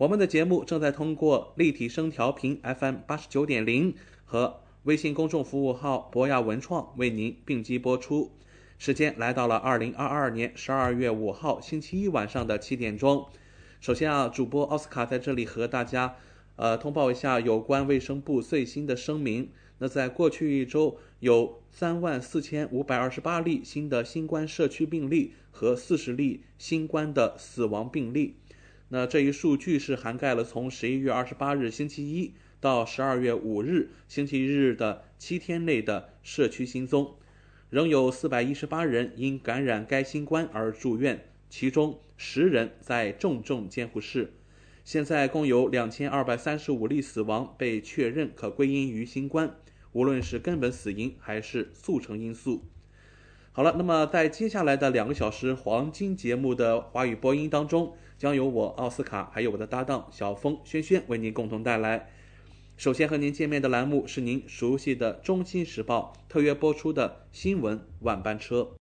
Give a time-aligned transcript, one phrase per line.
[0.00, 8.30] 我们的节目正在通过立体声调频 FM 八十九点零和微信公众服务号博雅文创为您并机播出。
[8.78, 13.26] 时间来到了二零二二年十二月五号星期一晚上的七点钟。
[13.78, 16.16] 首先啊，主播奥斯卡在这里和大家
[16.56, 19.50] 呃通报一下有关卫生部最新的声明。
[19.80, 28.36] 那在过去一周，有三万四千五百二十八例新的新冠社区病例和四十例新冠的死亡病例。
[28.92, 37.08] 那这一数据是涵盖了从十一月二十八日星期一到十二月五日星期日的七天内的社区新增，
[37.68, 44.32] 仍有四百一十八人因感染该新冠而住院，其中十人在重症监护室。
[44.84, 49.54] 现在共有两千二百三十五例死亡被确认可归因于新冠，
[49.92, 52.64] 无论是根本死因还是速成因素。
[53.52, 62.10] 好了，那么在接下来的两个小时黄金节目的华语播音当中，将由我奥斯卡还有我的搭档小峰轩轩为您共同带来。
[62.76, 68.72] 首先和您见面的栏目是您熟悉的《中新时报》特约播出的新闻晚班车。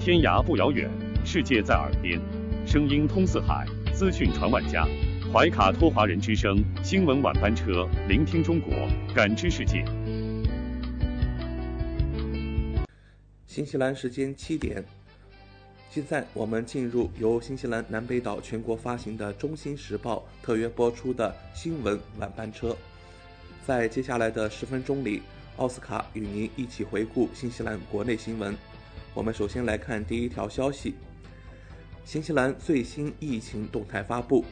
[0.00, 0.90] 天涯不遥远，
[1.24, 2.20] 世界在耳边，
[2.66, 4.84] 声音通四海，资讯传万家。
[5.32, 8.72] 怀卡托华人之声新闻晚班车，聆听中国，
[9.14, 9.84] 感知世界。
[13.46, 14.84] 新西兰时间七点，
[15.94, 22.76] 现在我们进入由新西兰南北岛全国发行的《中新时报》特约播出的新闻晚班车。
[23.64, 25.22] 在接下来的十分钟里，
[25.56, 28.56] 奥斯卡与您一起回顾新西兰国内新闻。
[29.14, 30.96] 我们首先来看第一条消息：
[32.04, 34.44] 新西兰最新疫情动态发布。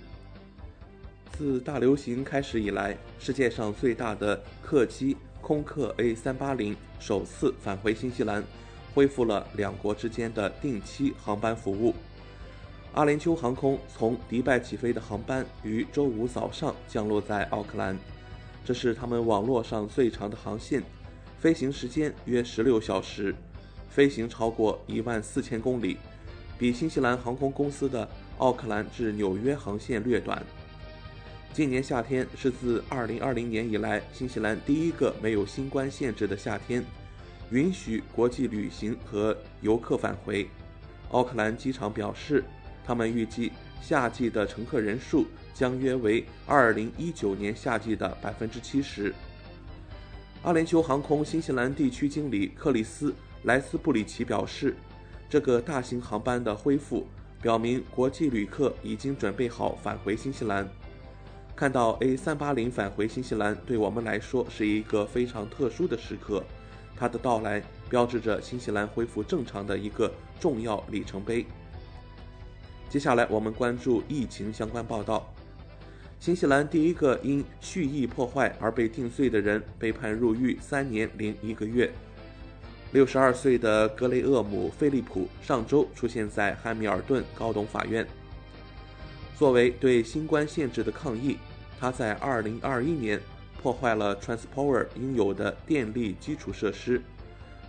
[1.32, 8.44] 自大流行开始以来，世界上最大的客机空客 A380 首次返回新西兰。
[8.94, 11.94] 恢复了两国之间的定期航班服务。
[12.94, 17.98] 阿联酋航空从迪拜起飞的航班于周五早上降落在奥克兰，
[18.64, 20.82] 这是他们网络上最长的航线，
[21.38, 23.34] 飞行时间约十六小时，
[23.88, 25.96] 飞行超过一万四千公里，
[26.58, 30.44] 比新西兰航空公司的奥克兰至纽约航线略短。
[31.54, 36.84] 今年夏天是自2020年以来新西兰第一个没有新冠限制的夏天。
[37.52, 40.48] 允许国际旅行和游客返回。
[41.10, 42.42] 奥克兰机场表示，
[42.82, 43.52] 他们预计
[43.82, 49.14] 夏季的乘客人数将约为2019年夏季的百分之七十。
[50.42, 53.10] 阿联酋航空新西兰地区经理克里斯·
[53.42, 54.74] 莱斯布里奇表示，
[55.28, 57.06] 这个大型航班的恢复
[57.42, 60.66] 表明国际旅客已经准备好返回新西兰。
[61.54, 66.42] 看到 A380 返回新西兰，对我们来说是一个非常特殊的时刻。
[66.96, 71.44] 它的到来标志着新西兰恢复正常的一个重要里程碑。
[72.88, 75.32] 接下来，我们关注疫情相关报道。
[76.20, 81.90] 新西兰第一个因蓄意破坏而被定罪的人被判入狱三年零一个月。
[82.92, 88.06] 六十二岁的格雷厄姆·菲利普上周出现在汉密尔顿高等法院。
[89.36, 91.38] 作为对新冠限制的抗议，
[91.80, 93.20] 他在二零二一年。
[93.62, 97.00] 破坏了 Transpower 应有的电力基础设施。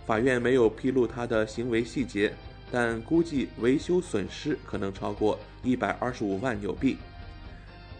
[0.04, 2.34] 法院没有披露他的行为细节，
[2.70, 6.98] 但估计维修损失可能超过一百二十五万纽币。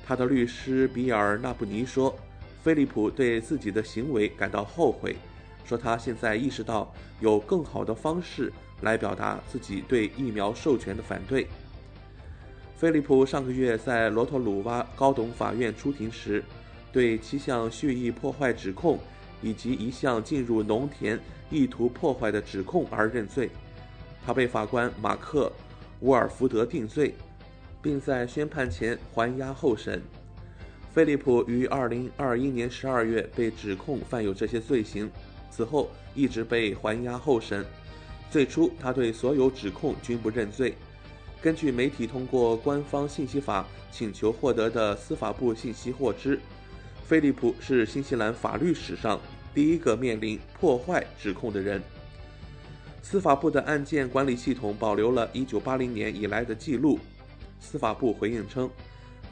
[0.04, 2.14] 他的律师比尔·纳布尼说
[2.62, 5.16] ：“菲利普对自己的行为感到后悔，
[5.64, 8.52] 说他现在意识到有更好的方式
[8.82, 11.46] 来表达自己对疫苗授权的反对。”
[12.76, 16.44] 菲利普上个月在罗托鲁瓦高等法院出庭时。
[16.94, 19.00] 对七项蓄意破坏指控，
[19.42, 21.18] 以及一项进入农田
[21.50, 23.50] 意图破坏的指控而认罪。
[24.24, 25.48] 他被法官马克·
[26.06, 27.16] 沃尔福德定罪，
[27.82, 30.00] 并在宣判前还押候审。
[30.92, 35.10] 菲利普于2021年12月被指控犯有这些罪行，
[35.50, 37.66] 此后一直被还押候审。
[38.30, 40.74] 最初，他对所有指控均不认罪。
[41.42, 46.38] 根据媒体通过官方信息法请求获得的司法部信息获知，
[47.06, 49.20] 菲利普是新西兰法律史上
[49.54, 51.82] 第一个面临破坏指控的人。
[53.02, 56.98] 司法部的案件管理系统保留了1980年以来的记录。
[57.60, 58.70] 司法部回应称。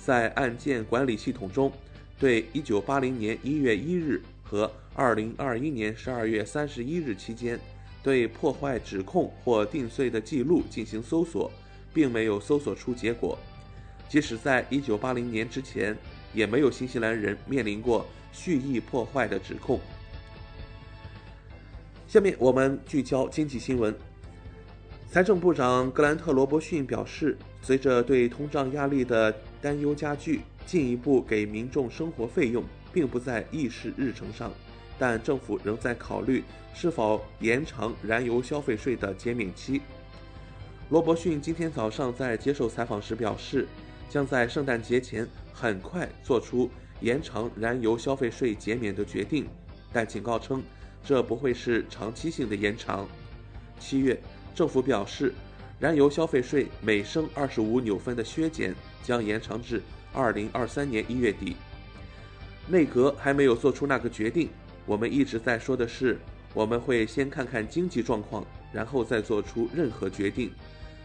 [0.05, 1.73] 在案件管理系统中，
[2.19, 7.57] 对1980年1月1日和2021年12月31日期间
[8.03, 11.49] 对破坏指控或定罪的记录进行搜索，
[11.95, 13.39] 并没有搜索出结果。
[14.09, 15.97] 即使在1980年之前，
[16.33, 19.81] 也没有新西兰人面临过蓄意破坏的指控。
[22.09, 23.95] 下面我们聚焦经济新闻。
[25.11, 34.51] 财政部长格兰特·罗伯逊表示，随着对通胀压力的担忧加剧，进一步给民众生活费用并不在议事日程上，
[34.99, 36.43] 但政府仍在考虑
[36.73, 39.83] 是否延长燃油消费税的减免期。
[40.89, 43.67] 罗伯逊今天早上在接受采访时表示，
[44.09, 46.71] 将在圣诞节前很快做出
[47.01, 49.47] 延长燃油消费税减免的决定，
[49.93, 50.63] 但警告称
[51.05, 53.07] 这不会是长期性的延长。
[53.79, 54.19] 七月。
[54.55, 55.33] 政府表示，
[55.81, 59.81] 燃油消费税每升二十五纽分的削减将延长至
[60.13, 61.57] 二零二三年一月底。
[62.69, 64.51] 内阁还没有做出那个决定。
[64.85, 66.19] 我们一直在说的是，
[66.53, 68.45] 我们会先看看经济状况，
[68.75, 70.51] 然后再做出任何决定。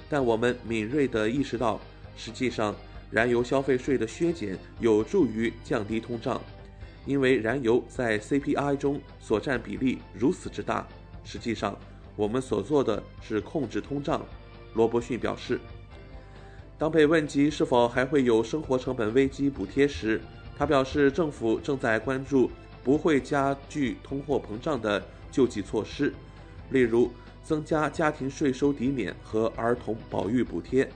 [0.09, 1.79] 但我们敏锐地意识到，
[2.17, 2.75] 实际上，
[3.09, 6.41] 燃油消费税的削减有助于降低通胀，
[7.05, 10.85] 因为燃油在 CPI 中所占比例如此之大。
[11.23, 11.77] 实际上，
[12.15, 14.25] 我们所做的是控制通胀，
[14.73, 15.59] 罗伯逊表示。
[16.77, 20.21] 当被问及是否还会有生活成本危机补贴时，
[20.57, 22.51] 他表示政府正在关注
[22.83, 26.13] 不会加剧通货膨胀的救济措施，
[26.69, 27.11] 例如
[27.43, 30.89] 增加家庭税收抵免和儿童保育补贴。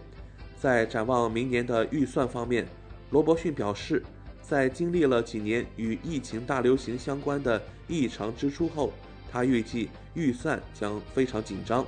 [0.62, 2.68] 在展望明年的预算方面，
[3.10, 4.04] 罗伯逊表示，
[4.44, 8.94] 在经历了几年与疫情大流行相关的异常支出后。
[9.32, 11.84] 他预计预算将非常紧张。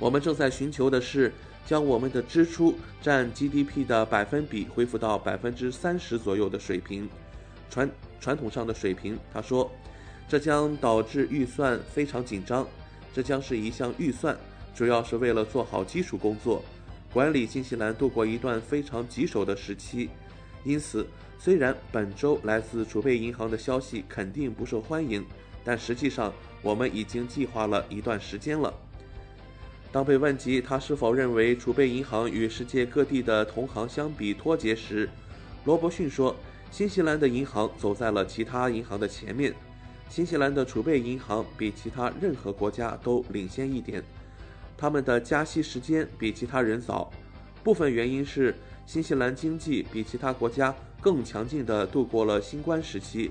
[0.00, 1.32] 我们正在寻求的是
[1.64, 7.08] 将我们的支出占 GDP 的百分比恢复到百分之三十左右的水平，
[7.70, 7.88] 传
[8.20, 9.16] 传统上的水平。
[9.32, 9.70] 他说，
[10.28, 12.66] 这将导致预算非常紧张。
[13.14, 14.36] 这将是一项预算，
[14.74, 16.64] 主要是为了做好基础工作，
[17.12, 20.10] 管理新西兰度过一段非常棘手的时期。
[20.64, 21.06] 因此，
[21.38, 25.24] 虽然本周来自储备银行的消息肯定不受欢迎。
[25.64, 28.74] 但实际上，我们已经计划了一段时间了。
[29.92, 35.08] 当被问及他是否认为储备银行与世界各地的同行相比脱节时，
[35.64, 36.34] 罗伯逊说
[36.72, 39.54] ：“新西兰的银行走在了其他银行的前面。
[40.08, 44.02] 新西兰的储备银行比其他任何国家都领先一点，
[44.82, 47.08] 他们的加息时间比其他人早。
[47.62, 48.52] 部分原因是
[48.84, 53.30] 新西兰经济比其他国家更强劲地度过了新冠时期，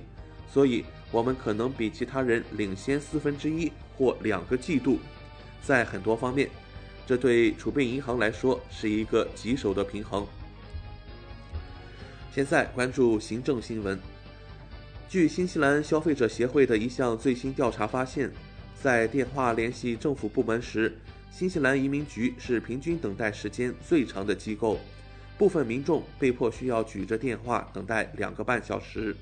[0.50, 4.98] 所以。”我们可能比其他人领先四分之一或两个季度，
[5.62, 6.50] 在很多方面，
[7.06, 10.26] 这对储备银行来说是一个棘手的平衡。
[12.34, 14.00] 现在关注行政新闻。
[15.10, 18.32] 据新西兰消费者协会的一项最新调查发现，
[18.82, 20.98] 在电话联系政府部门时，
[21.32, 24.78] 新西兰移民局是平均等待时间最长的机构，
[25.38, 29.16] 部分民众被迫需要举着电话等待两个半小时。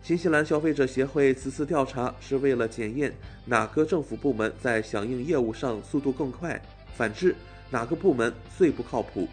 [0.00, 3.12] 新西兰消费者协会此次调查是为了检验
[3.44, 6.60] 哪个政府部门在响应业务上速度更快，
[6.96, 7.34] 反之，
[7.68, 9.28] 哪个部门最不靠谱。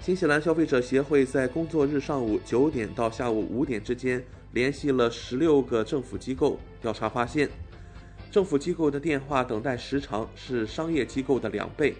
[0.00, 7.48] 新西兰消费者协会在工作日上午九点到下午五点之间联系了十六个政府机构，调查发现，
[8.32, 11.94] 政府机构的电话等待时长是商业机构的两倍。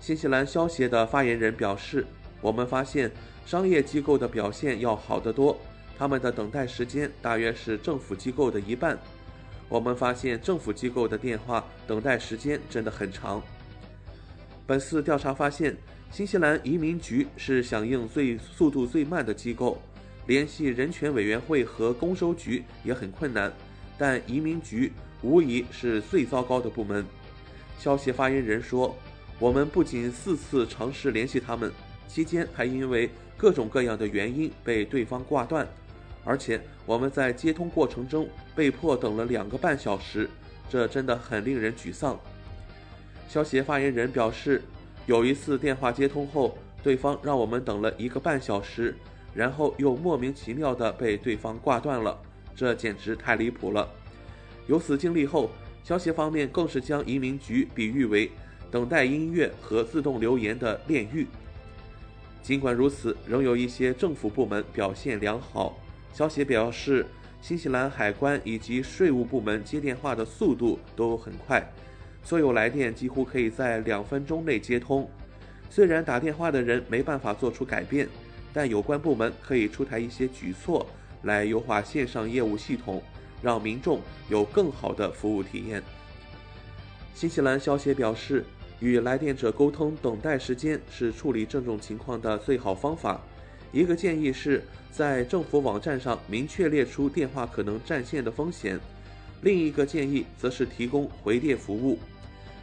[0.00, 2.06] 新西兰消协的发言人表示
[2.40, 3.10] ：“我们发现
[3.44, 5.60] 商业机构的表现要好得多。”
[5.98, 8.96] 他们的等待时间大约是政府机构的一半。
[9.68, 13.42] 我们发现政府机构的电话等待时间真的很长。
[14.64, 15.76] 本次调查发现，
[16.12, 19.82] 新西兰移民局是响应最速度最慢的机构，
[20.28, 23.52] 联系人权委员会和公收局也很困难，
[24.00, 24.90] 但移民局
[25.20, 27.04] 无疑是最糟糕的部门。
[27.78, 28.96] 消息发言人说
[29.38, 31.70] ：“我们不仅四次尝试联系他们，
[32.08, 35.68] 期间还因为各种各样的原因被对方挂断。”
[36.24, 40.30] 而且我们在接通过程中被迫等了两个半小时，
[40.70, 42.18] 这真的很令人沮丧。
[43.28, 44.62] 消协发言人表示，
[45.04, 48.96] 有一次电话接通后，对方让我们等了一个半小时，
[49.34, 52.18] 然后又莫名其妙的被对方挂断了，
[52.60, 53.88] 这简直太离谱了。
[54.66, 55.50] 有此经历后，
[55.82, 58.30] 消协方面更是将移民局比喻为
[58.70, 61.26] 等待音乐和自动留言的炼狱。
[62.42, 65.78] 尽管如此，仍有一些政府部门表现良好。
[66.12, 67.06] 消协表示，
[67.40, 71.66] 新西兰海关以及税务部门接电话的速度都很快，
[72.22, 75.08] 所有来电几乎可以在两分钟内接通。
[75.70, 78.06] 虽然打电话的人没办法做出改变，
[78.52, 80.86] 但有关部门可以出台一些举措
[81.22, 83.02] 来优化线上业务系统，
[83.42, 85.82] 让民众有更好的服务体验。
[87.14, 88.44] 新西兰消协表示。
[88.82, 93.20] 与来电者沟通，等待时间是处理这种情况的最好方法。
[93.72, 98.78] 一个建议是在政府网站上明确列出电话可能占线的风险；
[99.42, 101.98] 另一个建议则是提供回电服务。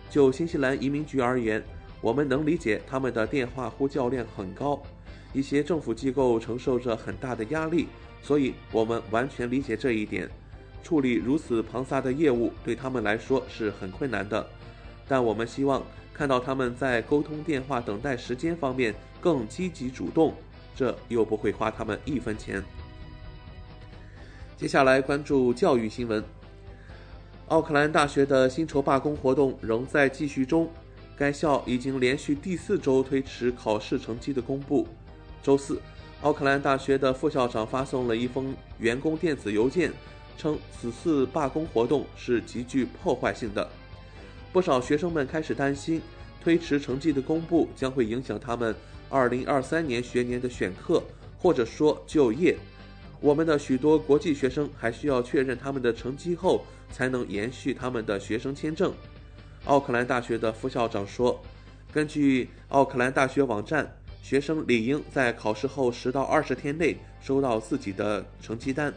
[0.09, 1.63] 就新西兰移民局而言，
[2.01, 4.81] 我们能理解他们的电话呼叫量很高，
[5.33, 7.89] 一些政府机构承受着很大的压力，
[8.21, 10.29] 所以我们完全理解这一点。
[10.83, 14.47] 处理如此庞杂的业务对他们来说是很困难的，
[15.07, 15.83] 但我们希望。
[16.13, 20.33] 看到他们在沟通电话等待时间方面更积极主动，
[20.75, 22.63] 这又不会花他们一分钱。
[24.55, 26.23] 接下来关注教育新闻。
[27.49, 30.67] 奥克兰大学的薪酬罢工活动仍在继续中，
[31.15, 34.87] 该校已经连续第四周推迟考试成绩的公布。
[35.43, 35.79] 周四，
[36.23, 39.93] 奥克兰大学的副校长发送了一封员工电子邮件，
[40.35, 43.67] 称此次罢工活动是极具破坏性的。
[44.51, 46.01] 不少学生们开始担心，
[46.43, 48.75] 推迟成绩的公布将会影响他们
[49.11, 51.03] 2023年学年的选课，
[51.37, 52.57] 或者说就业。
[53.21, 58.91] 我们的许多国际学生还需要确认他们的成绩后，才能延续他们的学生签证。
[59.65, 61.39] 奥克兰大学的副校长说
[61.91, 63.96] ：“根据奥克兰大学网站，
[64.27, 68.93] 学生理应在考试后十到二十天内收到自己的成绩单。”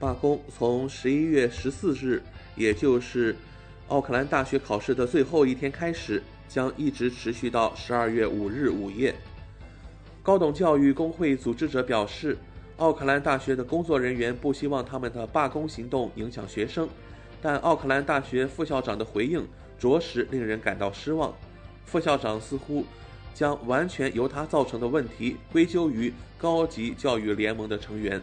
[0.00, 2.22] 罢工从11月14日，
[2.56, 3.36] 也就是。
[3.88, 9.14] 奥克兰大学考试的最后一天开始，将一直持续到十二月五日午夜。
[10.22, 12.36] 高等教育工会组织者表示，
[12.78, 16.88] 奥克兰大学的工作人员不希望他们的罢工行动影响学生，
[17.42, 19.46] 但奥克兰大学副校长的回应
[19.78, 21.32] 着实令人感到失望。
[21.84, 22.86] 副校长似乎
[23.34, 28.22] 将完全由他造成的问题归咎于高级教育联盟的成员。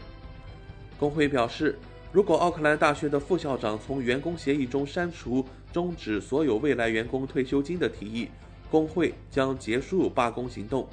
[0.97, 1.77] 工会表示。
[2.13, 8.27] 如果奥克兰大学的副校长从员工协议中删除终止所有未来员工退休金的提议，
[8.69, 10.85] 工会将结束罢工行动。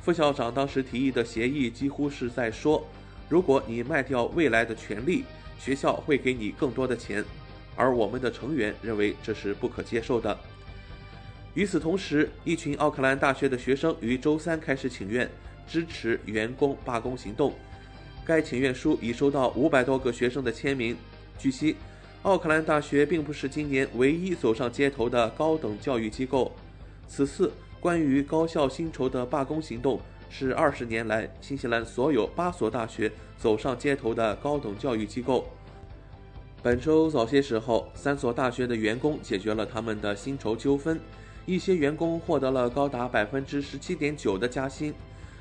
[0.00, 2.84] 副校长当时提议的协议几乎是在说：
[3.28, 5.22] 如果你卖掉未来的权利，
[5.56, 7.24] 学校会给你更多的钱。
[7.76, 10.36] 而我们的成员认为这是不可接受的。
[11.54, 15.28] 与此同时，一群奥克兰大学的学生于周三开始请愿，
[15.66, 17.52] 支持员工罢工行动。
[18.24, 20.96] 该请愿书已收到五百多个学生的签名。
[21.36, 21.74] 据悉，
[22.22, 26.52] 奥克兰大学并不是今年唯一走上街头的高等教育机构。
[27.08, 35.48] 此次关于高校薪酬的罢工行动是二十年来新西兰所有八所大学走上街头的高等教育机构。
[36.62, 41.00] 本周早些时候，三所大学的员工解决了他们的薪酬纠纷，
[41.46, 44.94] 一些员工获得了高达百分之十七点九的加薪。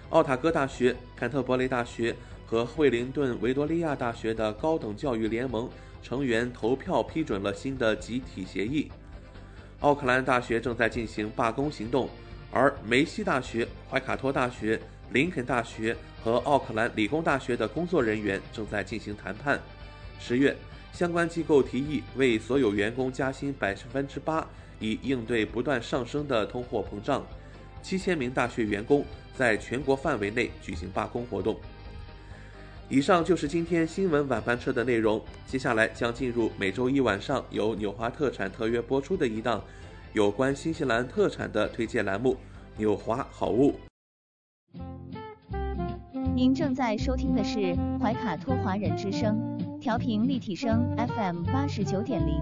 [0.09, 2.15] 奥塔哥大学、坎特伯雷大学。
[2.49, 5.69] 和惠灵顿维多利亚大学的高等教育联盟
[6.01, 8.91] 成员投票批准了新的集体协议。
[9.81, 12.09] 奥克兰大学正在进行罢工行动，
[12.49, 19.59] 而梅西大学、怀卡托大学、林肯大学和奥克兰理工大学的工作人员正在进行谈判。
[20.19, 20.57] 十月，
[20.91, 24.43] 相关机构提议为所有员工加薪百分之八，
[24.79, 27.25] 以应对不断上升的通货膨胀。
[27.81, 29.05] 七千名大学员工
[29.35, 31.57] 在全国范围内举行罢工活动。
[32.89, 35.21] 以上就是今天新闻晚班车的内容。
[35.45, 39.63] 接下来将进入每周一晚上由纽华特产特约播出的一档
[40.13, 42.35] 有关新西兰特产的推荐栏目——
[42.77, 43.75] 纽华好物。
[46.35, 49.39] 您正在收听的是怀卡托华人之声，
[49.79, 52.41] 调频立体声 FM 八十九点零，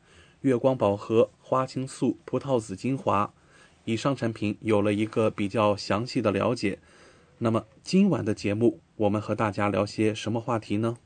[0.41, 3.33] 月光宝盒花青素葡萄籽精华。
[3.85, 6.79] 以上产品有了一个比较详细的了解。
[7.39, 10.97] 那么今晚的节目，我们和大家聊些什么话题呢？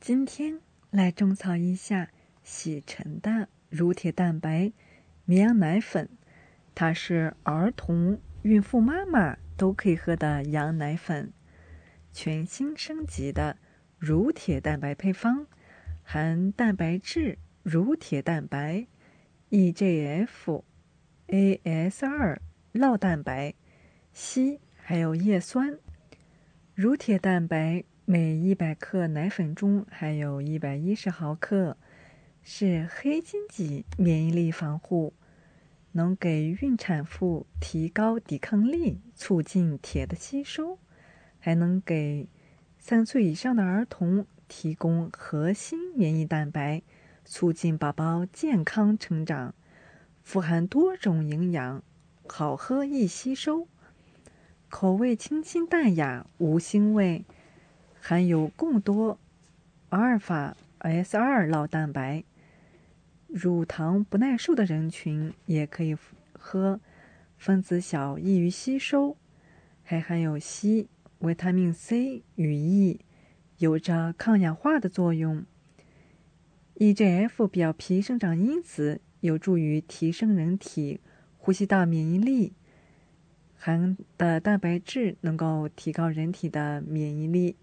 [0.00, 2.10] 今天来种草一下
[2.42, 4.72] 喜臣的乳铁蛋白
[5.24, 6.08] 绵羊奶粉，
[6.74, 11.32] 它是儿童、孕妇妈妈都可以喝的羊奶粉，
[12.12, 13.56] 全新升级的
[13.98, 15.46] 乳铁蛋白配方，
[16.02, 18.86] 含蛋白质、乳铁蛋白、
[19.50, 20.62] EJF。
[21.26, 22.38] AS2
[22.72, 23.54] 酪蛋白、
[24.14, 25.76] 硒还有叶酸，
[26.76, 31.76] 乳铁蛋白每一百克奶粉中含有一百一十毫克，
[32.44, 35.12] 是黑金级免疫力防护，
[35.90, 40.78] 能给孕产妇提高抵抗力，促进铁的吸收，
[41.40, 42.28] 还能给
[42.78, 46.82] 三岁以上的儿童提供核心免疫蛋白，
[47.26, 49.52] 促进宝宝健康成长。
[50.22, 51.82] 富含多种营养，
[52.26, 53.66] 好喝易吸收，
[54.68, 57.24] 口味清新淡雅，无腥味，
[58.00, 59.18] 含有更多
[59.88, 62.24] 阿尔法 S 二酪蛋白，
[63.26, 65.96] 乳糖不耐受的人群也可以
[66.32, 66.80] 喝，
[67.36, 69.16] 分子小，易于吸收，
[69.82, 70.86] 还含有硒、
[71.18, 73.00] 维他命 C 与 E，
[73.58, 75.44] 有着抗氧化的作用。
[76.78, 79.00] EGF 表皮生长因子。
[79.20, 81.00] 有助于提升人体
[81.38, 82.52] 呼吸道免疫力，
[83.56, 87.56] 含的蛋白质能够提高人体的免疫力。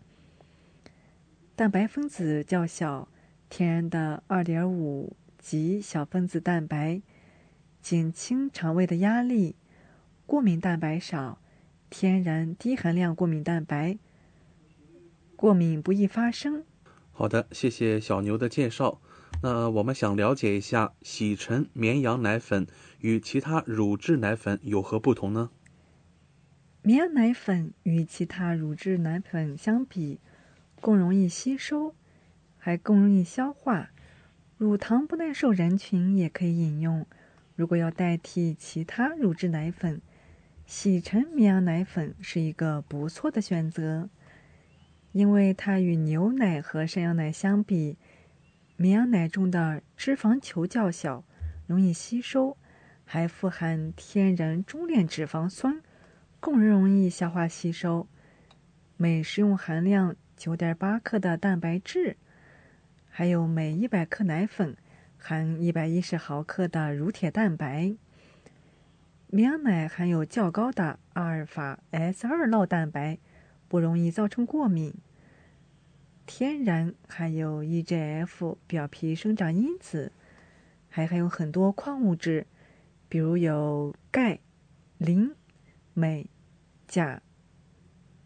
[1.55, 3.07] 蛋白分子较小，
[3.49, 7.01] 天然的二点五及小分子蛋白，
[7.81, 9.55] 减轻肠胃的压力。
[10.25, 11.39] 过敏蛋白少，
[11.89, 13.97] 天然低含量过敏蛋白，
[15.37, 16.65] 过敏不易发生。
[17.15, 18.99] 好的，谢谢小牛的介绍。
[19.43, 22.65] 那我们想了解一下，喜臣绵羊奶粉
[23.01, 25.51] 与其他乳制奶粉有何不同呢？
[26.81, 30.19] 绵羊奶粉与其他乳制奶粉相比，
[30.81, 31.93] 更容易吸收，
[32.57, 33.91] 还更容易消化。
[34.57, 37.05] 乳糖不耐受人群也可以饮用。
[37.55, 40.01] 如果要代替其他乳制奶粉，
[40.65, 44.09] 喜臣绵羊奶粉是一个不错的选择，
[45.13, 47.97] 因为它与牛奶和山羊奶相比，
[48.75, 51.23] 绵羊奶中的脂肪球较小，
[51.65, 52.57] 容易吸收，
[53.05, 55.81] 还富含天然中链脂肪酸，
[56.39, 58.07] 更容易消化吸收。
[58.97, 62.17] 每食用含量九点八克的蛋白质。
[63.07, 64.75] 还有每一百克奶粉
[65.19, 67.95] 含一百一十毫克的乳铁蛋白。
[69.27, 73.19] 绵羊奶含有较高的阿尔法 S 二酪蛋白，
[73.73, 74.93] 不容易造成过敏。
[76.27, 80.11] 天然含有 EGF 表皮生长因子，
[80.89, 82.45] 还含有很多矿物质，
[83.09, 84.41] 比如有钙、
[84.99, 85.35] 磷、
[85.95, 86.29] 镁、
[86.87, 87.23] 钾、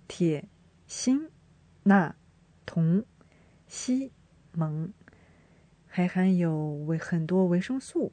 [0.06, 0.50] 铁、
[0.86, 1.30] 锌、
[1.84, 2.18] 钠、
[2.66, 3.06] 铜、
[3.70, 4.12] 硒。
[4.54, 4.92] 锰，
[5.86, 8.12] 还含有维很多维生素，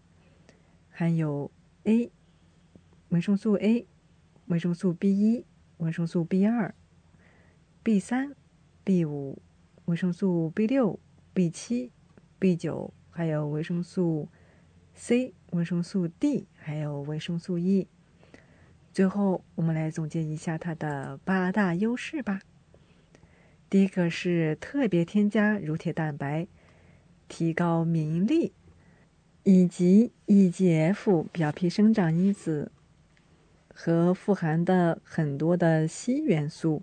[0.88, 1.50] 含有
[1.82, 2.12] A，
[3.08, 3.88] 维生素 A，
[4.46, 5.44] 维生素 B 一，
[5.78, 6.72] 维生素 B 二
[7.84, 8.34] ，B 三
[8.82, 9.40] ，B 五，
[9.84, 10.98] 维生素 B 六
[11.32, 11.92] ，B 七
[12.38, 14.28] ，B 九，还有维生素
[14.94, 17.86] C，维生素 D，还有维生素 E。
[18.90, 22.40] 最后，我们来总结一下它的八大优势吧。
[23.68, 26.46] 第一个是特别添加乳铁蛋白，
[27.28, 28.52] 提高免疫力，
[29.42, 32.70] 以及 EGF 表皮生长因子
[33.74, 36.82] 和富含的很多的硒元素，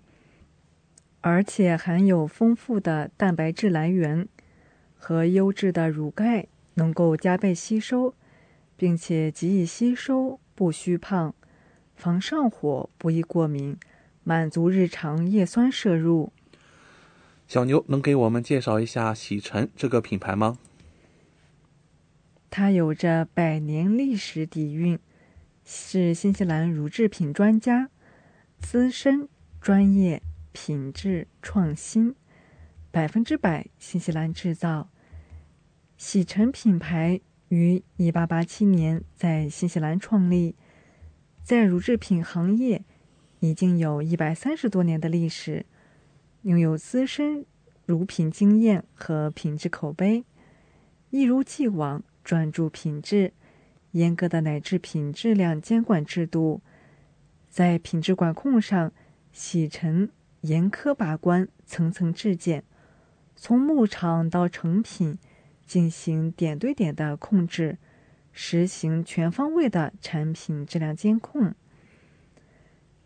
[1.22, 4.28] 而且含有丰富的蛋白质来源
[4.96, 8.14] 和优质的乳钙，能够加倍吸收，
[8.76, 11.32] 并且极易吸收，不虚胖，
[11.94, 13.78] 防上火，不易过敏，
[14.24, 16.32] 满足日常叶酸摄入。
[17.46, 20.58] 小牛能给我们介绍一下喜尘这个品牌吗？
[22.50, 24.98] 它有着百年历史底蕴，
[25.64, 27.90] 是新西兰乳制品专家，
[28.58, 29.28] 资深、
[29.60, 30.20] 专业、
[30.52, 32.14] 品质、创新，
[32.90, 34.88] 百分之百新西兰制造。
[35.96, 40.54] 喜尘品牌于一八八七年在新西兰创立，
[41.42, 42.84] 在乳制品行业
[43.40, 45.66] 已经有一百三十多年的历史。
[46.42, 47.46] 拥有资深
[47.86, 50.24] 乳品经验和品质口碑，
[51.10, 53.32] 一如既往专注品质，
[53.92, 56.60] 严格的奶制品质量监管制度，
[57.48, 58.92] 在品质管控上，
[59.32, 60.10] 洗尘
[60.42, 62.62] 严苛把关，层层质检，
[63.34, 65.18] 从牧场到成品
[65.66, 67.78] 进行点对点的控制，
[68.30, 71.54] 实行全方位的产品质量监控。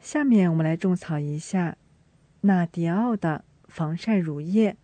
[0.00, 1.76] 下面我们来种草一下。
[2.42, 4.76] 纳迪奥的防晒乳液，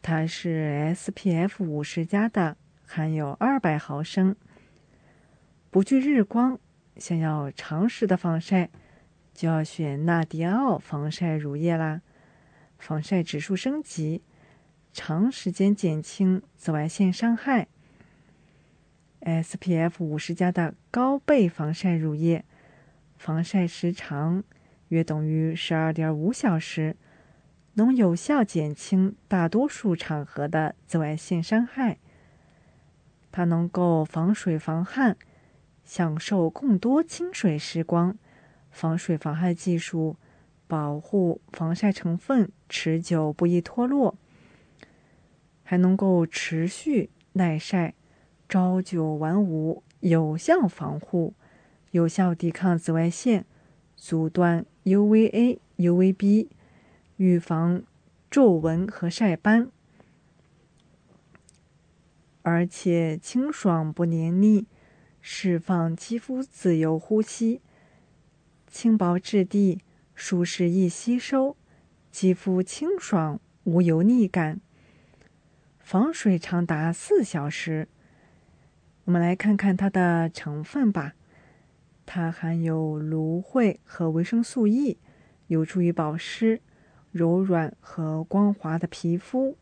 [0.00, 2.56] 它是 SPF 五十加的，
[2.86, 4.34] 含有二百毫升，
[5.70, 6.58] 不惧日光。
[6.96, 8.70] 想要长时的防晒，
[9.34, 12.02] 就要选纳迪奥防晒乳液啦。
[12.78, 14.22] 防晒指数升级，
[14.92, 17.68] 长时间减轻紫外线伤害。
[19.20, 22.44] SPF 五十加的高倍防晒乳液，
[23.16, 24.42] 防晒时长。
[24.88, 26.96] 约等于十二点五小时，
[27.74, 31.98] 能有效减轻大多数场合的紫外线伤害。
[33.30, 35.16] 它能够防水防汗，
[35.82, 38.18] 享受更多清水时光。
[38.72, 40.16] 防水防汗技术
[40.66, 44.16] 保护防晒成分持久不易脱落，
[45.62, 47.94] 还能够持续耐晒，
[48.48, 51.34] 朝九晚五，有效防护，
[51.92, 53.44] 有效抵抗紫外线。
[53.94, 56.48] 阻断 UVA、UVB，
[57.18, 57.84] 预防
[58.28, 59.70] 皱纹和晒斑，
[62.42, 64.66] 而且清爽不黏腻，
[65.20, 67.60] 释放肌肤自由呼吸，
[68.72, 69.82] 轻薄质地，
[70.14, 71.58] 舒适易吸收，
[72.10, 74.62] 肌肤清爽无油腻感，
[75.78, 77.86] 防水长达四小时。
[79.04, 81.12] 我们来看看它的成分吧。
[82.06, 84.96] 它含有芦荟和维生素 E，
[85.48, 86.62] 有助于保湿、
[87.10, 89.58] 柔软和光滑的皮肤，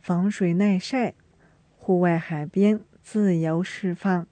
[0.00, 1.14] 防水耐晒，
[1.76, 4.28] 户外海边自由释放，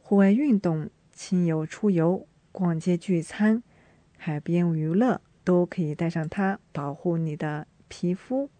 [0.00, 3.62] 户外运动、亲友出游、逛街聚餐、
[4.16, 8.50] 海边娱乐都可以带上它，保护你的皮肤。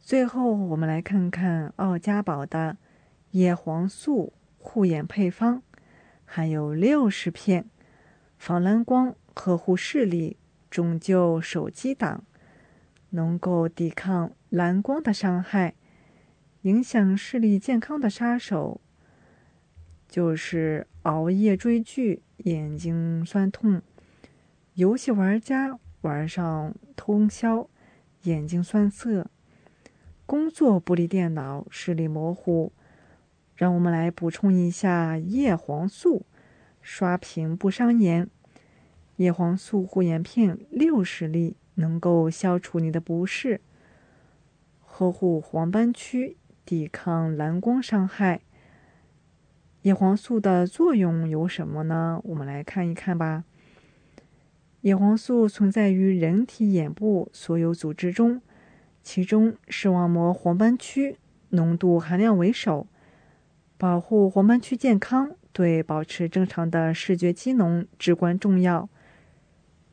[0.00, 2.76] 最后，我们来看看奥家宝的
[3.32, 5.62] 叶黄素护眼配方，
[6.24, 7.66] 含有六十片，
[8.38, 10.36] 防蓝光，呵护视力，
[10.70, 12.22] 拯救手机党，
[13.10, 15.74] 能够抵抗蓝光的伤害，
[16.62, 18.80] 影响视力健康的杀手，
[20.06, 23.82] 就是熬夜追剧、眼睛酸痛；
[24.72, 27.68] 游戏玩家玩上通宵，
[28.22, 29.26] 眼睛酸涩。
[30.24, 32.72] 工作不离电脑，视力模糊。
[33.54, 36.24] 让我们来补充一下叶黄素，
[36.80, 38.30] 刷屏不伤眼。
[39.16, 43.60] 叶黄素护眼片六十粒，能够消除你的不适，
[44.86, 48.40] 呵护黄斑区，抵抗蓝光伤害。
[49.84, 52.18] 叶黄素的作用有什么呢？
[52.24, 53.44] 我们来看一看吧。
[54.80, 58.40] 叶黄素存在于人体眼部所有组织中。
[59.02, 61.18] 其中视网膜黄斑区
[61.50, 62.86] 浓度含量为首，
[63.76, 68.88] 保护黄斑区健康对保持正常的视觉机能至关重要。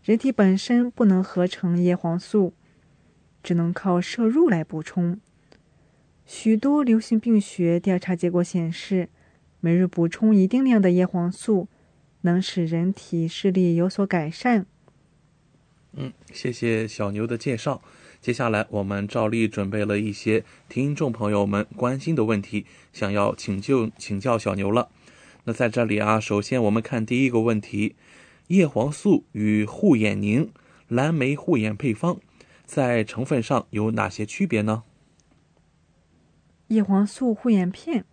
[0.01, 2.53] 人体本身不能合成叶黄素，
[3.43, 5.19] 只能靠摄入来补充。
[6.25, 9.09] 许多流行病学调查结果显示，
[9.61, 11.67] 每日补充一定量的叶黄素，
[12.21, 14.65] 能使人体视力有所改善。
[15.93, 17.81] 嗯，谢谢小牛的介绍。
[18.19, 24.89] 接下来，我们照例准备了一些听众朋友们关心的问题，想要请就请教小牛了。
[25.43, 27.95] 那在这里啊，首先我们看第一个问题：
[28.47, 30.51] 叶黄素与护眼凝、
[30.87, 32.19] 蓝莓护眼配方
[32.65, 34.83] 在成分上有哪些区别呢？
[36.67, 38.05] 叶黄素护眼片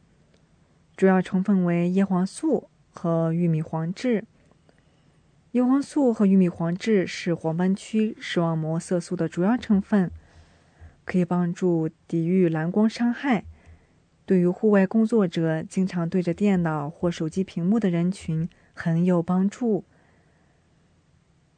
[0.98, 4.24] 主要成分为叶黄素和玉米黄质。
[5.52, 10.10] 叶黄素和玉米黄质是黄斑区视网膜色素的主要成分，
[11.04, 13.44] 可以帮助抵御蓝光伤害。
[14.26, 19.84] 对于户外工作者、经常对着电脑或手机屏幕的人群很有帮助。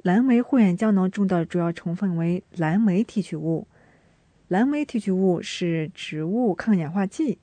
[0.03, 3.67] 蓝莓护眼胶囊中的主要成分为蓝莓提取物，
[4.49, 7.39] 蓝莓提取物是植物抗氧化剂，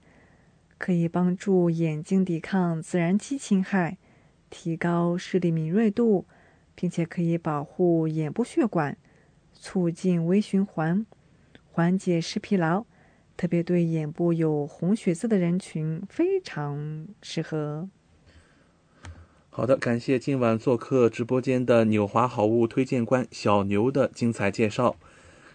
[0.78, 3.98] 可以帮助眼睛抵抗自然期侵害，
[4.50, 6.26] 提高视力敏锐度。
[6.80, 8.96] 并且可以保护眼部血管，
[9.52, 11.04] 促进微循环，
[11.72, 12.86] 缓解视疲劳，
[13.36, 17.90] 特别对眼部有红血丝的人群非常适合。
[19.50, 24.96] 好的，感谢今晚做客直播间的纽华好物推荐官小牛的精彩介绍。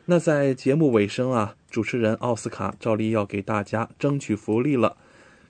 [0.07, 4.97] 那在节目尾声啊，主持人奥斯卡照例要给大家争取福利了。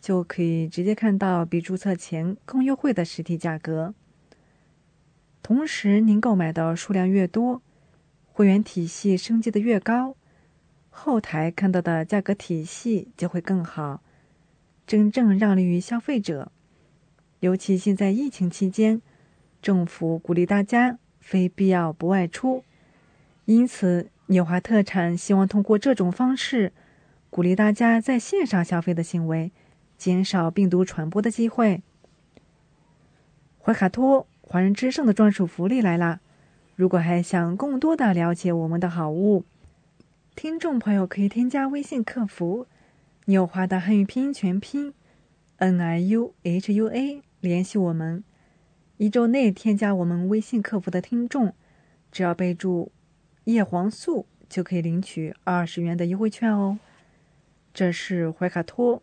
[0.00, 3.94] 就可以直接看到比注册前更优惠的实体价格。
[5.42, 7.60] 同时，您购买的数量越多，
[8.32, 10.16] 会员体系升级的越高，
[10.88, 14.02] 后台看到的价格体系就会更好，
[14.86, 16.50] 真正让利于消费者。
[17.40, 19.00] 尤其现在疫情期间，
[19.62, 22.64] 政府鼓励大家非必要不外出，
[23.46, 26.72] 因此纽华特产希望通过这种方式，
[27.30, 29.50] 鼓励大家在线上消费的行为。
[30.00, 31.82] 减少病毒传播的机会。
[33.62, 36.20] 怀卡托华人之声的专属福利来啦！
[36.74, 39.44] 如果还想更多的了解我们的好物，
[40.34, 42.66] 听众朋友可以添加微信客服
[43.26, 44.94] “纽华”的汉语拼音全拼
[45.58, 48.24] “n i u h u a” 联系我们。
[48.96, 51.52] 一周内添加我们微信客服的听众，
[52.10, 52.90] 只要备注
[53.44, 56.78] “叶黄素”，就可以领取二十元的优惠券哦。
[57.74, 59.02] 这是怀卡托。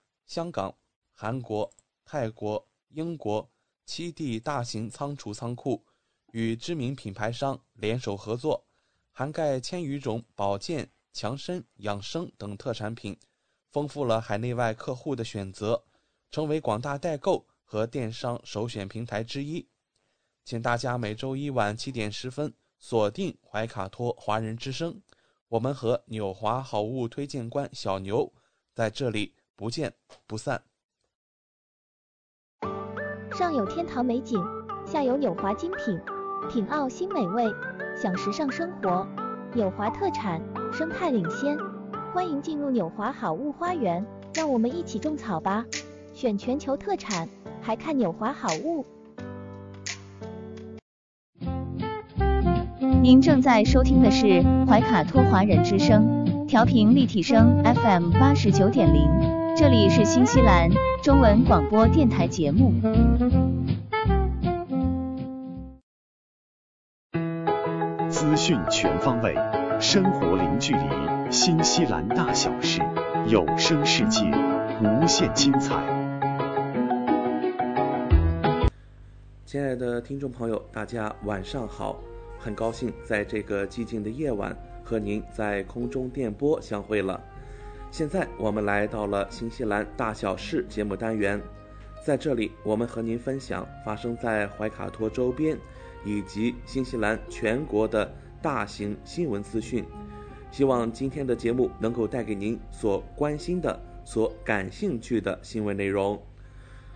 [0.31, 0.73] 香港、
[1.11, 1.69] 韩国、
[2.05, 3.51] 泰国、英国
[3.85, 5.85] 七地大型仓储仓库，
[6.31, 8.65] 与知名品牌商联手合作，
[9.11, 13.19] 涵盖千余种保健、强身、养生等特产品，
[13.71, 15.83] 丰富了海内外客户的选择，
[16.29, 19.67] 成为广大代购和电商首选平台之一。
[20.45, 25.01] 请大家每周一晚七点十分锁定怀卡托华人之声。
[25.49, 28.31] 我们和纽华好物推荐官小牛
[28.73, 29.93] 在这里不见
[30.25, 30.63] 不散。
[33.31, 34.43] 上有天堂美景，
[34.87, 36.01] 下有纽华精品，
[36.49, 37.45] 品澳新美味，
[37.95, 39.07] 享时尚生活。
[39.53, 40.41] 纽华特产，
[40.73, 41.55] 生态领先，
[42.11, 45.63] 欢迎进入纽华好物花园，让我们一起种草吧！
[46.11, 47.29] 选全球特产，
[47.61, 48.83] 还看纽华好物。
[53.03, 59.07] 您正在收听的是怀卡托华人之声，调频立体声 FM 八十九点零，
[59.61, 60.67] 这里是新西兰
[61.03, 62.73] 中文广播电台节目。
[68.09, 69.35] 资讯全方位，
[69.79, 70.81] 生活零距离，
[71.29, 72.81] 新西兰大小事，
[73.27, 74.23] 有声世界，
[74.81, 75.75] 无限精彩。
[79.45, 81.99] 亲爱的听众朋友，大家晚上好。
[82.39, 87.21] 很高兴在这个寂静的夜晚和您在空中电波相会了。
[87.91, 91.41] 现在我们来到了新西兰大小事节目单元，
[92.05, 95.57] 在这里我们和您分享发生在怀卡托周边
[96.05, 98.09] 以及新西兰全国的
[98.41, 99.83] 大型新闻资讯。
[100.51, 106.17] 希望今天的节目能够带给您所关心的、所感兴趣的新闻内容。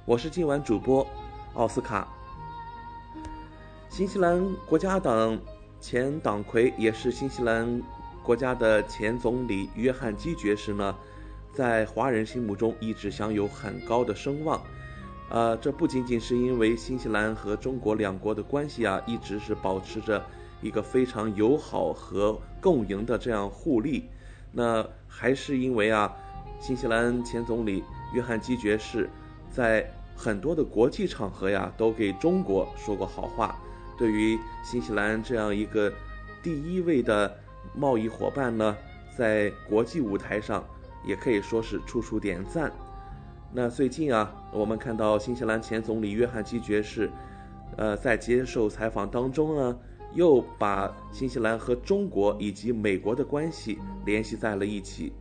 [0.06, 1.06] 我是今晚主播
[1.56, 2.08] 奥斯卡。
[3.90, 5.38] 新西兰国家党
[5.82, 7.82] 前党魁，也是新西兰
[8.26, 10.96] 国家的前总理约翰基爵士呢，
[11.54, 14.60] 在华人心目中一直享有很高的声望。
[15.30, 20.26] 呃，这不仅仅是因为新西兰和中国两国的关系啊，一直是保持着
[20.60, 24.06] 一个非常友好和共赢的这样互利，
[24.52, 26.12] 那还是因为啊，
[26.60, 29.08] 新西兰前总理约翰基爵士
[29.52, 33.56] 在很多的国际场合呀，都给中国说过好话。
[34.00, 35.94] 对于新西兰这样一个
[36.42, 37.40] 第一位的
[37.74, 38.76] 贸易伙伴呢，
[39.18, 40.64] 在国际舞台上
[41.06, 42.72] 也可以说是处处点赞。
[43.54, 47.10] 那最近啊，我们看到新西兰前总理约翰基爵士，
[47.78, 49.80] 呃，在接受采访当中呢，
[50.14, 55.14] 又把新西兰和中国以及美国的关系联系在了一起。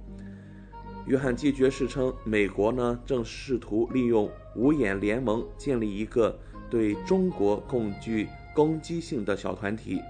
[1.07, 6.37] 约翰基爵士称，美国呢正试图利用五眼联盟建立一个
[6.71, 10.01] 对中国共具攻击性的小团体。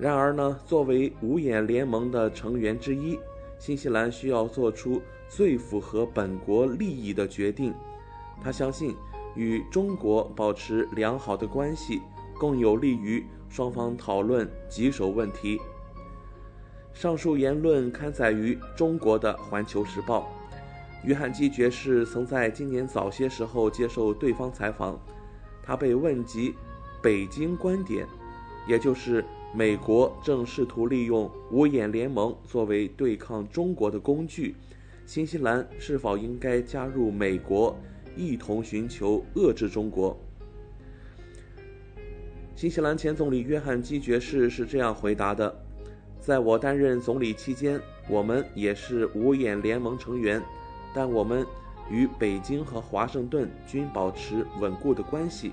[0.00, 3.18] 然而呢，作为五眼联盟的成员之一，
[3.58, 7.74] 新西兰需要做出最符合本国利益的决定。
[8.42, 8.96] 他相信，
[9.36, 12.00] 与中国保持良好的关系，
[12.38, 15.60] 更有利于双方讨论棘手问题。
[16.94, 20.32] 上述言论刊载于中国的《环球时报》。
[21.06, 24.98] 约翰基爵士曾在今年早些时候接受对方采访，
[25.62, 26.54] 他被问及。
[27.02, 28.06] 北京观点，
[28.66, 34.54] 也就是美国正试图利用五眼联盟作为对抗中国的工具，
[35.04, 37.76] 新西兰是否应该加入美国，
[38.16, 40.16] 一同寻求遏制中国？
[42.54, 45.52] 新西兰前总理约翰基爵士是这样回答的
[46.20, 50.40] ：“在我担任总理期间，我们也是五眼联盟成员，
[50.94, 51.44] 但我们
[51.90, 55.50] 与北京和华盛顿均保持稳固的关系。”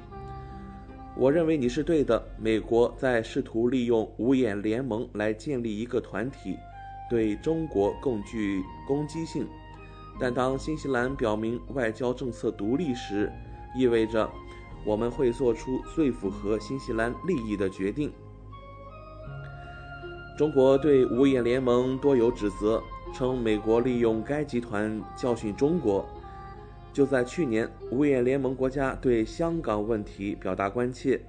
[1.19, 2.23] 我认为你是对的。
[2.37, 6.55] 美国在试图利用五眼联盟来建立一个团体，
[7.09, 9.47] 对中国更具攻击性。
[10.19, 13.31] 但当新西兰表明外交政策独立时，
[13.75, 14.29] 意味着
[14.85, 18.11] 我们会做出最符合新西兰利益的决定。
[20.37, 22.79] 中国对五眼联盟多有指责，
[23.11, 26.07] 称美国利用该集团教训中国。
[26.97, 31.21] 就在去年，五眼联盟国家对香港问题表达关切。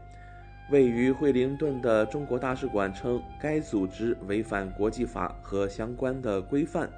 [0.70, 6.88] 位于惠灵顿的中国大使馆称，该组织违反国际法和相关的规范，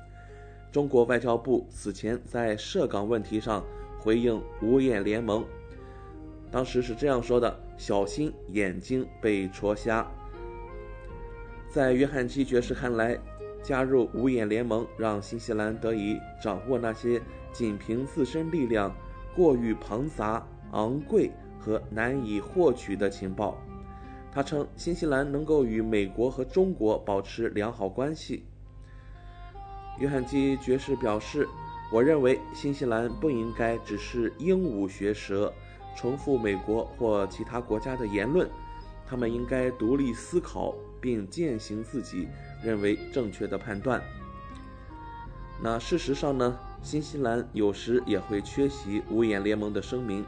[0.71, 3.65] 中国外交部此前在涉港问题上
[3.99, 5.45] 回应五眼联盟，
[6.49, 10.09] 当时是这样说的：“小心眼睛被戳瞎。”
[11.69, 13.19] 在约翰基爵士看来，
[13.65, 17.21] 加入五眼联盟让新西兰得以掌握那些
[17.53, 18.95] 仅凭自身力量
[19.35, 23.57] 过于庞杂、昂贵和难以获取的情报。
[24.33, 28.45] 他称，新西兰能够与美国和中国保持良好关系。
[29.99, 31.49] 约翰基爵士表示
[31.93, 35.53] ：“我认为新西兰不应该只是鹦鹉学舌，
[35.97, 38.49] 重复美国或其他国家的言论。
[39.05, 42.29] 他们应该独立思考，并践行自己
[42.63, 44.01] 认为正确的判断。”
[45.61, 46.59] 那事实上呢？
[46.83, 50.25] 新西兰有时也会缺席五眼联盟的声明，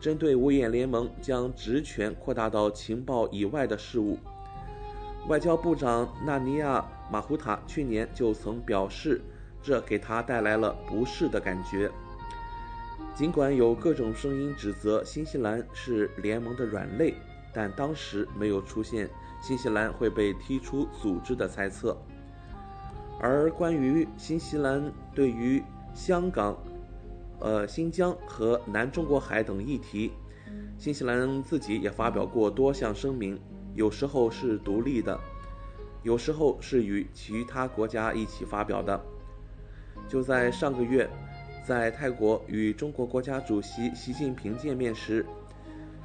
[0.00, 4.18] 针对五眼联盟将职权扩大到情报以外的事务。
[5.28, 6.80] 外交部长纳尼亚·
[7.12, 9.20] 马胡塔去年就曾表示，
[9.62, 11.90] 这给他带来了不适的感觉。
[13.14, 17.14] 尽管有各种声音指责新西兰是联盟的软肋，
[17.52, 19.08] 但当时没有出现
[19.40, 21.96] 新西兰会被踢出组织的猜测。
[23.20, 25.62] 而关于新西兰对于
[25.94, 26.58] 香港、
[27.38, 30.12] 呃新疆和南中国海等议题，
[30.76, 33.40] 新西兰自己也发表过多项声明。
[33.74, 35.18] 有时候是独立的，
[36.02, 39.00] 有时候是与其他国家一起发表的。
[40.08, 41.08] 就在上个月，
[41.66, 45.24] 在泰国与中国国家主席习近平见面时，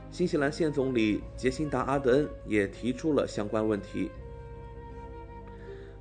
[0.10, 4.10] 新西兰现总理杰辛达·阿德恩也提出了相关问题。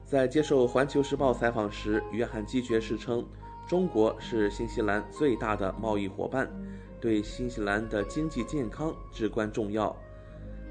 [0.07, 3.27] 在接受《环球时报》采访时，约翰基爵士称，
[3.69, 6.51] 中国是新西兰最大的贸易伙伴，
[6.99, 9.95] 对新西兰的经济健康至关重要。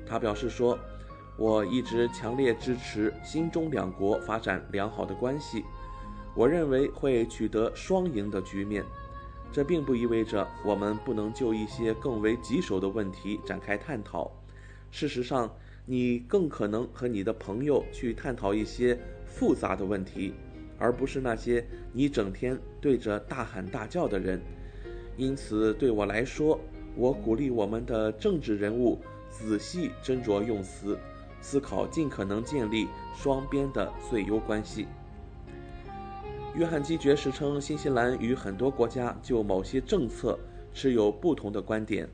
[0.04, 0.76] 他表示说
[1.38, 5.64] ：“我一直强烈支持新中两国发展良好的关系，
[6.36, 8.84] 我认为会取得双赢的局面。
[9.52, 14.32] 这并不意味着我们不能就一些更为棘手的问题展开探讨。
[14.89, 15.48] 事实上，
[15.86, 20.34] 你更可能和你的朋友去探讨一些复杂的问题，
[20.78, 24.42] 而不是那些你整天对着大喊大叫的人。
[25.16, 26.60] 因此，对我来说，
[26.96, 29.00] 我鼓励我们的政治人物。”
[29.30, 30.98] 仔细斟酌用词，
[31.42, 34.88] 思考尽可能建立双边的最优关系。
[36.56, 40.40] 约翰基爵士称，新西兰与很多国家就某些政策
[40.74, 42.10] 持有不同的观点，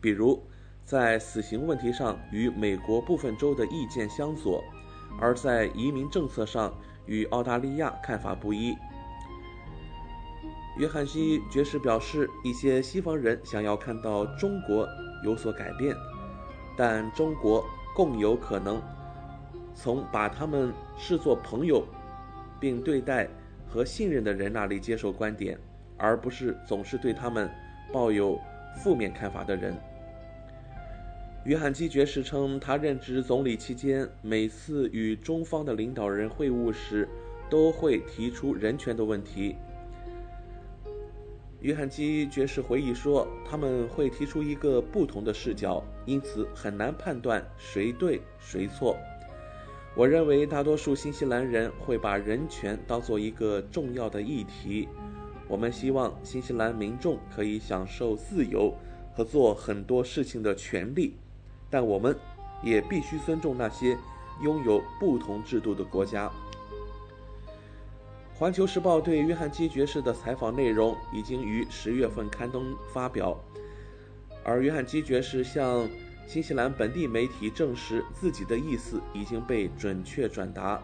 [0.00, 0.40] 比如
[0.84, 4.62] 在死刑问题上与美国部分州的意见相左，
[5.18, 6.72] 而在移民政策上
[7.06, 8.76] 与澳大利亚看法不一。
[10.78, 14.88] 约翰基爵士表示，一些西方人想要看到中国
[15.24, 15.94] 有所改变。
[16.76, 17.62] 但中国
[17.94, 18.80] 更有可能
[19.74, 21.84] 从把他们视作朋友，
[22.58, 23.28] 并对待
[23.68, 25.58] 和信任的人那里接受观点，
[25.98, 27.50] 而不是总是对他们
[27.92, 28.40] 抱有
[28.76, 29.76] 负面看法的人。
[31.44, 37.08] 约翰基爵士称，他任职总理期间，每次与中方的领导人会晤时，
[37.48, 39.56] 都会提出人权的问题。
[41.62, 48.94] 约翰基爵士回忆说：“他们会提出一个不同的视角，因此很难判断谁对谁错。
[49.96, 54.86] 我认为大多数新西兰人会把人权当做一个重要的议题。
[55.48, 58.74] 我们希望新西兰民众可以享受自由
[59.14, 61.14] 和做很多事情的权利，
[61.70, 62.18] 但我们
[62.62, 63.96] 也必须尊重那些
[64.42, 66.30] 拥有不同制度的国家。”
[68.38, 73.38] 《环球时报》对约翰基爵士的采访内容已经于十月份刊登发表，
[74.42, 75.86] 而约翰基爵士向
[76.26, 80.80] 新西兰本地媒体证实自己的意思已经被准确转达。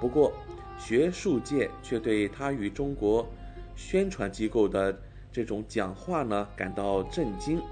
[0.00, 0.32] 不过，
[0.76, 3.28] 学术界却对他与中国
[3.76, 5.00] 宣传机构的
[5.30, 7.62] 这种讲话呢感到震惊，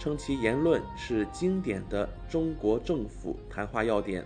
[0.00, 4.24] 称其言论是经典的中国政府谈话要点。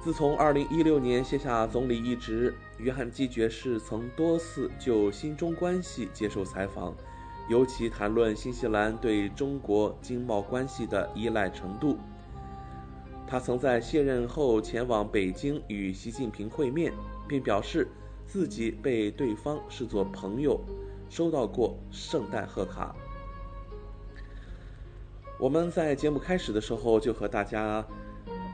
[0.00, 6.94] 自从2016年卸下总理一职，约翰基爵士曾多次就新中关系接受采访，
[7.48, 11.98] 尤其谈论新西兰对中国经贸关系的依赖程度。
[13.26, 16.92] 他曾在卸任后前往北京与习近平会面，
[17.26, 17.88] 并表示
[18.26, 20.60] 自己被对方视作朋友，
[21.08, 22.94] 收到过圣诞贺卡。
[25.44, 27.84] 我们在节目开始的时候就和大家。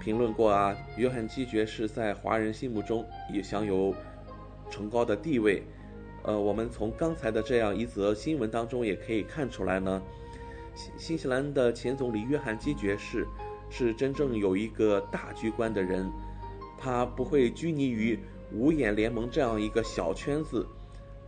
[0.01, 3.95] 评论过啊，约翰基爵士在华人心目中也享有
[4.71, 5.63] 崇高的地位。
[6.25, 10.03] 呃，我们从刚才的这样一则新闻当中也可以看出来呢，
[10.75, 13.25] 新新西兰的前总理约翰基爵士
[13.69, 16.11] 是真正有一个大局观的人，
[16.77, 18.19] 他不会拘泥于
[18.53, 20.67] 五眼联盟这样一个小圈子，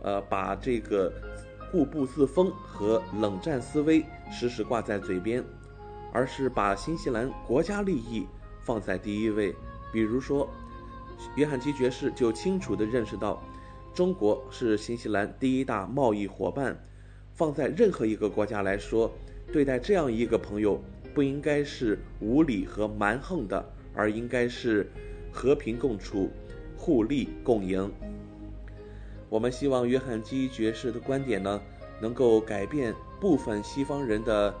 [0.01, 1.13] 呃，把这个
[1.73, 5.43] 固步自封和冷战思维时时挂在嘴边，
[6.11, 8.27] 而是把新西兰国家利益
[8.61, 9.55] 放在第一位。
[9.91, 10.47] 比如说，
[11.35, 13.41] 约翰基爵士就清楚地认识到，
[13.91, 16.77] 中国是新西兰第一大贸易伙伴，
[17.33, 19.11] 放在任何一个国家来说，
[19.51, 20.79] 对待这样一个朋友，
[21.11, 23.65] 不应该是无理和蛮横的，
[23.95, 24.91] 而应该是
[25.31, 26.29] 和平共处。
[26.77, 27.91] 互利共赢。
[29.33, 31.59] 我们希望约翰基爵士的观点呢，
[31.99, 34.53] 能够改变部分西方人的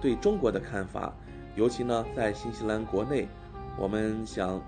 [0.00, 1.14] 对中国的看法。
[1.54, 3.28] 尤其呢，在新西兰国内，
[3.76, 4.58] 我们想，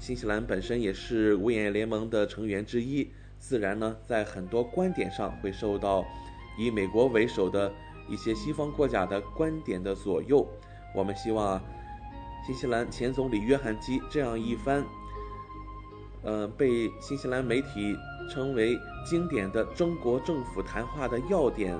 [0.00, 6.04] 新西兰本身也是五眼联盟的成员之一，自然呢，在很多观点上会受到
[6.58, 7.72] 以美国为首的
[8.08, 10.44] 一些西方国家的观点的左右。
[10.92, 11.62] 我们希望啊
[12.44, 14.84] 新西兰前总理约翰基这样一番。
[16.22, 17.96] 呃，被新西兰媒体
[18.28, 21.78] 称为经典的中国政府谈话的要点，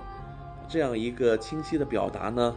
[0.69, 2.57] 这样一个清晰的表达呢，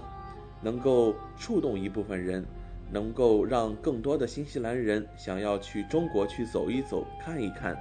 [0.61, 2.45] 能够触动一部分人，
[2.91, 7.75] 能够让更多的新西兰人想要去中国去走一走、看一看，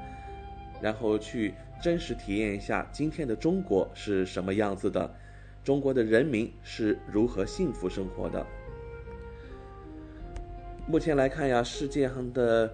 [0.80, 5.14] 然后去真实体验一下今天的中国是什么样子的，
[5.62, 8.44] 中国的人民是如何幸福生活的。
[10.88, 12.72] 目前来看呀，世界上的。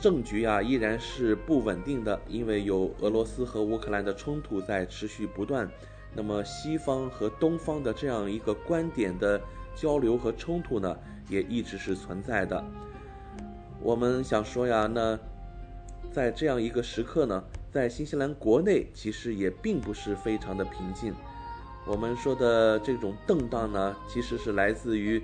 [0.00, 5.70] 政局啊依然是不稳定的，因为有俄罗斯和乌克兰的冲突在持续不断。
[6.14, 9.38] 那么西方和东方的这样一个观点的
[9.76, 10.96] 交流和冲突呢，
[11.28, 12.64] 也一直是存在的。
[13.82, 15.18] 我们想说呀，那
[16.10, 21.14] 在这样一个时刻呢，在新西兰国内其实也并不是非常的平静。
[21.86, 25.22] 我们说的这种动荡呢，其实是来自于。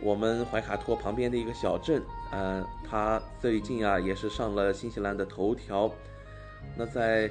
[0.00, 5.90] 我们怀卡托旁边的一个小镇，呃，它最近啊也是上了新西兰的头条。
[6.76, 7.30] 那在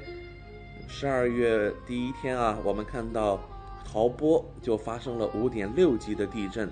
[0.88, 3.39] 十二月第一天啊，我们看到
[3.86, 6.70] 陶波就发生了五点六级的地震。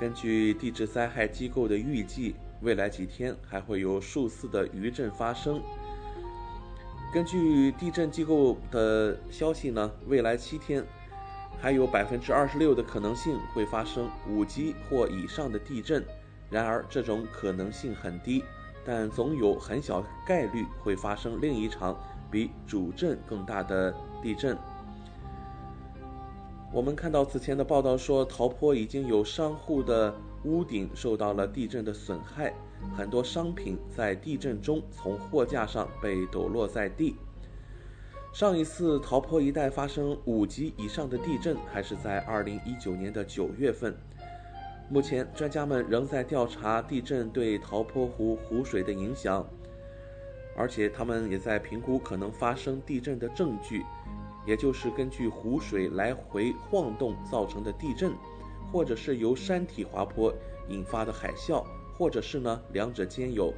[0.00, 5.60] 根据地质灾害机构的预计，未来几天还会有数次的余震发生。
[7.12, 10.84] 根据地震机构的消息呢，未来七天。
[11.64, 16.04] 还有百分之二十六的可能性会发生五级或以上的地震，
[16.50, 18.44] 然而这种可能性很低，
[18.84, 21.98] 但总有很小概率会发生另一场
[22.30, 24.54] 比主震更大的地震。
[26.70, 32.52] 我们看到此前的报道说，陶坡已经有商户的屋顶受到了地震的损害，
[32.94, 37.16] 很多商品在地震中从货架上被抖落在地。
[38.34, 43.96] 上一次陶坡一带发生五级以上的地震，还是在二零一九年的九月份。
[44.90, 49.46] 目前，专家们仍在调查地震对陶坡湖湖水的影响，
[50.56, 53.84] 而且他们也在评估可能发生地震的证据，
[54.44, 58.12] 也就是根据湖水来回晃动造成的地震，
[58.72, 60.34] 或者是由山体滑坡
[60.66, 61.64] 引发的海啸，
[61.96, 63.54] 或者是呢两者兼有。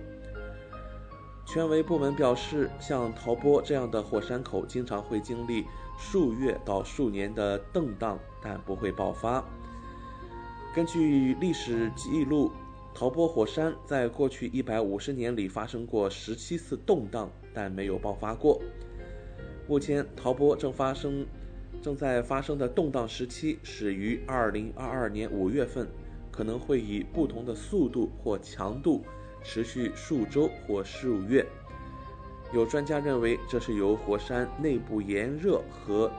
[1.47, 5.65] 权威部门表示，像陶波这样的火山口经常会经历
[5.97, 9.43] 数月到数年的动荡，但不会爆发。
[10.75, 12.51] 根据历史记录，
[12.93, 18.61] 陶波火山在过去一百五十年里发生过十七次动荡，但没有爆发过。
[19.69, 21.25] 目前，陶波正发生、
[21.81, 25.87] 正在发生的动荡时期始于二零二二年五月份，
[26.33, 29.05] 可能会以不同的速度或强度。
[29.49, 31.47] 持续数周或数月，
[32.53, 36.11] 有专家认为这是由火山内部炎热和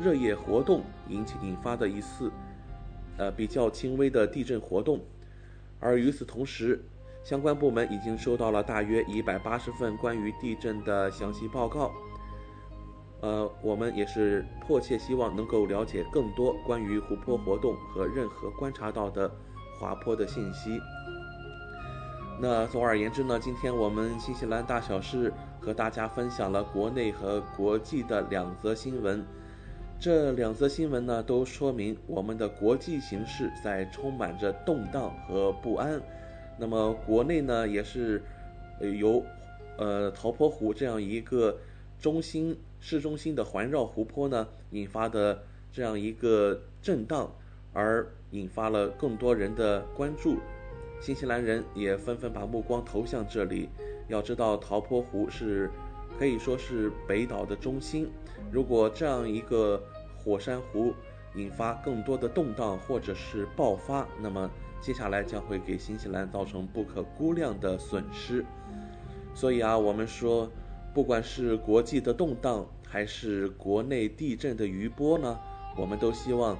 [0.00, 2.30] 热液活动引起引发的一次，
[3.18, 5.00] 呃比较轻微的地震活动。
[5.80, 6.80] 而与此同时，
[7.24, 11.92] 相关部门已经收到了大约一百八十份关于地震的详细报告。
[13.20, 19.28] 呃，我们也是迫切希望能够了解更多关于湖泊活动和任何观察到的
[19.80, 20.78] 滑坡的信息。
[22.38, 29.24] 那总而言之呢，今天我们新西兰大小事和大家分享了国内和国际的两则新闻。
[29.98, 35.98] 这两则新闻呢，都说明我们的国际形势在充满着动荡和不安。
[36.58, 38.22] 那么国内呢，也是
[39.00, 39.24] 由
[39.78, 41.56] 呃陶坡湖这样一个
[41.98, 47.32] 中心市中心的环绕湖泊呢引发的这样一个震荡，
[47.72, 50.36] 而引发了更多人的关注。
[51.00, 53.68] 新西兰人也纷纷把目光投向这里。
[54.08, 55.70] 要知道，陶坡湖是
[56.18, 58.08] 可以说是北岛的中心。
[58.50, 59.82] 如果这样一个
[60.16, 60.92] 火山湖
[61.34, 68.44] 引发更多的动荡或者是爆发，那么接下来将会给新西兰造成不可估量的损失。
[69.34, 70.50] 所以啊，我们说，
[70.94, 75.38] 不管是国际的动荡，还是国内地震的余波呢，
[75.76, 76.56] 我们都希望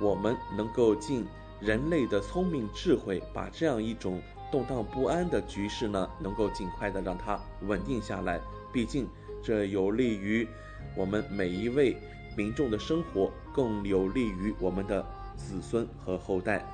[0.00, 1.26] 我们能够尽
[1.60, 4.20] 人类的聪明智慧，把这样一种
[4.52, 8.40] 动荡不安的局势呢，能够尽快的让它稳定下来。
[8.72, 9.08] 毕竟，
[9.42, 10.46] 这有利于
[10.94, 11.96] 我们每一位
[12.36, 15.04] 民众的生活，更有利于我们的
[15.34, 16.64] 子孙和后代。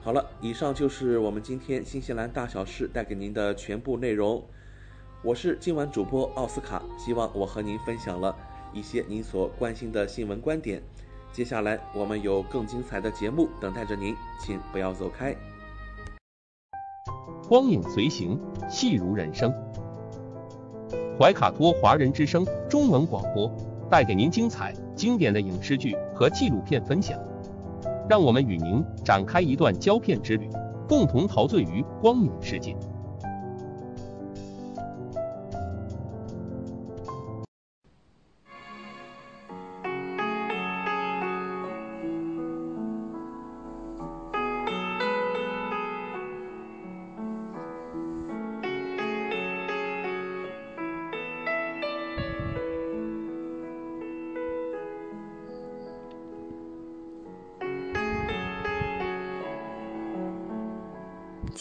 [0.00, 4.42] 好了，以上就是我们今天新西兰大小事带给您的全部内容。
[5.22, 8.34] 我是今晚主播奥斯卡，希望我和您分享了
[8.72, 10.82] 一些您所关心的新闻观点。
[11.32, 15.34] 接下来我们有更精彩的节目等待着您，请不要走开。
[17.48, 19.50] 光影随行，戏如人生。
[21.18, 23.50] 怀卡托华人之声中文广播
[23.90, 27.18] 带给您精彩经典的影视剧和纪录片分享，
[28.10, 30.50] 让我们与您展开一段胶片之旅，
[30.86, 32.76] 共同陶醉于光影世界。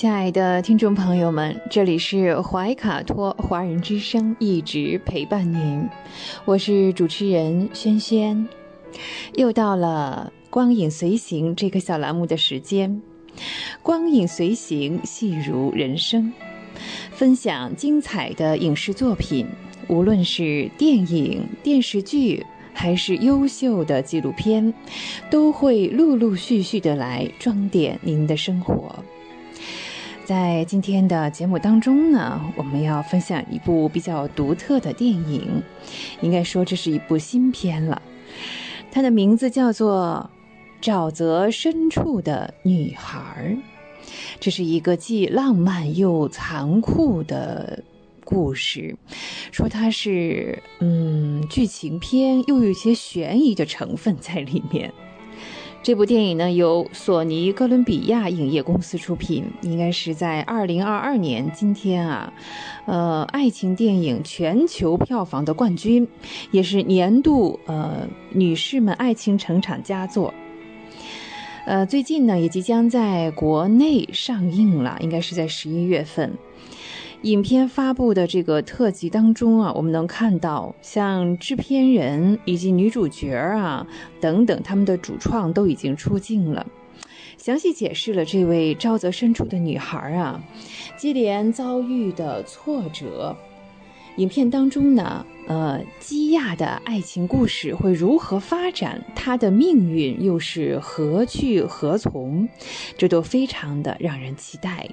[0.01, 5.87] 亲爱的听众朋友们，这里是怀卡托华人之声，一直陪伴您。
[6.43, 8.47] 我是主持人轩轩，
[9.35, 12.99] 又到了光影随行这个小栏目的时间。
[13.83, 16.33] 光影随行，戏如人生，
[17.11, 19.45] 分享精彩的影视作品，
[19.87, 22.43] 无论是电影、电视剧，
[22.73, 24.73] 还是优秀的纪录片，
[25.29, 28.95] 都会陆陆续续的来装点您的生活。
[30.31, 35.61] 在今天的节目当中呢，我们要分享一部比较独特的电影，
[36.21, 38.01] 应该说这是一部新片了。
[38.93, 40.29] 它的名字叫做
[40.85, 43.57] 《沼泽深处的女孩》，
[44.39, 47.83] 这是一个既浪漫又残酷的
[48.23, 48.95] 故事。
[49.51, 54.93] 说它是嗯剧情片，又有一些悬疑的成分在里面。
[55.83, 62.31] 这部电影呢，由索尼哥伦比亚影业公司出品，应该是在二零二二年今天啊，
[62.85, 66.07] 呃，爱情电影全球票房的冠军，
[66.51, 70.31] 也是年度呃女士们爱情成长佳作。
[71.65, 76.37] 呃，最近呢，也即将在国内上映了，应该是在十一月份。
[77.23, 83.85] 影片发布的这个特辑当中啊，我们能看到像制片人以及女主角啊
[84.19, 86.65] 等等，他们的主创都已经出镜了，
[87.37, 90.41] 详细解释了这位沼泽深处的女孩啊，
[90.97, 93.35] 接连遭遇的挫折。
[94.17, 102.49] 影片当中呢，呃，基亚的爱情故事会如何发展，她的命运又是何去何从，
[102.97, 104.89] 这都非常的让人期待。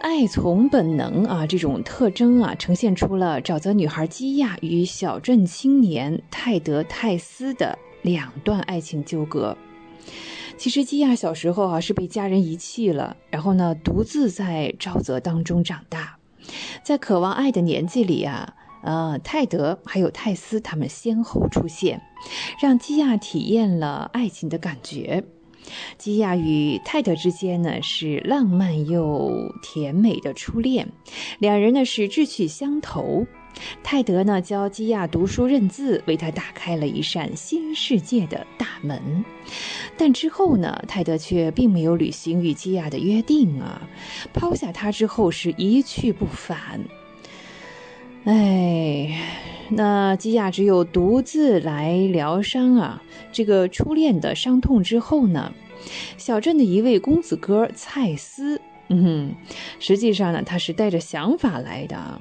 [0.00, 9.56] 爱从本能啊，这种特征啊，呈现出了沼泽女孩基亚与小镇青年泰德泰斯的两段爱情纠葛。
[10.56, 16.18] 其实基亚小时候啊是被家人遗弃了，然后呢独自在沼泽当中长大，
[16.84, 22.00] 在渴望爱的年纪里啊，呃，泰德还有泰斯他们先后出现，
[22.62, 25.24] 让基亚体验了爱情的感觉。
[25.96, 29.30] 基亚与泰德之间呢是浪漫又
[29.62, 30.88] 甜美的初恋，
[31.38, 33.26] 两人呢是志趣相投。
[33.82, 39.24] 泰德呢教基亚读书认字，为他打开了一扇新世界的大门。
[39.96, 43.82] 但之后呢，泰德却并没有履行与基亚的约定啊，
[44.32, 46.80] 抛下他之后是一去不返。
[48.28, 49.22] 哎，
[49.70, 53.02] 那基亚只有独自来疗伤啊。
[53.32, 55.50] 这个初恋的伤痛之后呢，
[56.18, 59.34] 小镇的一位公子哥蔡斯，嗯，
[59.78, 62.20] 实际上呢，他是带着想法来的。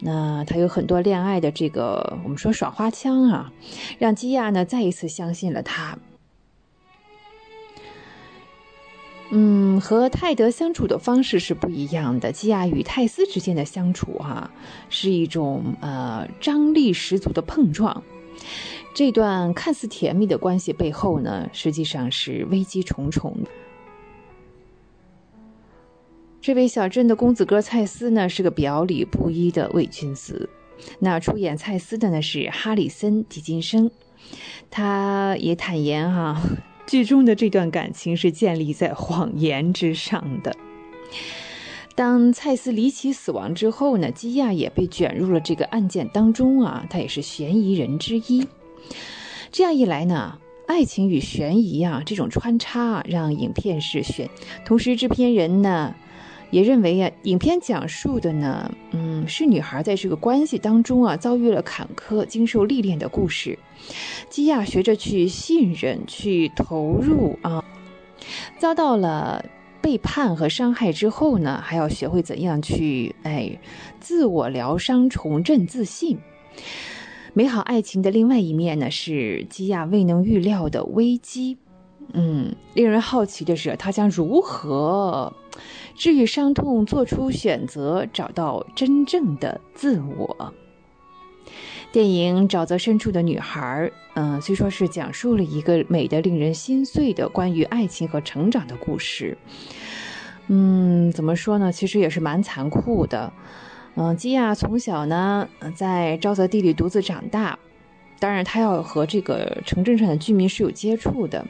[0.00, 3.52] 那他有很多恋爱的这个，我们说耍花枪啊，
[3.98, 5.98] 让基亚呢再一次相信了他。
[9.36, 12.30] 嗯，和泰德相处的方式是不一样的。
[12.30, 14.48] 基亚与泰斯之间的相处，哈，
[14.88, 18.04] 是一种呃张力十足的碰撞。
[18.94, 23.36] 这段看似甜蜜的关系背后呢，实际上是危机重重。
[26.40, 30.48] 这位小镇的公子哥蔡斯呢，是个表里不一的伪君子。
[31.00, 33.90] 那出演蔡斯的呢是哈里森·狄金生，
[34.70, 36.40] 他也坦言哈。
[36.86, 40.54] 剧中的这段感情是建立在谎言之上的。
[41.94, 48.46] 当蔡司离奇死亡之后呢，基亚也被卷入了这个案件当中啊，他也是嫌疑人之一。
[49.52, 54.28] 这样一来呢，爱情与悬疑啊这种穿插，让影片是悬。
[54.64, 55.94] 同时，制片人呢
[56.54, 63.58] 也认为啊，影片讲述的呢，嗯，是女孩在这个关系当中啊遭遇了坎坷、经受历练的故事。
[64.30, 67.64] 基亚学着去信任、去投入啊，
[68.56, 69.44] 遭到了。
[69.82, 73.58] 背叛和伤害之后呢，还要学会怎样去哎，
[74.00, 76.18] 自我疗伤、重振自信。
[77.34, 81.58] 美好爱情的另外一面呢，是基亚未能预料的危机。
[82.14, 85.30] 嗯，令人好奇的是，他将如何
[85.94, 90.52] 治愈伤痛，做出选择，找到真正的自我。
[91.92, 99.38] 电影《沼泽深处的女孩》，嗯，虽说是讲述了一个美的令人心碎的关于爱情和成长的故事，
[100.48, 101.70] 嗯，怎么说呢？
[101.70, 103.32] 其实也是蛮残酷的。
[103.94, 107.56] 嗯，基亚从小呢在沼泽地里独自长大，
[108.18, 111.46] 当然他要和这个城镇上的居民是有接触的。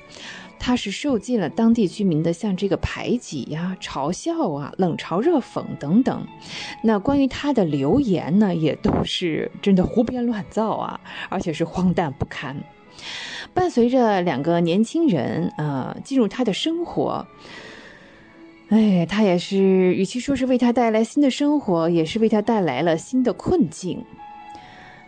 [0.58, 6.26] 他是受尽了当地居民的像这个排挤呀、嘲笑啊、冷嘲热讽等等。
[6.82, 12.56] 那关于他的留言呢，也都是真的胡编乱造啊，而且是荒诞不堪。
[13.52, 17.26] 伴随着两个年轻人啊进入他的生活，
[18.68, 24.02] 哎，他也是与其说是为他带来新的生活，也是为他带来了新的困境。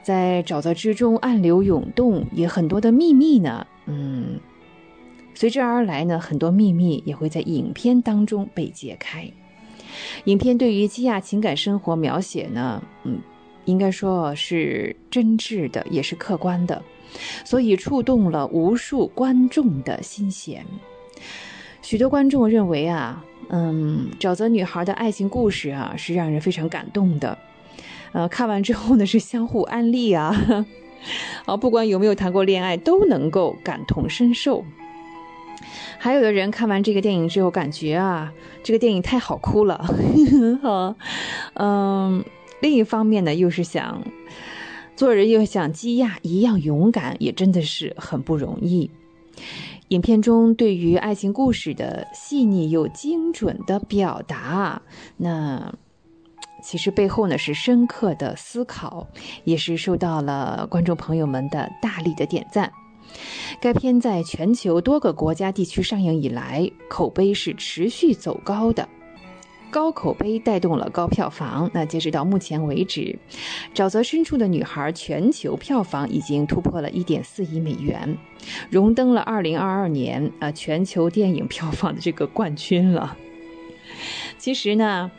[0.03, 4.39] 在沼泽之中，暗流涌动，也很多的秘密呢，嗯。
[5.37, 9.31] 随之而来呢，很多秘密也会在影片当中被揭开。
[10.25, 13.19] 影片对于基亚情感生活描写呢，嗯，
[13.67, 16.83] 应该说是真挚的，也是客观的，
[17.45, 20.65] 所以触动了无数观众的心弦。
[21.83, 27.37] 许多观众认为啊，嗯，沼泽女孩的爱情故事啊，是让人非常感动的。
[28.13, 30.35] 呃，看完之后呢，是相互安利啊，
[31.45, 34.65] 啊，不管有没有谈过恋爱，都能够感同身受。
[35.99, 39.85] 还有的人看完这个电影之后，感觉啊，这个电影太好哭了，
[40.63, 40.95] 好，
[41.55, 42.25] 嗯，
[42.61, 44.03] 另一方面呢，又是想
[44.95, 48.91] 做人，又像基亚一样勇敢，也真的是很不容易。
[49.89, 54.83] 影片中对于爱情故事的细腻又精准的表达，
[55.17, 55.73] 那
[56.63, 59.07] 其实背后呢是深刻的思考，
[59.45, 62.73] 也是受到了观众朋友们的大力的点赞。
[63.61, 68.89] 该片在全球多个国家地区上映以来，口碑是持续走高的，
[69.71, 71.71] 高口碑带动了高票房。
[71.75, 73.19] 那截止到目前为止，
[73.77, 78.17] 《沼泽深处的女孩》全球票房已经突破了一点四亿美元，
[78.71, 83.17] 荣登了二零二二年啊全球电影票房的这个冠军了。
[84.39, 85.11] 其实呢。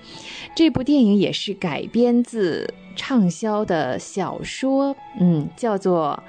[0.56, 6.22] 这部电影也是改编自畅销的小说，嗯，叫做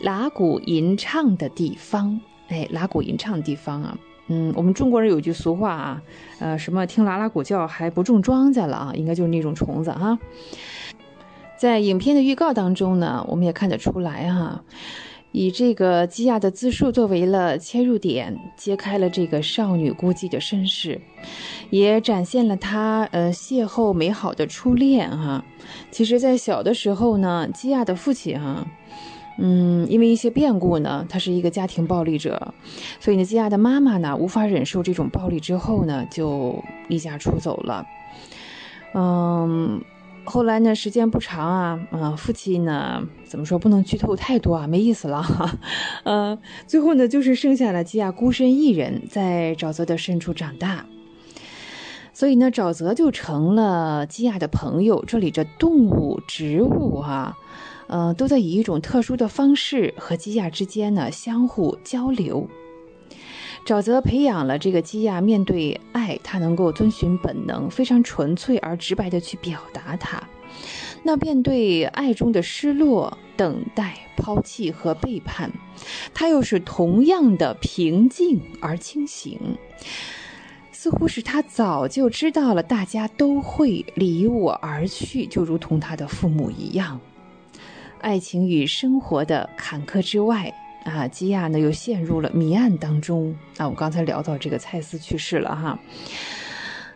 [0.04, 2.20] 《拉古吟唱的地方》。
[2.54, 3.96] 哎，拉古吟唱的地方啊，
[4.26, 6.02] 嗯，我们中国人有句俗话啊，
[6.40, 10.18] 呃，什么听拉拉古叫还不种庄稼了啊，应该就是那种虫子哈。
[11.56, 14.62] 在影片的预告当中呢，我们也看得出来哈。
[15.38, 20.98] 以这个基亚的自述作为了切入点，揭开了这个少女孤寂的身世，
[21.68, 25.44] 也展现了她呃邂逅美好的初恋哈。
[25.90, 28.66] 其实，在小的时候呢，基亚的父亲哈，
[29.38, 32.54] 嗯，因为一些变故呢，他是一个家庭暴力者，
[32.98, 37.86] 所以呢，基亚的妈妈呢无法忍受这种暴力之后呢，就离家出走了，
[38.94, 39.82] 嗯。
[40.28, 45.50] 后来呢，时间不长啊，嗯，父亲呢，怎么说不能剧透太多啊，没意思了哈，
[46.04, 50.84] 呃，最后呢，就是剩下了基亚孤身一人在沼泽的深处长大，
[52.12, 57.36] 所以呢，沼泽就成了基亚的朋友，这里的动物、植物哈，
[57.86, 62.48] 呃，都在以一种特殊的方式和基亚之间呢相互交流。
[63.66, 70.22] 沼泽培养了这个基亚，面对爱，他能够遵循本能，非常纯粹而直白的去表达它。
[71.02, 75.50] 那面对爱中的失落、等待、抛弃和背叛，
[76.14, 79.58] 他又是同样的平静而清醒。
[80.70, 87.00] 似乎是他早就知道了，大家都会离我而去，就如同他的父母一样。
[88.00, 90.54] 爱情与生活的坎坷之外。
[90.86, 93.36] 啊，基亚呢又陷入了谜案当中。
[93.56, 95.78] 啊，我刚才聊到这个蔡司去世了哈，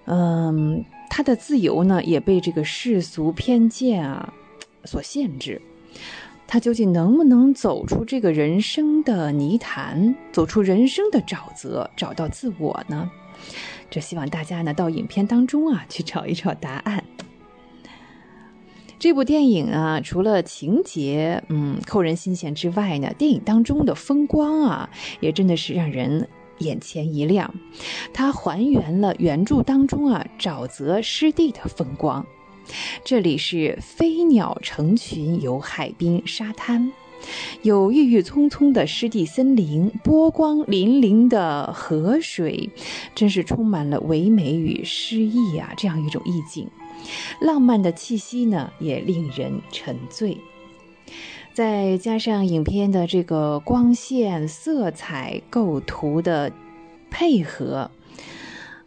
[0.07, 4.33] 嗯，他的自由呢也被这个世俗偏见啊
[4.85, 5.61] 所限制。
[6.47, 13.11] 他究竟能不能走出这个人生的泥潭，走出人生的沼泽，找到自我呢？
[13.89, 17.03] 这希望大家呢到影片当中啊去找一找答案。
[19.01, 24.91] 这部电影啊，除了情节嗯扣人心弦之外呢，电影当中的风光啊，
[25.21, 26.29] 也真的是让人
[26.59, 27.55] 眼前一亮。
[28.13, 32.27] 它还原了原著当中啊沼泽湿地的风光。
[33.03, 36.93] 这里是飞鸟成群，有海滨沙滩，
[37.63, 42.69] 有郁郁葱葱的湿地森林，波光粼粼的河水，
[43.15, 45.73] 真是充满了唯美与诗意啊！
[45.79, 46.69] 这样一种意境。
[47.41, 50.39] 浪漫的气息呢，也令人沉醉。
[51.53, 56.53] 再加上影片的这个光线、色彩、构图的
[57.11, 57.91] 配合，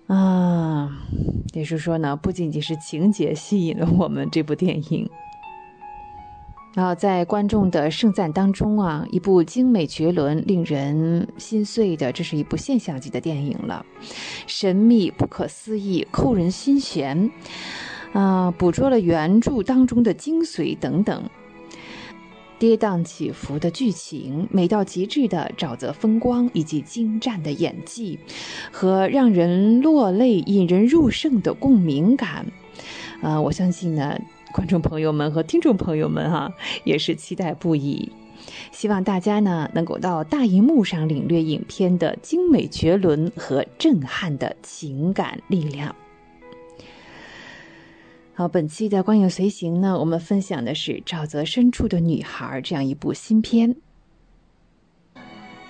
[0.07, 0.89] 啊，
[1.53, 5.09] 也是说呢，不仅仅是情节吸引了我们这部电影。
[6.73, 13.85] 然后在观众的盛赞当中啊，一部精美绝伦、令人心碎的，这是一部现象级的电影了，
[14.47, 17.29] 神秘、不可思议、扣人心弦。
[18.13, 21.23] 啊，捕捉了原著当中的精髓等等，
[22.59, 28.19] 跌宕起伏的剧情，美到极致的沼泽风光，以及精湛的演技
[28.71, 32.45] 和让人落泪、引人入胜的共鸣感，
[33.21, 34.15] 啊，我相信呢，
[34.53, 36.53] 观众朋友们和听众朋友们哈，
[36.83, 38.11] 也是期待不已。
[38.71, 45.95] 希望大家呢，能够到大荧幕上领略影片的精美绝伦和震撼的情感力量。
[48.35, 53.75] 好，本期的光影随行呢，我们分享的是《沼泽深处的女孩》这样一部新片。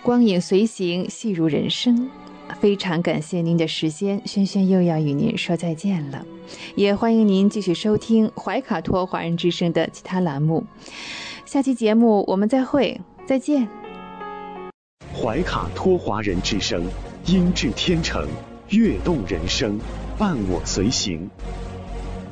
[0.02, 2.10] 光影随行，戏如人生，
[2.62, 6.26] 非常感谢您的时间，轩轩又要与您说再见了，
[6.76, 10.66] 也欢迎您继续收听怀卡托华人之声的其他栏目。
[11.46, 12.98] 下期节目我们再会，
[13.28, 13.68] 再见。
[15.14, 16.86] 怀卡托华人之声，
[17.26, 18.26] 音质天成，
[18.70, 19.78] 悦动人生，
[20.18, 21.30] 伴我随行。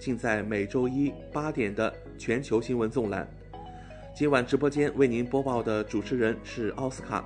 [0.00, 3.28] 尽在每周一八点的全球新闻纵览。
[4.14, 7.22] 今晚直播间为您播报的主持人是奥斯卡。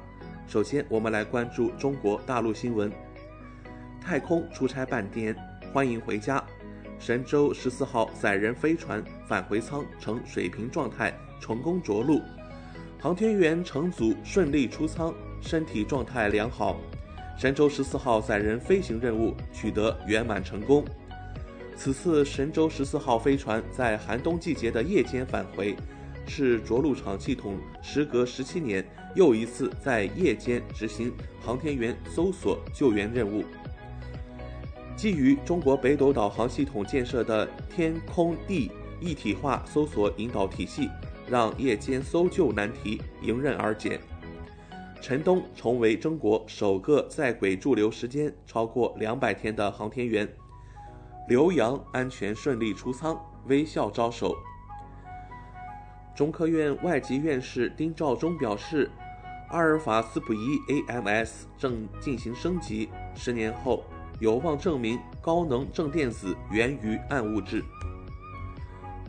[0.48, 2.90] 首先，我们来关注中国大陆新闻。
[4.00, 5.34] 太空出差半天，
[5.72, 6.44] 欢迎回家。
[6.98, 12.20] 神舟十四号载人飞船返回舱呈水平状态，成功着陆。
[12.98, 16.76] 航天员乘组顺利出舱，身体状态良好。
[17.38, 20.84] 神舟十四号载人飞行任务取得圆满成功。
[21.76, 25.76] 此次神舟十四号飞船在寒冬季节的夜间返回，
[26.26, 33.44] 是着陆场系统时隔十七年又一次在夜间执行航天员搜索救援任务。
[34.96, 38.70] 基于中国北斗导航系统建设的天空地
[39.00, 40.88] 一体化搜索引导体系，
[41.28, 44.00] 让夜间搜救难题迎刃而解。
[45.02, 50.26] 陈冬成为中国首个在轨驻留时间超过两百天的航天员。
[51.26, 54.36] 刘洋安全顺利出舱，微笑招手。
[56.14, 58.90] 中科院外籍院士丁肇中表示，
[59.48, 63.82] 阿尔法斯普伊 AMS 正进行升级，十年后
[64.20, 67.64] 有望证明高能正电子源于暗物质。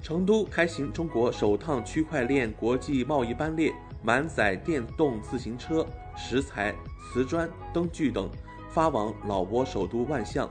[0.02, 5.86] 成都开行中国首趟区块链国际贸易班列，满载电动自行车、
[6.16, 6.74] 石材、
[7.12, 8.30] 瓷砖、灯具等，
[8.70, 10.50] 发往老挝首都万象。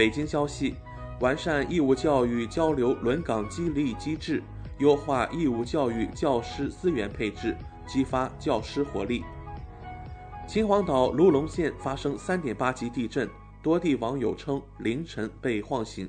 [0.00, 0.76] 北京消息：
[1.20, 4.42] 完善义务教育交流轮岗激励机制，
[4.78, 7.54] 优化义务教育教师资源配置，
[7.86, 9.22] 激发教师活力。
[10.48, 13.28] 秦皇岛卢龙县发生3.8级地震，
[13.62, 16.08] 多地网友称凌晨被晃醒。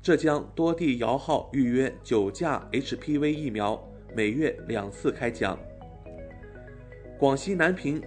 [0.00, 3.78] 浙江多地摇号预约九价 HPV 疫苗，
[4.16, 5.58] 每月两次开奖。
[7.18, 8.02] 广西南平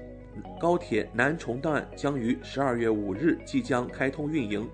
[0.60, 4.70] 高铁南崇段将于十二月五日即将开通运营，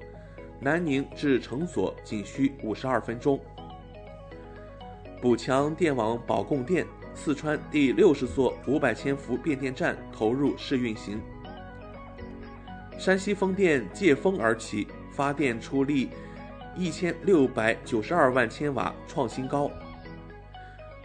[0.59, 3.39] 南宁至成所仅需五十二分钟。
[5.21, 11.21] 补强电网保供电，四川第六十座五百千伏变电站投入试运行。
[12.97, 16.09] 山西风电借风而起，发电出力
[16.75, 19.69] 一千六百九十二万千瓦，创新高。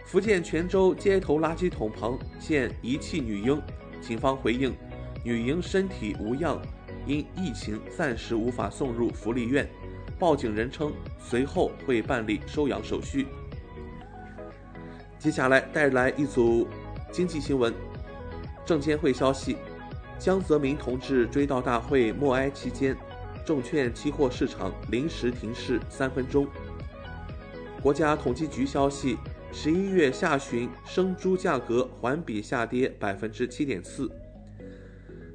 [0.05, 3.61] 福建泉州街头垃圾桶旁现遗弃女婴，
[4.07, 4.73] 警方回应，
[5.21, 6.61] 女婴身体无恙，
[7.05, 9.67] 因疫情暂时无法送入福利院。
[10.17, 13.27] 报警人称随后会办理收养手续。
[15.19, 16.65] 接下来带来一组
[17.11, 17.73] 经济新闻。
[18.65, 19.57] 证监会消息，
[20.17, 22.95] 江泽民同志追悼大会默哀期间，
[23.45, 26.47] 证券期货市场临时停市三分钟。
[27.81, 29.17] 国家统计局消息，
[29.51, 34.09] 十一月下旬生猪价格环比下跌百分之七点四。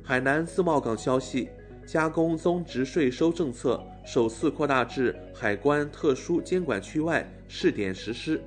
[0.04, 1.48] 海南自贸港消息，
[1.86, 8.40] 加工增值税收政策首次扩大至海关特殊监管区外试点实施。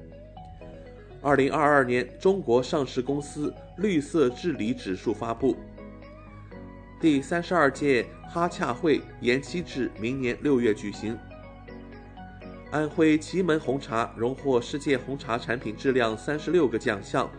[1.22, 5.55] 二零二二年中国上市公司绿色治理指数发布。
[7.01, 11.18] 第三十二届哈洽会延期至明年六月举行。
[12.72, 17.30] 安徽祁门红茶荣获世界红茶产品质量三十六个奖项。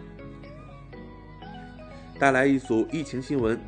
[2.18, 3.60] 带来一组疫情新闻。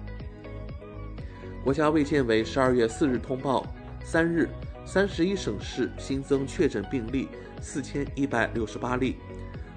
[1.63, 3.67] 国家卫健委十二月四日通报，
[4.03, 4.49] 三日
[4.87, 7.29] 三十一省市新增确诊病例
[7.61, 9.17] 四千一百六十八例，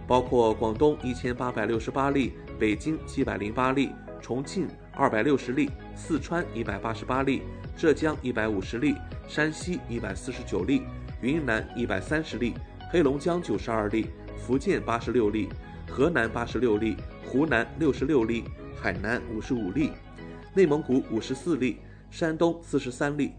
[0.07, 3.89] 包括广东一千八百六十八例，北京七百零八例，
[4.21, 7.41] 重庆二百六十例，四川一百八十八例，
[7.75, 8.95] 浙江一百五十例，
[9.27, 10.83] 山西一百四十九例，
[11.21, 12.55] 云南一百三十例，
[12.89, 15.49] 黑龙江九十二例，福建八十六例，
[15.87, 18.43] 河南八十六例，湖南六十六例，
[18.75, 19.91] 海南五十五例。
[20.55, 21.77] 内蒙古五十四例，
[22.09, 23.33] 山东四十三例，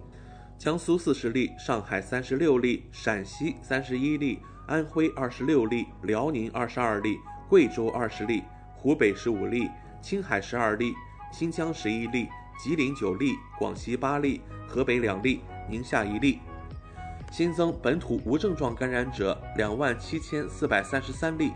[0.57, 7.19] 江苏四十例，上海三十六例，陕西三十一例，安徽二十六例，辽宁二十二例，
[7.49, 8.45] 贵州二十例，
[8.77, 9.69] 湖北十五例，
[10.01, 10.95] 青海十二例，
[11.33, 12.29] 新疆十一例，
[12.63, 16.39] 吉林九例，广西八例，河北两例，宁夏一例。
[17.33, 21.51] 新增本土无症状感染者两万七千四百三十三例，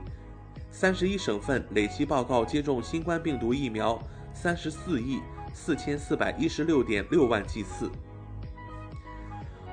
[0.71, 4.03] 三十一省份累计报告接种新冠病毒疫苗
[4.33, 5.21] 三十四亿。
[5.53, 7.91] 四千四百一十六点六万剂次。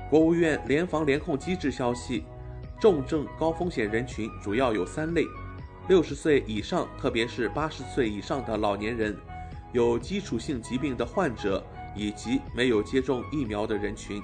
[0.09, 2.23] 国务院联防联控机制消息，
[2.79, 5.25] 重症高风险人群主要有三类：
[5.89, 9.17] 六十岁以上，特别是八十岁以上的老年人，
[9.73, 11.61] 有基础性疾病的患者，
[11.95, 14.23] 以及没有接种疫苗的人群。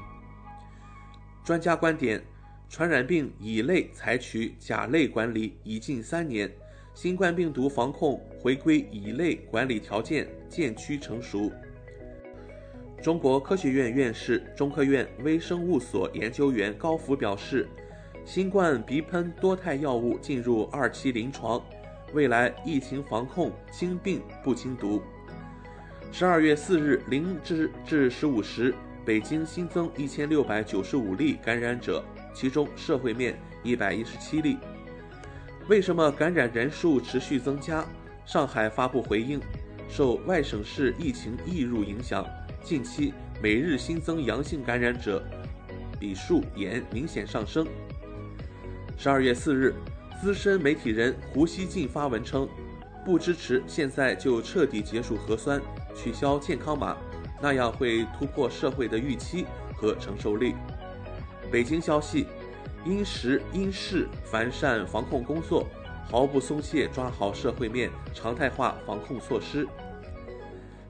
[1.50, 2.22] 专家观点：
[2.70, 6.48] 传染病乙类采取甲类管理已近三年。
[6.94, 11.52] 新冠病毒防控回归乙类管理条件渐趋成熟。
[13.02, 17.68] 中国科学院院士、中科院微生物所研究员高福表示，
[18.24, 21.60] 新冠鼻喷多肽药物进入二期临床，
[22.14, 25.02] 未来疫情防控轻病不轻毒。
[26.12, 28.72] 十二月四日零至至十五时，
[29.06, 34.58] 北京新增一千六百九十五例感染者，其中社会面一百一十七例。
[35.68, 37.86] 为什么感染人数持续增加？
[38.26, 39.42] 上海发布回应，
[39.88, 42.24] 受外省市疫情易入影响，
[42.64, 45.24] 近期每日新增阳性感染者
[46.00, 47.66] 比数也明显上升。
[48.98, 49.74] 十二月四日，
[50.22, 52.48] 资深媒体人胡锡进发文称，
[53.04, 55.60] 不支持现在就彻底结束核酸，
[55.96, 56.96] 取消健康码，
[57.42, 60.56] 那样会突破社会的预期和承受力。
[61.52, 62.28] 北京消息。
[62.86, 65.68] 因时因势完善防控工作，
[66.10, 69.68] 毫不松懈抓好社会面常态化防控措施。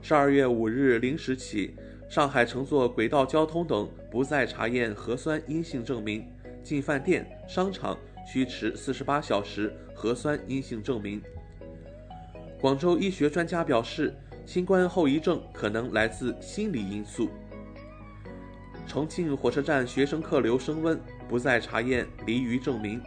[0.00, 1.74] 十二月五日零时起，
[2.08, 6.24] 上海乘坐轨道交通等不再查验核酸阴性证明，
[6.62, 11.20] 进饭店、商场需持四十八小时核酸阴性证明。
[12.60, 14.14] 广州医学专家表示，
[14.52, 17.30] 新冠后遗症可能来自心理因素。
[18.84, 23.00] 重庆火车站学生客流升温，不再查验离渝证明。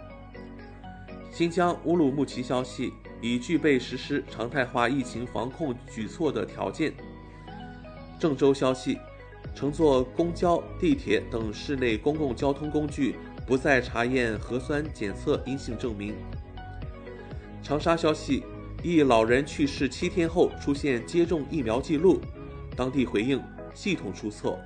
[1.34, 6.94] 新疆乌鲁木齐消息已具备实施常态化疫情防控举措的条件。
[8.18, 8.98] 郑州消息，
[9.54, 16.16] 乘坐公交、地铁等市内公共交通工具不再查验核酸检测阴性证明。
[17.62, 18.46] 长沙消息，
[18.84, 22.20] 一老人去世七天后出现接种疫苗记录，
[22.76, 23.42] 当地回应
[23.74, 24.60] 系统出错。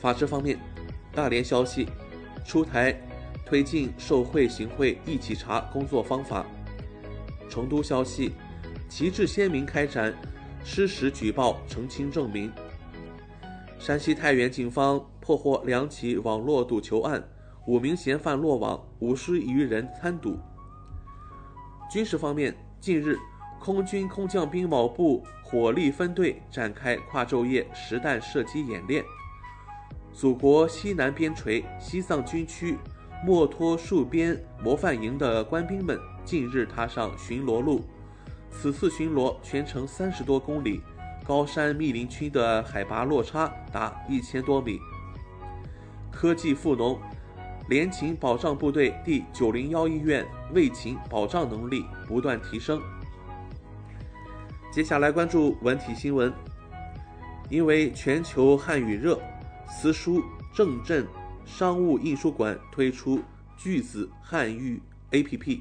[0.00, 0.58] 法治方面，
[1.12, 1.86] 大连消息
[2.46, 2.98] 出台
[3.44, 6.46] 推进受贿行贿一起查工作方法。
[7.46, 8.32] 成都消息，
[8.88, 10.14] 旗帜鲜明开展
[10.64, 12.50] 失实举报澄清证明。
[13.78, 17.22] 山西太原警方破获两起网络赌球案，
[17.66, 20.38] 五名嫌犯落网，五十余人参赌。
[21.88, 23.18] 军事方面，近日，
[23.58, 29.02] 空军空降兵某部火力分队展开跨昼夜实弹射击演练。
[30.12, 32.76] 祖国西南边陲西藏军区
[33.24, 37.82] 墨脱戍边模范营的官兵们近日踏上巡逻路，
[38.50, 40.82] 此次巡逻全程三十多公里，
[41.26, 44.78] 高山密林区的海拔落差达一千多米。
[46.12, 47.00] 科技富农。
[47.68, 52.80] 联勤保障部队第九零幺医院卫勤保障能力不断提升。
[54.72, 56.32] 接下来关注文体新闻，
[57.50, 59.20] 因为全球汉语热，
[59.68, 60.22] 私书
[60.54, 61.06] 正镇
[61.44, 63.20] 商务印书馆推出
[63.58, 65.60] 巨子汉语 APP。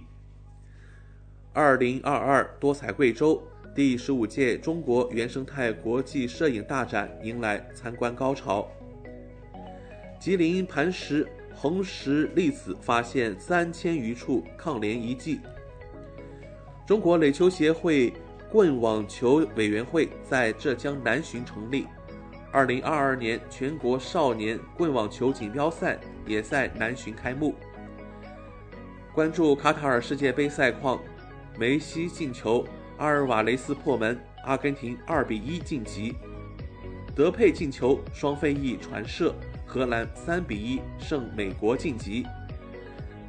[1.51, 3.43] 二零二二多彩贵州
[3.75, 8.65] 第十五届中国原生态国际摄影大展迎来参观高潮。
[10.21, 11.27] 吉林磐石。
[11.59, 15.39] 红石粒子发现三千余处抗联遗迹。
[16.85, 18.13] 中国垒球协会
[18.51, 21.87] 棍网球委员会在浙江南浔成立。
[22.51, 27.55] 二零二二年全国少年棍网球锦标赛也在南浔开幕。
[29.11, 31.01] 关注卡塔尔世界杯赛况：
[31.57, 32.63] 梅西进球，
[32.97, 36.13] 阿尔瓦雷斯破门，阿根廷二比一晋级；
[37.15, 39.33] 德佩进球，双飞翼传射。
[39.67, 42.25] 荷兰三比一胜美国晋级。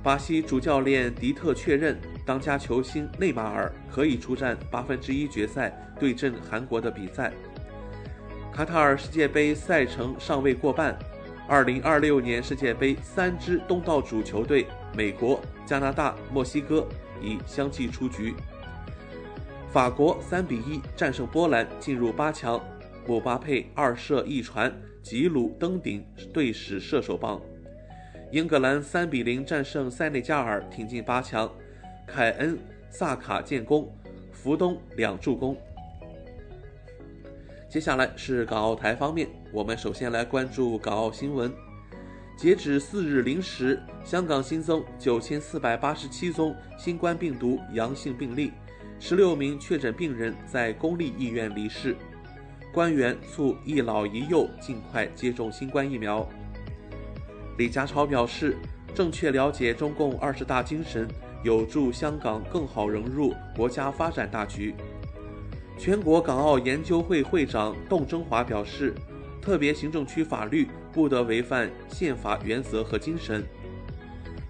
[0.03, 7.33] 巴西主教练迪特确认，当家球星内马尔可以出战八分之一决赛对阵韩国的比赛。
[8.53, 10.97] 卡塔尔世界杯赛程尚未过半，
[11.49, 14.67] 二零二六年世界杯三支东道主球队
[14.97, 16.87] 美国、加拿大、墨西哥
[17.21, 18.35] 已相继出局。
[19.71, 22.59] 法国三比一战胜波兰进入八强，
[23.07, 24.73] 姆巴佩二射一传。
[25.03, 27.41] 吉鲁登顶队史射手榜，
[28.31, 31.51] 英格兰三比零战胜塞内加尔，挺进八强。
[32.07, 32.59] 凯恩、
[32.91, 33.91] 萨卡建功，
[34.33, 35.57] 福东两助攻。
[37.69, 41.53] 接下来是港澳台方面，我们首先来关注港澳新闻。
[42.37, 48.53] 截止四日零时，香港新增九千四百八十七宗新冠病毒阳性病例，
[48.99, 51.97] 十六名确诊病人在公立医院离世。
[52.79, 56.25] 官员促一老一幼尽快接种新冠疫苗。
[57.57, 58.57] 李家超表示，
[58.95, 61.09] 正确了解中共二十大精神，
[61.43, 64.77] 有助香港更好融入国家发展大局。
[65.77, 68.95] 全国港澳研究会会长董征华表示，
[69.43, 73.45] 特别行政区法律不得违反宪法原则和精神。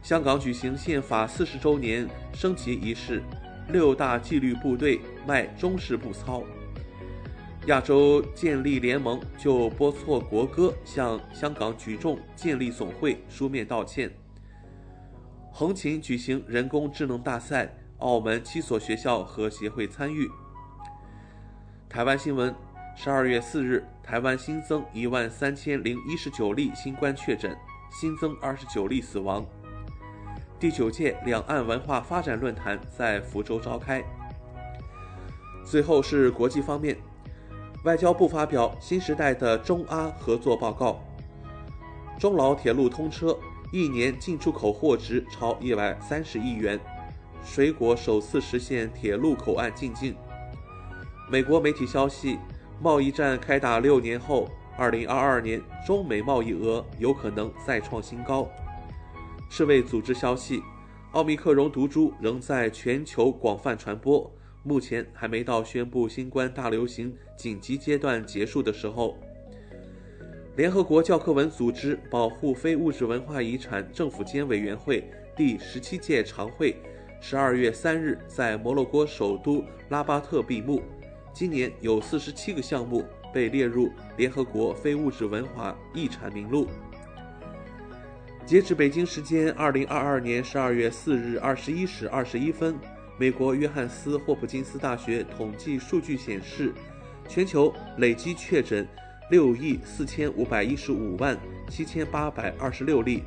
[0.02, 3.22] 香港举行宪法四十周年升旗仪式，
[3.70, 6.42] 六大纪律部队迈中式步操。
[7.68, 14.10] 亚洲建立联盟就播错国歌向香港举重建立总会书面道歉。
[15.52, 20.26] 横琴举行人工智能大赛，澳门七所学校和协会参与。
[21.90, 22.54] 台湾新闻：
[22.96, 27.54] 十二月四日，台湾新增一万三千零一十九例新冠确诊，
[27.90, 29.44] 新增二十九例死亡。
[30.58, 34.02] 第九届两岸文化发展论坛在福州召开。
[35.66, 36.96] 最后是国际方面。
[37.84, 41.00] 外交部发表新时代的中阿合作报告。
[42.18, 43.38] 中老铁路通车，
[43.72, 46.78] 一年进出口货值超一百三十亿元。
[47.44, 50.16] 水果首次实现铁路口岸进境。
[51.30, 52.36] 美国媒体消息，
[52.82, 58.48] 贸易战开打六年后，二零二二年中美贸易额有可能再创新高。
[59.48, 60.60] 世卫组织消息，
[61.12, 64.28] 奥密克戎毒株仍在全球广泛传播。
[64.68, 69.18] 目前还没到宣布新冠大流行紧急阶段结束的时候。
[70.56, 76.76] 联合国教科文组织保护非物质文化遗产政府间委员会第十七届常会，
[77.18, 80.82] 十二月三日在摩洛哥首都拉巴特闭幕。
[81.32, 86.66] 今年有四十七个项目被列入联合国非物质文化遗产名录。
[88.44, 92.78] 截至北京时间二零二二年十二月四日二十一时二十一分。
[93.20, 96.72] 美国约翰斯霍普金斯大学统计数据显示，
[97.28, 98.86] 全球累计确诊
[99.28, 101.36] 六亿四千五百一十五万
[101.68, 103.24] 七千八百二十六例，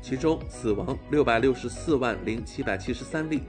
[0.00, 3.42] 其中死亡六百六十四万零七百七十三例。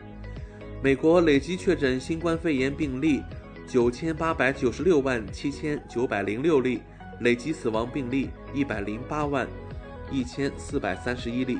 [0.83, 3.23] 美国累计确诊新冠肺炎病例
[3.65, 6.81] 九千八百九十六万七千九百零六例，
[7.21, 9.47] 累计死亡病例一百零八万
[10.11, 11.57] 一千四百三十一例。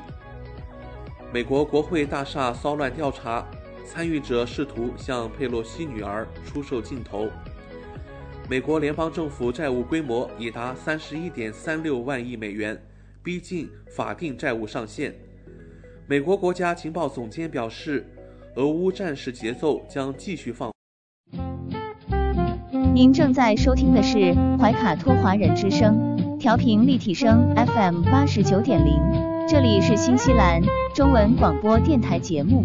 [1.32, 3.46] 美国国会大厦骚乱调查。
[3.88, 7.26] 参与者试图向佩洛西女儿出售镜头。
[8.46, 12.78] 美国联邦政府债务规模已达三十一点三六万亿美元，
[13.22, 15.14] 逼近法定债务上限。
[16.06, 18.06] 美国国家情报总监表示，
[18.56, 20.70] 俄乌战事节奏将继续放。
[22.94, 29.00] 您正在收听的是怀卡托华人之声，调频立体声 FM 八十九点零，
[29.48, 30.60] 这里是新西兰
[30.94, 32.64] 中文广播电台节目。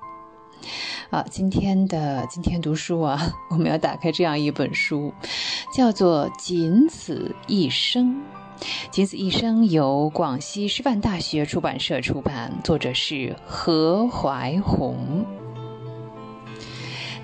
[1.09, 5.13] 啊，今天的今天读书啊， 我们要打开这样一本书，
[5.75, 8.07] 叫做《仅此一生》。
[8.91, 15.25] 《仅此一生》由广西师范大学出版社出版，作者是何怀宏。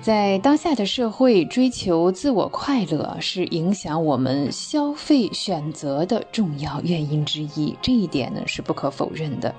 [0.00, 9.54] 在当下的社会，追求自我快乐是影响我们消费选择的重要原因之一，这一点呢是不可否认的。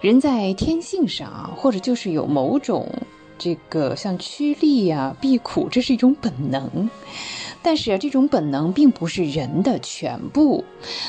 [0.00, 2.88] 人在天性上，或者就是有某种
[3.38, 6.90] 这个像趋利呀、避苦，这是一种本能。
[7.60, 10.64] 但是这种本能并不是人的全部。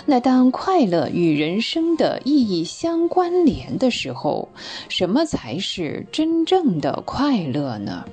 [0.07, 4.49] 那当快乐与人生的意义相关联的时候，
[4.89, 8.03] 什么才是真正的快乐呢？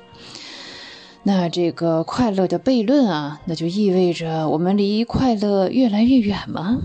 [1.23, 6.79] 那这个快乐的悖论啊，那就意味着我们离快乐越来越远吗？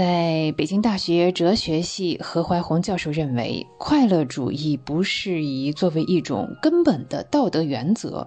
[0.00, 8.26] 在北京大学哲学系，何怀宏教授认为，快乐主义不适宜作为一种根本的道德原则。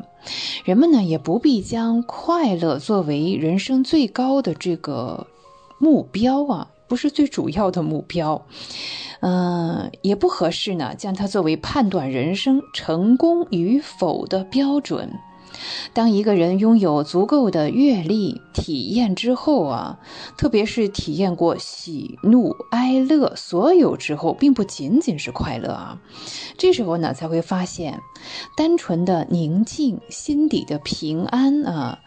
[0.66, 5.26] 人们呢，也不必将快乐作为人生最高的这个
[5.80, 8.46] 目标啊，不是最主要的目标。
[9.22, 15.12] 嗯，也不合适呢，将它作为判断人生成功与否的标准。
[15.94, 20.00] 当一个人拥有足够的阅历、体验之后啊，
[20.38, 26.00] 特别是体验过喜怒哀乐所有之后，并不仅仅是快乐啊，
[26.58, 28.00] 这时候呢，才会发现，
[28.56, 32.00] 单纯的宁静、心底的平安啊，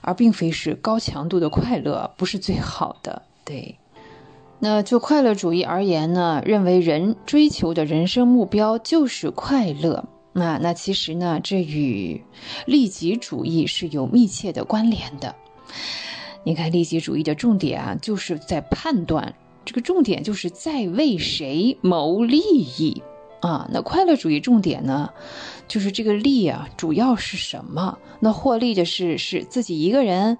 [0.00, 3.22] 而并非是高强度的快乐，不是最好的。
[3.44, 3.78] 对，
[4.60, 10.04] 那就快乐主义而言呢，认为人追求的人生目标就是快乐。
[10.34, 12.22] 那那其实呢，这与
[12.66, 15.34] 利己主义是有密切的关联的。
[16.44, 19.34] 你看，利己主义的重点啊，就是在判断，
[19.64, 23.02] 这个重点就是在为谁谋利益
[23.40, 23.66] 啊。
[23.72, 25.08] 那快乐主义重点呢，
[25.68, 27.96] 就是这个利啊，主要是什么？
[28.20, 30.36] 那获利的是是自己一个人，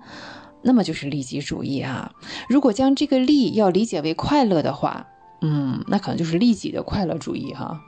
[0.60, 2.12] 那么就是利己主义啊。
[2.48, 5.06] 如果将这个利要理解为快乐的话，
[5.40, 7.80] 嗯，那可能就是利己的快乐主义哈。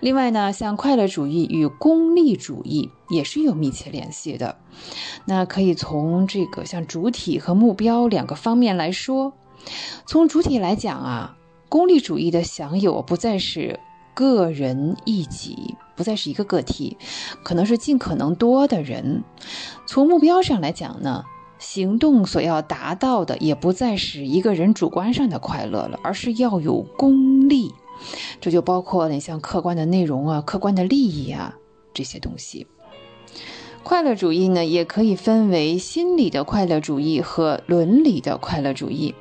[0.00, 4.58] 另外呢，像快乐主义与功利主义也是有密切联系的。
[5.26, 9.32] 那可以从这个像主体和目标两个方面来说。
[10.06, 11.36] 从主体来讲啊，
[11.70, 13.80] 功利主义的享有不再是
[14.12, 16.98] 个人一己，不再是一个个体，
[17.42, 19.24] 可能是尽可能多的人。
[19.86, 21.24] 从目标上来讲呢，
[21.58, 27.72] 行动所要达到的也不再是一个人主观上的快乐了，而是要有功利。
[28.40, 31.56] 这就包括你像客观的内容啊、客观的利益啊
[31.92, 32.66] 这些东西。
[33.82, 39.14] 快乐主义呢，也可以分为心理的快乐主义和伦理的快乐主义。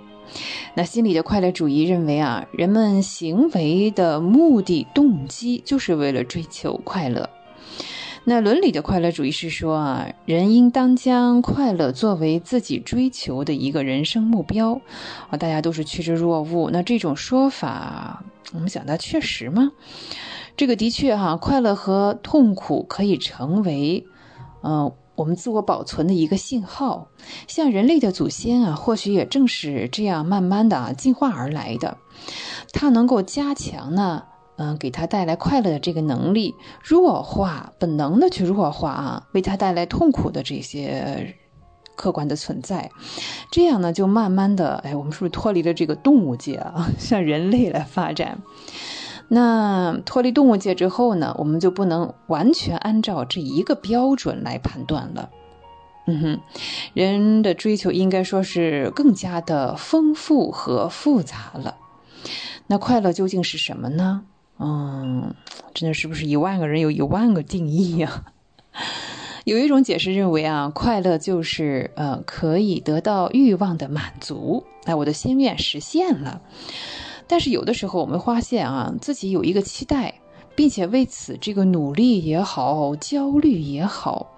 [0.74, 7.30] 那心理的快乐主义认为啊，人们行为的目的动机就是为了追求快乐。
[8.24, 14.80] 那伦理的快乐主义是说啊，人应当将快乐作为自己追求的一个人生目标
[15.30, 16.70] 啊，大家都是趋之若鹜。
[16.72, 19.72] 那这种说法，我们讲它确实吗？
[20.56, 24.06] 这个的确哈，快乐和痛苦可以成为，
[24.62, 27.08] 嗯，我们自我保存的一个信号。
[27.48, 31.98] 像人类的祖先啊，或许也正是这样慢慢的进化而来的。
[32.72, 34.26] 它能够加强呢，
[34.58, 36.54] 嗯，给他带来快乐的这个能力，
[36.84, 41.36] 弱化本能的去弱化啊，为他带来痛苦的这些
[41.96, 42.90] 客观的存在。
[43.52, 48.40] 这样呢，就慢慢的，哎，我们是不是脱离了这个动物界啊， 向人类来发展？
[49.30, 55.30] 那脱离动物界之后呢，我们就不能完全按照这一个标准来判断了。
[56.06, 56.40] 嗯哼，
[56.94, 61.78] 人的追求应该说是更加的丰富和复杂了。
[62.68, 64.24] 那快乐究竟是什么呢？
[64.60, 65.34] 嗯，
[65.74, 68.26] 真的是不是一万个人有一万个定义呀？
[69.44, 76.42] 有一种解释认为啊，快乐就是呃可以得到欲望的满足，哎，我的心愿实现了。
[77.28, 80.22] 但是有的时候我们发现啊，自己有一个期待，
[80.56, 84.30] 并且为此这个努力也好，焦虑也好。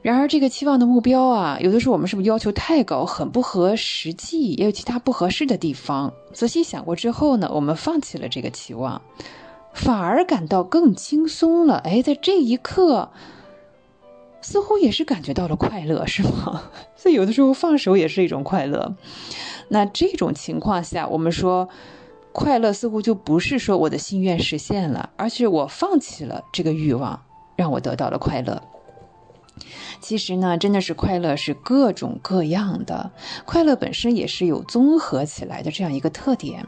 [0.00, 6.12] 然而这个期望的目标啊，有的时候我们是不是要求太高，很不合实际，也有其他不合适的地方。
[6.32, 9.02] 仔细想过之后呢，我们放弃了这个期望，
[9.72, 11.78] 反而感到更轻松了。
[11.78, 13.10] 哎，在这一刻，
[14.48, 16.70] 似乎也是感觉到了快乐，是吗？
[16.96, 18.96] 所以有的时候放手也是一种快乐。
[19.68, 21.68] 那这种情况下，我们说
[22.32, 27.24] 快乐似乎就不是说我的心愿实现了，而是我放弃了这个欲望，
[27.56, 28.62] 让我得到了快乐。
[30.00, 33.10] 其实呢，真的是快乐是各种各样的，
[33.44, 36.64] 快乐本身也是有综合起来的这样一个特点。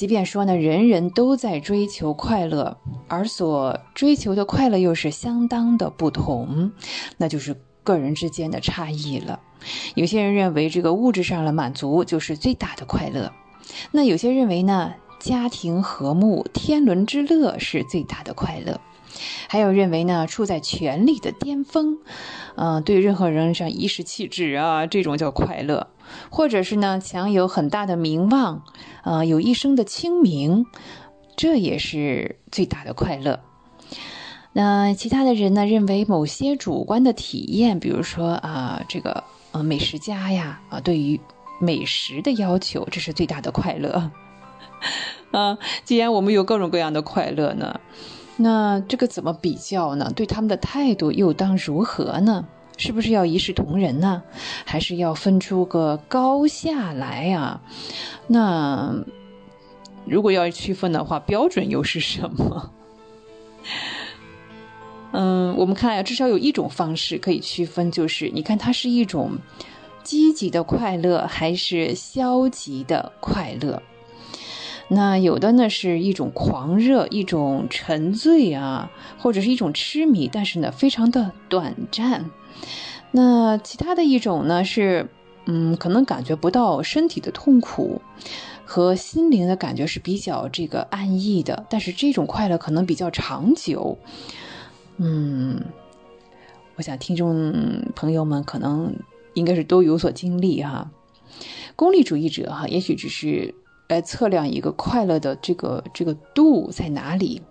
[0.00, 6.72] 即便说呢，人人都在追求快乐，而所追求的快乐又是相当的不同，
[7.18, 7.54] 那就是
[7.84, 9.40] 个人之间的差异了。
[9.94, 13.30] 有些人认为这个物质上的满足就是最大的快乐，
[13.90, 18.80] 那有些认为呢，家庭和睦、天伦之乐是最大的快乐，
[19.50, 21.98] 还有认为呢，处在权力的巅峰，
[22.54, 25.88] 嗯，对任何人像一时气质啊，这种叫快乐，
[26.30, 28.62] 或者是呢，享有很大的名望，
[29.02, 30.66] 啊，有一生的清名，
[31.36, 33.40] 这也是最大的快乐。
[34.52, 39.24] 那其他的人呢，认为某些主观的体验，比如说啊，这个。
[39.52, 41.18] 呃，美食家呀，啊，对于
[41.58, 44.12] 美食的要求，这是最大的快乐。
[45.34, 47.80] 啊，既然我们有各种各样的快乐呢，
[48.36, 50.12] 那这个怎么比较呢？
[50.14, 52.46] 对他们的态度又当如何呢？
[52.80, 54.22] 是不是要一视同仁呢？
[54.64, 57.60] 还是要分出个高下来呀？
[58.26, 59.04] 那
[60.06, 62.72] 如果要区分的话，标准又是什么？
[65.12, 69.36] 嗯，我们看呀，至少有一种方式可以区分，就是你看它是一种
[70.02, 73.82] 积极的快乐还是消极的快乐。
[74.92, 82.28] 那有的呢是一种狂热，一种沉醉啊，或者是一种痴迷，但是呢非常的短暂。
[83.12, 85.08] 那其他的一种呢是，
[85.46, 88.02] 嗯，可能感觉不到身体的痛苦
[88.64, 93.96] 和心灵的感觉是比较这个安逸的，但是这种快乐可能比较长久。
[94.96, 95.62] 嗯，
[96.74, 98.92] 我想听众朋友们可能
[99.34, 100.90] 应该是都有所经历哈。
[101.76, 103.54] 功利主义者哈，也许只是
[103.90, 107.42] 来测量一个快乐的这个这个度在哪里。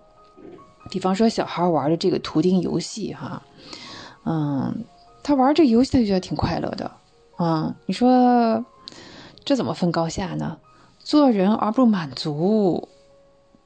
[0.90, 3.44] 比方说小孩玩的这个图钉游戏哈，
[4.24, 4.86] 嗯，
[5.22, 6.90] 他玩这个游戏他就觉得挺快乐的
[7.36, 7.76] 啊。
[7.86, 8.64] 你说
[9.44, 10.58] 这怎么分高下呢？
[10.98, 12.88] 做人而不满足，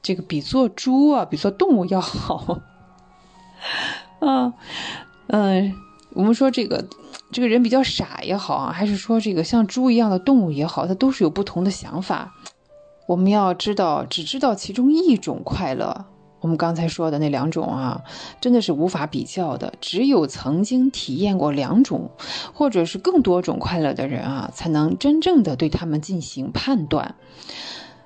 [0.02, 2.58] 这个比做猪啊，比做动物要好。
[4.18, 4.52] 啊，
[5.28, 5.72] 嗯，
[6.14, 6.84] 我们说这个
[7.30, 12.34] 这个人比较傻也好啊，还是说这个像猪一样的动物也好，它都是有不同的想法。
[13.06, 16.06] 我们要知道，只知道其中一种快乐，
[16.40, 18.02] 我们刚才说的那两种啊，
[18.40, 19.72] 真的是无法比较的。
[19.80, 22.10] 只有曾经体验过两种，
[22.52, 27.14] 或者是更多种快乐的人啊，才能真正的对他们进行判断。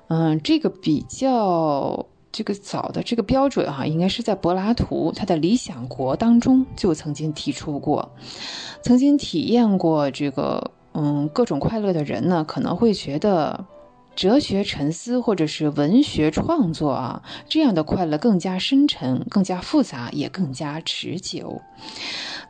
[0.07, 2.05] 嗯，这个比较。
[2.31, 8.07] 这个早的这个标准哈，应该是在柏拉图他的《理想国》当中就曾经提出过。
[8.83, 13.65] 曾经体验过这个嗯各种快乐的人呢，可能会觉得
[14.19, 21.61] 哲学沉思或者是文学创作啊这样的快乐更加深沉、更加复杂，也更加持久。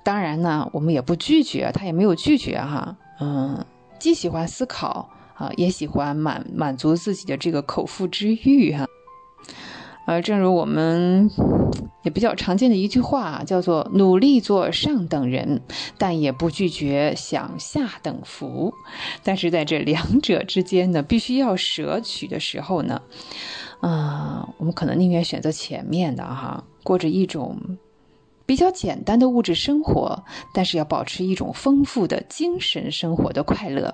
[0.02, 2.98] 当然呢，我们也不拒绝，他也没有拒绝哈。
[3.20, 3.64] 嗯，
[4.00, 8.88] 既喜欢思考啊，也喜欢满满足自己的这个口腹之欲哈。
[10.06, 11.30] 呃，正如我们
[12.02, 15.62] 也比较常见的一句话，叫做“努力做上等人，
[16.00, 18.74] 但也不拒绝享下等福”。
[19.24, 23.02] 但是在这两者之间呢，必须要舍取的时候呢，
[23.82, 27.78] 啊，我们可能宁愿选择前面的哈，过着一种
[28.48, 30.24] 比较简单的物质生活，
[30.56, 33.94] 但是要保持一种丰富的精神生活的快乐。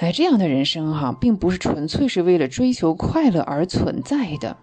[0.00, 4.56] 哎，这样的人生哈，并不是纯粹是为了追求快乐而存在的。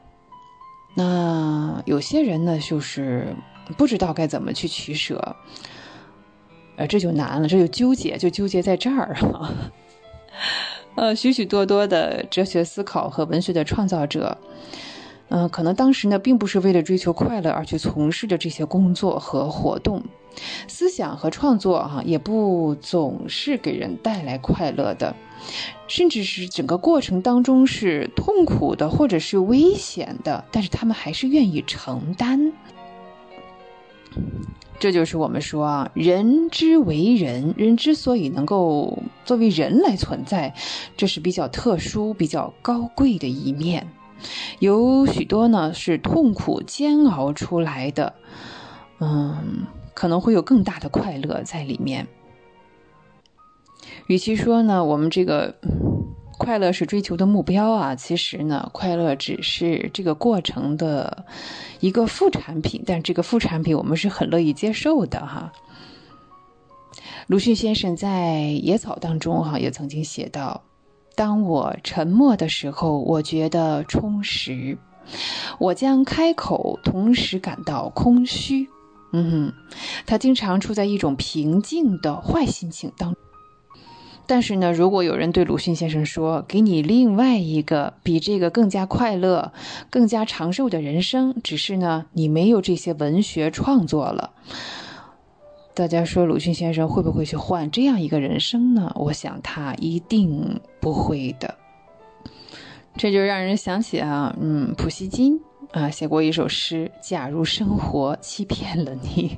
[0.95, 3.35] 那有些人呢，就是
[3.77, 5.35] 不知道该怎么去取舍，
[6.75, 9.51] 呃，这就难了，这就纠结，就纠结在这儿哈。
[10.97, 14.35] 呃，许许多多的哲学思考和文学的创造者，
[15.29, 20.03] 嗯，可能当时呢，并不是为了追求快乐而去从事的这些工作和活动。
[20.67, 25.15] 思想和创作，哈，也不总是给人带来快乐的，
[25.87, 32.53] 甚至是整个过程当中是痛苦的，或者是危险的，但是他们还是愿意承担。
[34.79, 40.53] 这就是我们说啊，人之为人，人之所以能够作为人来存在，
[40.95, 43.87] 这是比较特殊、比较高贵的一面，
[44.59, 48.13] 有许多呢是痛苦煎熬出来的，
[48.99, 49.65] 嗯。
[49.97, 52.07] 可能会有更大的快乐在里面。
[54.07, 55.53] 与其说呢，我们这个
[56.37, 61.25] 快乐是追求的目标啊，其实呢，快乐只是这个过程的
[61.81, 62.81] 一个副产品。
[62.85, 65.51] 但这个副产品，我们是很乐意接受的哈。
[67.27, 70.63] 鲁迅先生在《野草》当中哈，也曾经写到
[71.13, 74.77] ：“当我沉默的时候，我觉得充实；
[75.59, 78.69] 我将开口，同时感到空虚。”
[79.11, 79.53] 嗯哼，
[80.05, 83.13] 他经常处在一种平静的坏心情当。
[84.27, 89.53] 但是呢，如果有人对鲁迅先生说：“给你另外一个比这个更加快乐、
[89.89, 94.31] 更加长寿的人生，只是呢，你没有这些文学创作了。”
[95.73, 98.91] 大家说鲁迅先生会不会去换这样一个人生呢？
[98.95, 101.55] 我想他一定不会的。
[102.97, 105.39] 这就让人想起啊，嗯，普希金。
[105.71, 109.37] 啊，写过一首诗：“假如生活欺骗了你，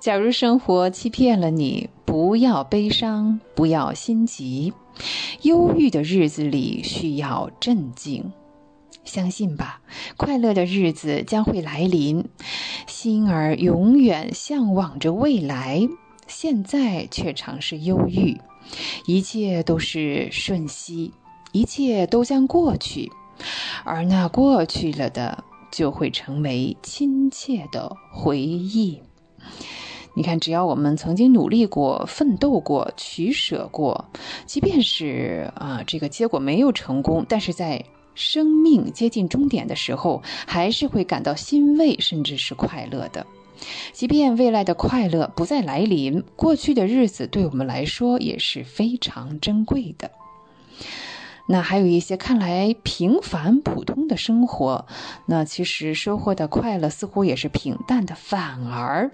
[0.00, 4.72] 假如生活欺骗了你，不要悲伤，不要心急，
[5.42, 8.32] 忧郁的日子里需要镇静，
[9.04, 9.80] 相信吧，
[10.16, 12.24] 快乐的日子将会来临。
[12.86, 15.88] 心儿永远向往着未来，
[16.28, 18.40] 现在却常是忧郁，
[19.04, 21.12] 一切都是瞬息，
[21.50, 23.10] 一切都将过去。”
[23.84, 25.42] 而那过去了的，
[25.72, 29.02] 就会成为亲切的回忆。
[30.18, 34.04] 你看，只要我们曾经努力过、奋斗过、取舍过，
[34.46, 37.84] 即便是啊，这个结果没有成功，但是在
[38.16, 43.24] 生命接近终点的时候，还是会感到欣慰，甚至是快乐的。
[43.92, 50.10] 即便未来的快乐不再来临，过去的日子对我们来说也是非常珍贵的。
[51.46, 54.84] 那还有一些看来平凡普通的生活，
[55.26, 58.16] 那其实收获的快乐似乎也是平淡的。
[58.16, 59.12] 反而，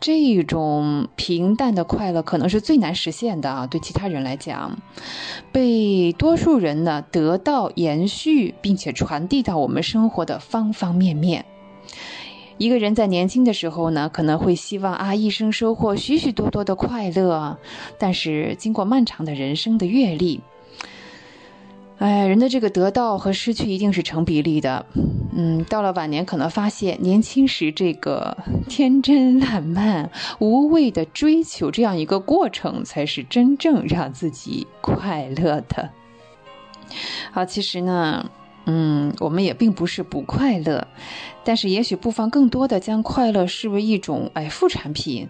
[0.00, 3.66] 这种平淡的快乐可能是最难实现的啊！
[3.66, 4.78] 对其他人来讲，
[5.52, 11.44] 被多数人呢得到延续，并且传递到我们生活的方方面面。
[12.56, 17.58] 一个人在年轻的时候呢，可能会希望啊一生收获许许多多的快乐，
[17.98, 20.40] 但是经过漫长的人生的阅历。
[22.04, 24.84] 哎，人的这个得到和失去一定是成比例的。
[25.34, 28.36] 嗯，到了晚年，可能发现年轻时这个
[28.68, 35.88] 天真烂漫、无畏的追求这样一个过程，才是真正让自己快乐的。
[37.32, 38.28] 好，其实呢，
[38.66, 40.86] 嗯，我们也并不是不快乐，
[41.42, 45.26] 但是也许不妨更多的将快乐视为一种哎副产品，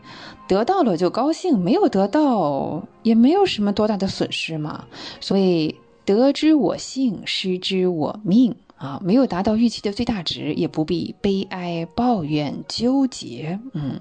[0.48, 4.86] 得到了就高兴，没有得到也没有什么多大的损失嘛。
[5.20, 5.76] 所以。
[6.04, 9.00] 得之我幸，失之我命啊！
[9.02, 13.58] 没有达到预期的最大值，也不必悲哀、抱怨、纠结。
[13.72, 14.00] 嗯，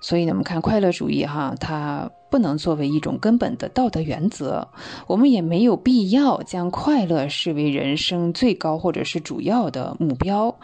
[0.00, 4.68] 所以呢，我们看快乐主义哈，它不能作为一种根本的道德原则。
[5.06, 10.58] 我们也没有必要将快乐视为人生最高或者是主要的目标。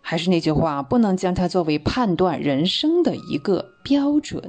[0.00, 4.42] 还是那句话，不能将它作为判断人生的一个标准。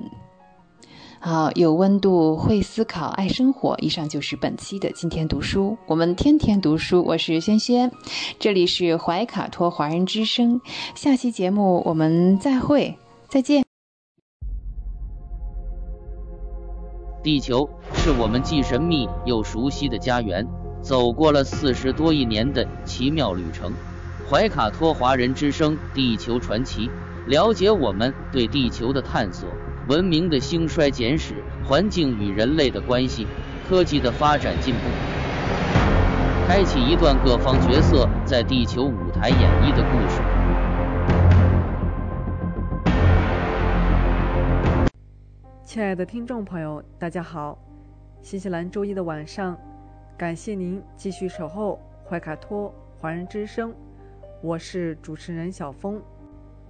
[1.21, 3.75] 好，有温度，会思考，爱生活。
[3.79, 7.03] 以上就是本期的今天读书，我们天天读书。
[7.03, 7.91] 我是轩轩，
[8.39, 10.61] 这里是怀卡托华人之声。
[10.95, 12.97] 下期节目我们再会，
[13.27, 13.65] 再见。
[17.21, 20.47] 地球是我们既神秘又熟悉的家园。
[20.81, 23.73] 走过了四十多亿年的奇妙旅程。
[24.29, 26.87] 怀卡托华人之声《地球传奇》，
[27.27, 29.49] 了解我们对地球的探索、
[29.89, 31.33] 文明的兴衰简史、
[31.65, 33.25] 环境与人类的关系、
[33.67, 34.81] 科技的发展进步，
[36.47, 40.21] 开启一段各方角色在地球舞台演绎的故事。
[45.63, 47.57] 亲爱的听众朋友，大家好！
[48.21, 49.57] 新西兰周一的晚上，
[50.15, 53.73] 感谢您继续守候怀卡托华人之声。
[54.43, 55.99] 我是主持人小峰。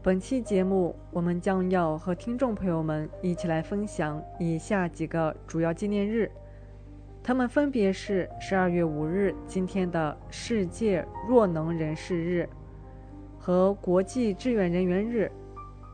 [0.02, 6.32] 本期节目，我们将要和听众朋友们一起来分享以下几个主要纪念日，
[7.22, 12.48] 他们分别是十二月五日今天的世界弱能人士日
[13.38, 15.30] 和国际志愿人员日，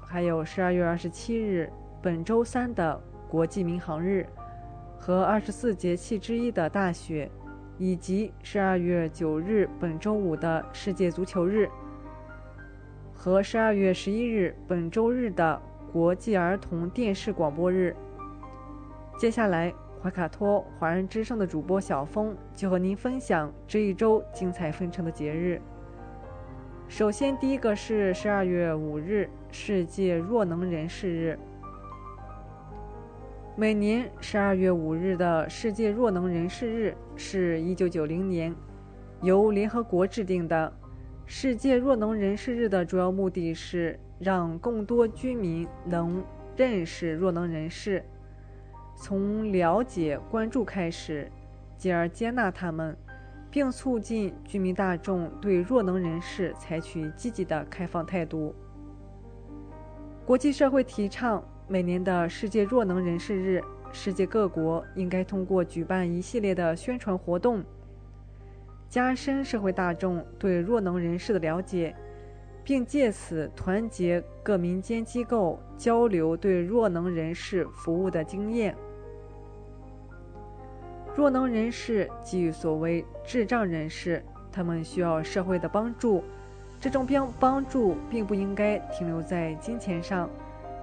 [0.05, 1.67] 还有十二月二十七日
[1.99, 4.23] 本周三的国际民航日
[4.99, 7.27] 和二十四节气之一的大雪。
[7.77, 11.69] 以及十二月九日本周五的世界足球日，
[13.15, 15.59] 和十二月十一日本周日的
[15.91, 17.95] 国际儿童电视广播日。
[19.17, 19.73] 接下来，
[20.03, 25.59] 怀卡托华人之声的主播小峰就和您分享这一周精彩纷呈的节日。
[26.87, 31.39] 首先，第一个是十二月五日世界弱能人士日。
[33.55, 38.53] 每年十二月五日的世界弱能人士日是一九九零年
[39.21, 40.71] 由联合国制定的。
[41.25, 46.23] 世界弱能人士日的主要目的是让更多居民能
[46.55, 48.03] 认识弱能人士，
[48.95, 51.31] 从了解、关注开始，
[51.77, 52.95] 进而接纳他们，
[53.49, 58.53] 并促进居民大众对弱能人士采取积极的开放态度。
[60.25, 61.43] 国际社会提倡。
[61.67, 63.59] 每年的世界弱能人士日，
[63.91, 67.63] 世界各国应该通过举办一系列的宣传活动，
[68.95, 71.93] 加深社会大众对弱能人士的了解，
[72.63, 78.73] 并借此团结各民间机构，交流对弱能人士服务的经验。
[81.13, 86.23] 弱能人士即所谓智障人士，他们需要社会的帮助，
[86.79, 90.29] 这种帮帮助并不应该停留在金钱上。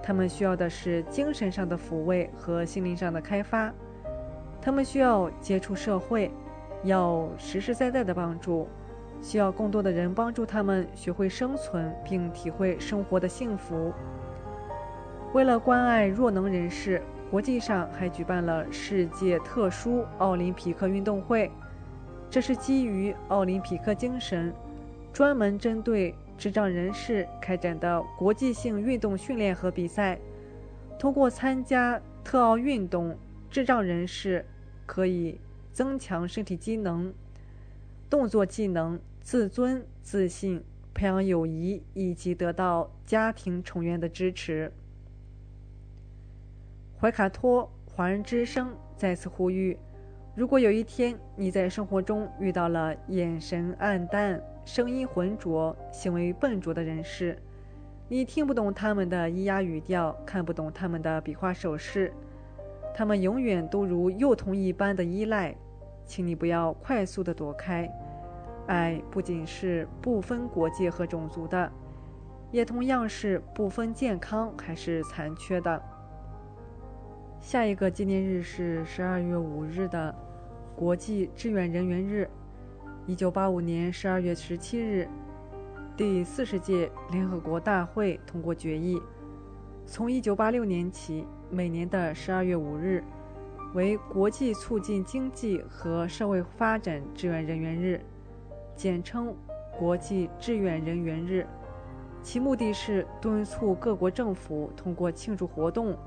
[0.03, 3.73] 他们需要的是精神上的抚慰和心灵上的开发，
[4.61, 6.29] 他们需要接触社会，
[6.83, 8.67] 要实实在在的帮助，
[9.21, 13.93] 需要更多的人帮助他们学会生存并体会生活的幸福。
[15.33, 17.01] 为了关爱弱能人士，
[17.31, 21.51] 国际上还举办了世界特殊奥林匹克运动会，
[22.29, 24.53] 这是基于奥林匹克精神，
[25.11, 26.13] 专门针对。
[26.35, 30.17] 智障人士开展的国际性运动训练和比赛，
[30.97, 33.15] 通过参加特奥运动，
[33.51, 34.43] 智障人士
[34.85, 35.39] 可以
[35.73, 37.11] 增强身体机能、
[38.09, 40.63] 动作技能、自尊、自信，
[40.93, 44.71] 培养友谊，以及得到家庭成员的支持。
[46.99, 49.77] 怀卡托华人之声再次呼吁：
[50.35, 57.37] 如果有一天你在生活中遇到了眼神黯淡，声音浑浊、行为笨拙的人士，
[58.07, 62.13] 你听不懂他们的咿呀语调，看不懂他们的笔画手势，
[62.95, 65.55] 他们永远都如幼童一般的依赖，
[66.05, 67.89] 请你不要快速的躲开。
[68.67, 71.71] 爱不仅是不分国界和种族的，
[72.51, 75.81] 也同样是不分健康还是残缺的。
[77.41, 80.15] 下一个纪念日是十二月五日的
[80.77, 82.29] 国际志愿人员日。
[83.05, 85.09] 一九八五年十二月十七日，
[85.97, 89.01] 第四十届联合国大会通过决议，
[89.85, 93.03] 从一九八六年起，每年的十二月五日
[93.73, 97.99] 为国际促进经济和社会发展志愿人员日，
[98.75, 99.35] 简称
[99.77, 101.47] 国际志愿人员日。
[102.21, 105.97] 其目的是敦促各国政府通过庆祝活动，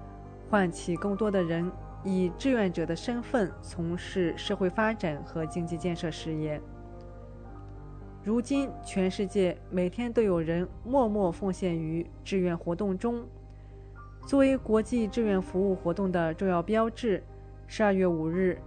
[0.48, 1.70] 唤起更多的人
[2.05, 6.60] 以志愿者的身份从事社会发展和经济建设事业。
[8.22, 13.24] 如今，全世界每天都有人默默奉献于志愿活动中。
[14.26, 17.22] 作为国际志愿服务活动的重要标志，
[17.66, 18.59] 十二月五日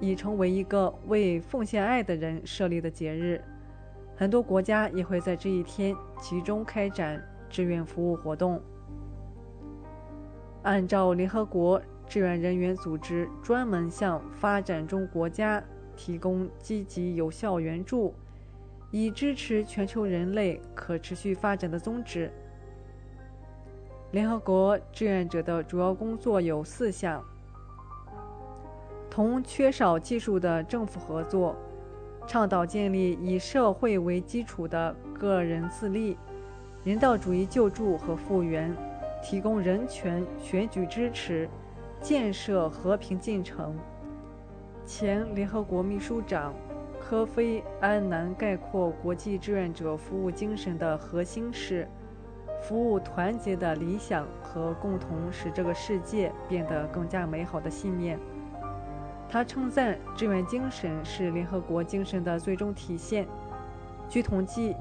[0.00, 3.42] 已成为一个为奉献爱的人设立的节日。
[4.16, 8.60] 很多国家也会在这一天集中开展志愿服务活动。
[10.62, 15.62] 按照联合国志愿人员组织专门向发展中国家
[15.96, 18.14] 提供积极有效援助。
[18.90, 22.30] 以支持全球人类可持续发展的宗旨。
[24.12, 27.22] 联合国志愿者的主要工作有四项：
[29.16, 31.56] 同缺少技术的政府合作，
[32.26, 36.18] 倡导建立以社会为基础的个人自立、
[36.84, 38.76] 人道主义救助和复原，
[39.22, 41.48] 提供人权、选举支持，
[41.98, 43.74] 建设和平进程。
[44.84, 46.52] 前联合国秘书长
[47.00, 51.88] 科菲·安南概括国际志愿者服务精神的核心是
[52.60, 58.18] 服务团结的理想和共同使这个世界变得更加美好的信念。
[59.28, 63.26] 他称赞志愿精神是联合国精神的最终体现。
[64.08, 64.74] 据统计，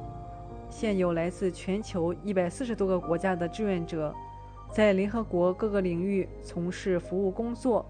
[0.69, 4.13] 现有来自全球一百四十多个国家的志愿者，
[4.71, 7.85] 在联合国各个领域从事服务工作。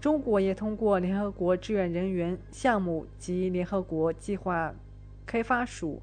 [0.00, 4.74] 中国也通过联合国志愿人员项目及联合国计划
[5.26, 6.00] 开发署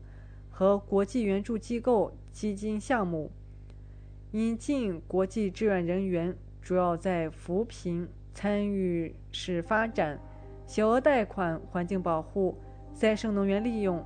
[0.52, 3.32] 和国际援助机构基金项目，
[4.32, 8.10] 引进国际志愿人员，主要在扶贫。
[8.34, 10.18] 参与式发展、
[10.66, 12.58] 小额贷款、环境保护、
[12.92, 14.04] 再生能源利用、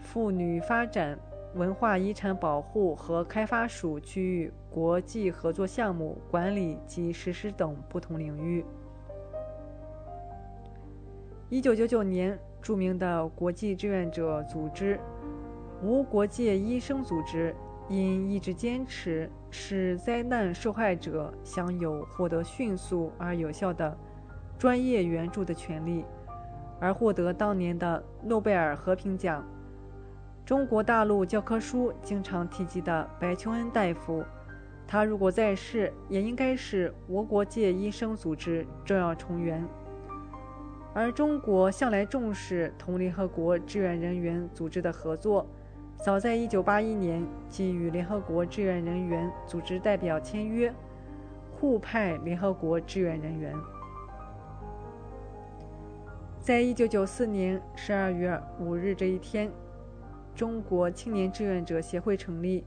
[0.00, 1.16] 妇女发展、
[1.54, 8.66] 文化遗产保护和开发属区域国际合作项目管理及实施等不同领域。
[11.48, 14.98] 一九九九年，著名的国际志愿者组织——
[15.84, 17.54] 无国界医生组织。
[17.88, 23.94] 因一直坚持使灾难受害者享有获得迅速而有效的
[24.62, 26.04] 专业援助的权利，
[26.78, 29.44] 而获得当年的诺贝尔和平奖。
[30.46, 34.22] 中国大陆教科书经常提及的白求恩大夫，
[34.86, 39.66] 他如果在世，也应该是无国界医生组织重要成员。
[40.94, 45.44] 而中国向来重视同联合国志愿人员组织的合作。
[45.96, 50.72] 早在1981年，即与联合国志愿人员组织代表签约，
[51.50, 53.52] 互派联合国志愿人员。
[56.42, 59.48] 在一九九四年十二月五日这一天，
[60.34, 62.64] 中国青年志愿者协会成立，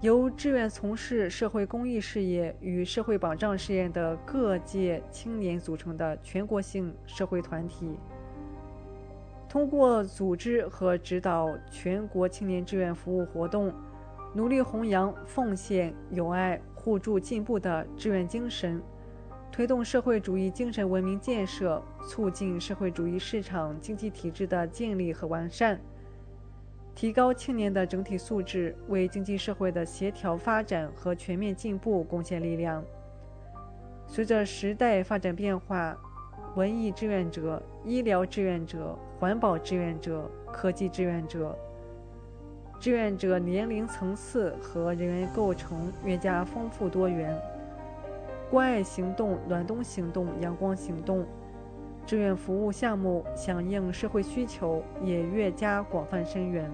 [0.00, 7.96] 由志愿从事社会公益事业与社会保障事业的各界青年组成的全国性社会团体。
[9.48, 13.72] 通过组织和指导全国青年志愿服务活动，
[14.34, 18.82] 努力弘扬奉献、友爱、互助、进步的志愿精神，
[19.60, 25.78] 推动社会主义精神文明建设，促进社会主义市场经济体制的建立和完善，
[26.94, 32.82] 提高青年的整体素质，为经济社会的协调发展和全面进步贡献力量。
[34.06, 35.94] 随着时代发展变化，
[36.56, 38.98] 文艺志愿者、医疗志愿者。
[39.18, 41.54] 环保志愿者、科技志愿者，
[42.80, 47.38] 志愿者年龄层次和人员构成越加丰富多元。
[48.50, 51.24] 关爱行动、暖冬行动、阳光行动，
[52.04, 56.68] 志愿服务项目响应社会需求也越加广泛深远。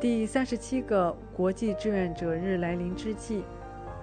[0.00, 3.44] 第三十七个国际志愿者日来临之际，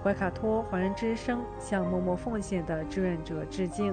[0.02, 3.92] 怀卡托华人之声向默默奉献的志愿者致敬。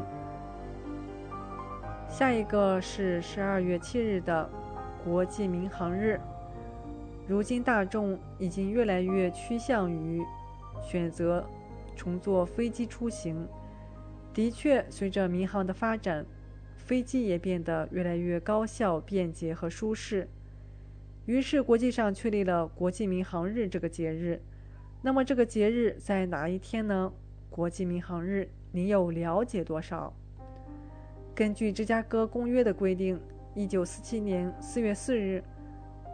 [2.08, 4.48] 下一个是十二月七日的
[5.04, 6.20] 国际民航日。
[7.28, 10.24] 如今大众已经越来越趋向于
[10.82, 11.46] 选择
[11.96, 13.48] 乘坐飞机出行。
[14.34, 16.26] 的确，随着民航的发展，
[16.76, 20.28] 飞机也变得越来越高效、便捷和舒适。
[21.26, 24.42] 于是，国际上确立了国际民航日这个节日。
[25.02, 27.12] 那么，这个节日在哪一天呢？
[27.50, 30.14] 国际民航日，你有了解多少？
[31.36, 33.20] 根据芝加哥公约的规定
[33.56, 35.44] ，1947年4月4日，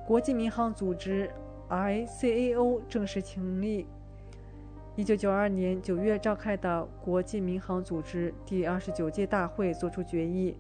[0.06, 1.30] 国际民航组织
[1.70, 3.88] （ICAO） 正式成立。
[4.98, 10.56] 1992年9月召开的国际民航组织第二十九届大会作出决议，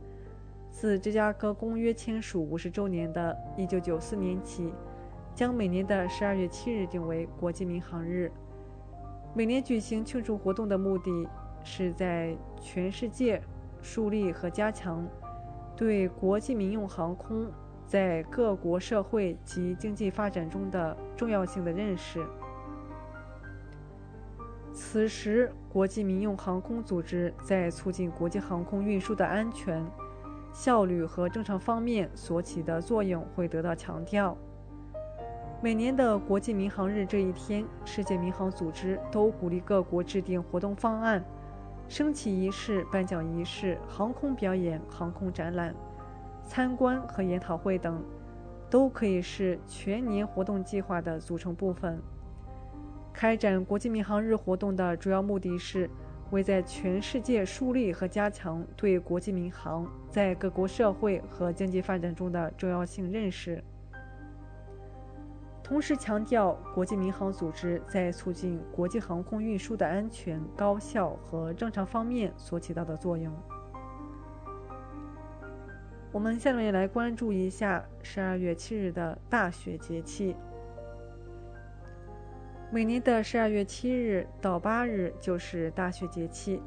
[0.69, 4.73] 自芝加哥公约签署五十周年的1994年起，
[5.33, 8.31] 将每年的12月7日定为国际民航日。
[9.33, 11.27] 每年举行庆祝活动的目的
[11.63, 13.41] 是在全世界。
[13.81, 15.07] 树立和加强
[15.75, 17.45] 对国际民用航空
[17.85, 22.25] 在各国社会及经济发展中的重要性的认识。
[24.75, 29.81] 此时，国际民用航空组织在促进国际航空运输的安全、
[30.51, 34.37] 效率和正常方面所起的作用会得到强调。
[35.63, 41.23] 每年的国际民航日这一天，世界民航组织都鼓励各国制定活动方案。
[41.87, 45.73] 升旗仪式、颁奖仪式、航空表演、航空展览、
[46.43, 48.03] 参观和研讨会等，
[48.69, 51.97] 都可以是全年活动计划的组成部分。
[53.15, 55.89] 开展国际民航日活动的主要目的是
[56.31, 63.63] 为在全世界树立和加强对国际民航在各国社会和经济发展中的重要性认识，
[65.63, 73.33] 同时强调国际民航组织在促进国际航空运输的安全、高效和正常方面所起到的作用。
[76.11, 80.35] 我们下面来关注一下十二月七日的大雪节气。
[82.75, 86.61] 每年的十二月七日到八日就是大雪节气，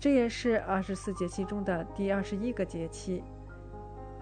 [0.00, 3.22] 这也是二十四节气中的第二十一个节气，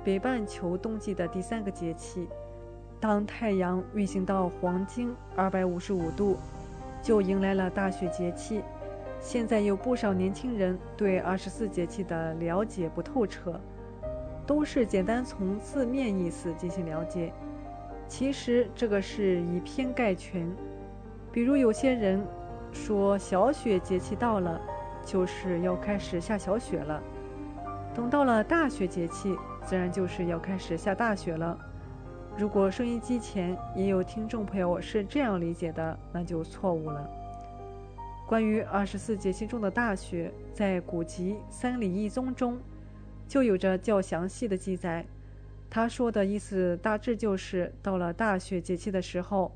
[0.03, 2.27] 北半球冬季的第三个节气。
[2.99, 6.39] 当太阳运行到黄经二百五十五度，
[7.01, 8.61] 就迎来了大雪节气。
[9.21, 13.61] 现在有不少年轻人对二十四节气的了解不透彻，
[14.45, 17.33] 都是简单从字面意思进行了解，
[18.09, 20.53] 其实这个是以偏概全。
[21.37, 22.27] 比如有些人
[22.73, 24.59] 说小雪节气到了，
[25.05, 26.99] 就是要开始下小雪了；
[27.95, 31.59] 等到了大雪节气，自然就是要开始下大雪了。
[32.39, 37.07] 如果收音机前也有听众朋友是这样理解的，那就错误了。
[38.27, 42.59] 关于二十四节气中的大雪，在古籍《三礼一宗》中
[43.29, 45.05] 就有着较详细的记载。
[45.69, 49.53] 他说的意思大致就是，到了大雪节气的时候。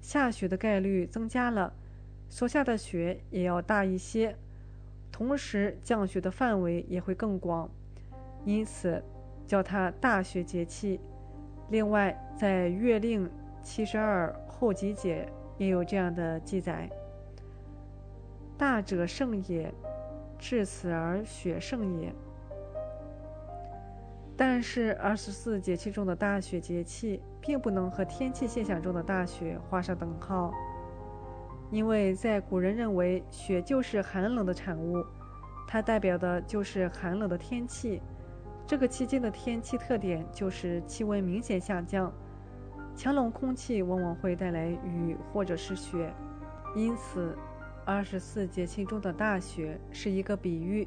[0.00, 1.72] 下雪的概率增加了，
[2.28, 4.36] 所下的雪也要大一些，
[5.12, 7.68] 同时降雪的范围也会更广，
[8.44, 9.02] 因此
[9.46, 11.00] 叫它大雪节气。
[11.68, 13.30] 另外，在《月令
[13.62, 15.28] 七十二候集解》
[15.58, 16.88] 也有这样的记载
[18.58, 19.72] ：“大者盛也，
[20.38, 22.12] 至此而雪盛也。”
[24.36, 27.20] 但是，二十四节气中的大雪节气，
[27.50, 30.54] 并不能和天气现象中的大雪画上等号，
[31.72, 35.04] 因为在古人认为，雪就是寒冷的产物，
[35.66, 38.00] 它代表的就是寒冷的天气。
[38.68, 42.12] 这个期间的天气特点就是气温明显下降，
[42.94, 46.14] 强冷空气往往会带来雨或者是雪，
[46.76, 47.36] 因此，
[47.84, 50.86] 二十四节气中的大雪是一个比喻。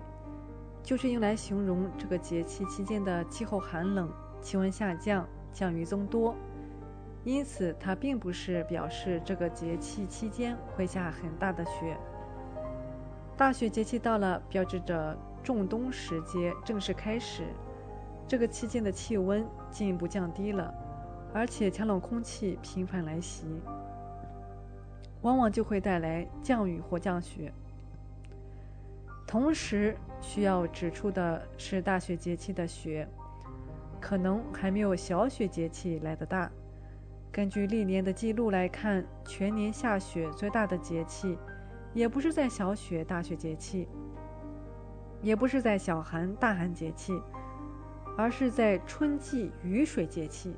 [0.82, 4.10] 就是用来形容这个节气期间的气候寒冷、
[4.42, 6.34] 气温下降、降雨增多，
[7.24, 11.98] 因此它并不是表示这个节气期间会下很大的雪。
[13.38, 17.44] 大雪节气到了，标志着仲冬时节正式开始，
[18.28, 20.74] 这个期间的气温进一步降低了，
[21.34, 23.46] 而且强冷空气频繁来袭，
[25.22, 27.52] 往往就会带来降雨或降雪。
[29.26, 33.08] 同时需要指出的是，大雪节气的雪
[34.00, 36.52] 可能还没有小雪节气来的大。
[37.34, 41.36] 根据历年的记录来看，全年下雪最大的节气，
[41.92, 43.88] 也不是在小雪大雪节气，
[45.20, 47.20] 也不是在小寒大寒节气，
[48.16, 50.56] 而是在春季雨水节气。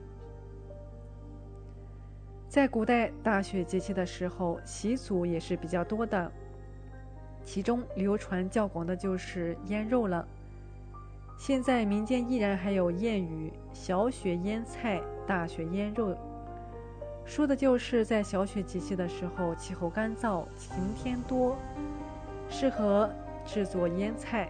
[2.50, 6.30] 在古代大雪节气的时候，习俗也是比较多的。
[7.42, 10.28] 其中流传较广的就是腌肉了。
[11.38, 16.18] 现在民间依然还有谚语“小雪腌菜，大雪腌肉”，
[17.26, 21.58] 说的就是在小雪节气的时候，气候干燥，晴天多，
[22.50, 23.10] 适合
[23.44, 24.48] 制作腌菜；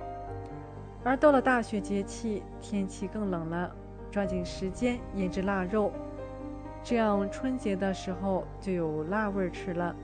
[1.04, 3.74] 而到了大雪节气，天气更冷了，
[4.12, 5.92] 抓紧时间腌制腊肉，
[6.84, 9.96] 这样春节的时候就有腊味吃了。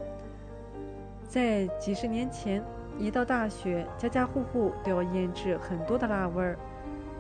[1.28, 2.64] 在几十年前。
[3.00, 6.60] 一到大雪，家家户户都要腌制很多的腊味儿，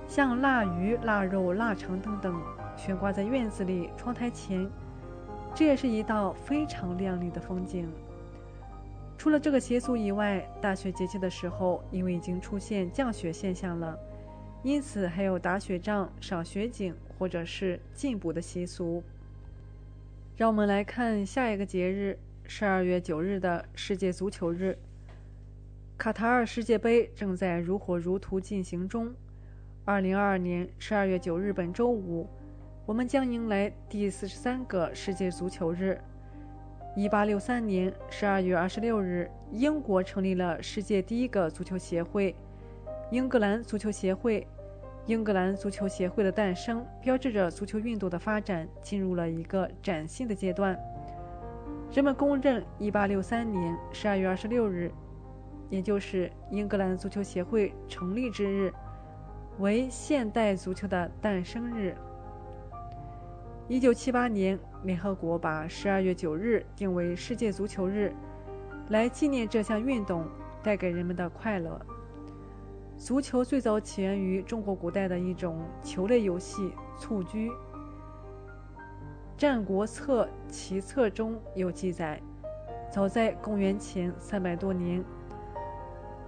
[0.05, 2.39] 像腊鱼、腊肉、腊肠等等，
[2.75, 4.69] 悬挂在院子里、窗台前，
[5.53, 7.87] 这也是一道非常亮丽的风景。
[9.17, 13.97] 除了这个习俗以外，大雪节气的时候，因为已经出现降雪现象了，
[14.63, 19.03] 因此还有打雪仗、赏雪景或者是进补的习俗。
[20.35, 22.17] 让我们来看下一个节日，
[22.47, 24.75] 十二月九日的世界足球日。
[25.97, 29.13] 卡塔尔世界杯正在如火如荼进行中。
[29.85, 32.27] 二零二二年十二月九日，本周五，
[32.91, 35.97] 我们将迎来第四十三个世界足球日。
[36.93, 42.35] 一八六三年十二月二十六日，英国成立了世界第一个足球协会——
[43.09, 44.45] 英格兰足球协会。
[45.05, 50.77] 英格兰足球协会的诞生，标志着足球运动的发展进入了一个崭新的阶段。
[51.93, 54.91] 人们公认，一八六三年十二月二十六日。
[55.69, 58.73] 也就是英格兰足球协会成立之日，
[59.59, 61.95] 为现代足球的诞生日。
[63.71, 68.13] 一九七八年，联合国把十二月九日定为世界足球日，
[68.89, 70.27] 来纪念这项运动，
[70.61, 71.79] 带给人们的快乐。
[72.97, 77.49] 足球最早起源于中国古代的一种球类游戏——蹴鞠。
[79.37, 82.21] 《战国策·齐策》中有记载，
[82.91, 85.01] 早在公元前三百多年，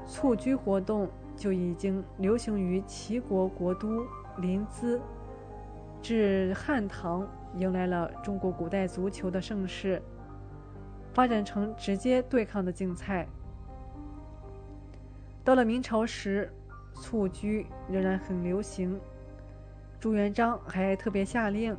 [0.06, 4.06] 蹴鞠活动就已经流行于齐国国都
[4.38, 4.98] 临淄。
[6.04, 7.26] 至汉唐，
[7.56, 10.02] 迎来了中国古代足球的盛世，
[11.14, 13.26] 发展成直接对抗的竞赛。
[15.46, 16.52] 到了明朝时，
[16.94, 19.00] 蹴鞠仍然很流行，
[19.98, 21.74] 朱元璋还特别下令，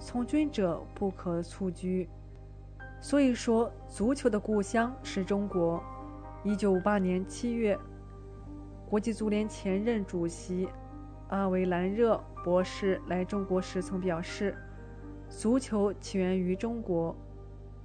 [0.00, 2.08] 从军者不可蹴鞠。
[3.02, 5.82] 所以说，足球的故乡是中国。
[6.42, 7.78] 一九五八年七月，
[8.88, 10.66] 国际足联前任主席
[11.28, 12.18] 阿维兰热
[12.48, 14.56] 博士来中国时曾表示，
[15.28, 17.14] 足球起源于中国。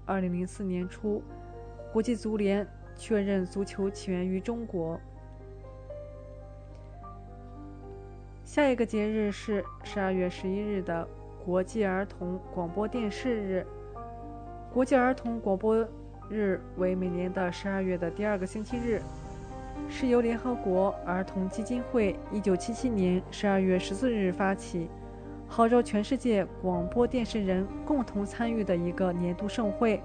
[0.06, 1.22] 二零零四年初，
[1.92, 2.66] 国际足联
[2.96, 4.98] 确认足球起源于中国。
[8.46, 11.06] 下一个节日是十二月十一日的
[11.44, 13.68] 国际儿童广播电视日。
[14.72, 15.86] 国际儿童广播
[16.30, 19.02] 日为每年的十二月的第二个星期日，
[19.90, 24.90] 是由联合国儿童基金会一九七七年十二月十四日发起，
[25.48, 30.02] 号召全世界广播电视人共同参与的一个年度盛会，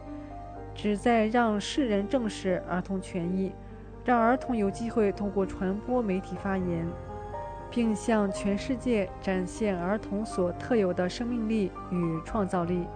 [0.75, 3.53] 旨在让世人正视儿童权益，
[4.05, 6.87] 让儿童有机会通过传播媒体发言。
[7.71, 12.87] 并向全世界展现儿童所特有的生命力与创造力。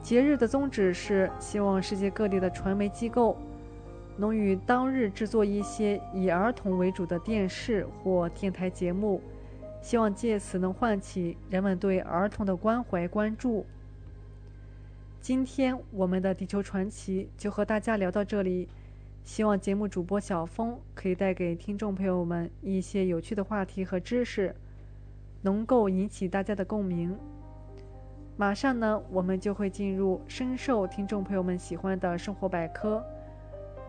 [0.00, 3.36] 节日的宗旨是希望世界各地的传媒机构
[4.16, 9.20] 能于当日制作一些以儿童为主的电视或电台节目，
[9.82, 13.66] 希望借此能唤起人们对儿童的关怀关注。
[15.20, 18.68] 今天我们的地球传奇就和大家聊到这里。
[19.24, 24.54] 希望节目主播小峰可以带给听众朋友们一些有趣的话题和知识，
[25.42, 27.12] 能够引起大家的共鸣。
[28.36, 33.04] 马上呢，我们就会进入深受听众朋友们喜欢的生活百科，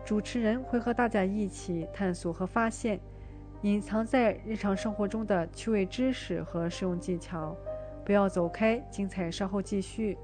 [0.08, 2.98] 主持人会和大家一起探索和发现
[3.60, 7.54] 隐藏在日常生活中的趣味知识和实用技巧。
[8.06, 10.16] 不要走开，精彩稍后继续。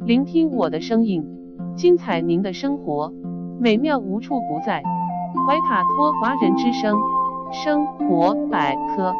[0.00, 1.24] 聆听我的声音。
[1.76, 3.08] 精彩您的生活，
[3.60, 4.82] 美妙无处不在。
[5.46, 6.98] 怀卡托华人之声
[7.52, 9.14] 生活百科。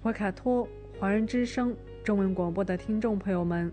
[0.00, 0.68] 怀卡托
[1.00, 3.72] 华人之声中文广播的听众朋友们，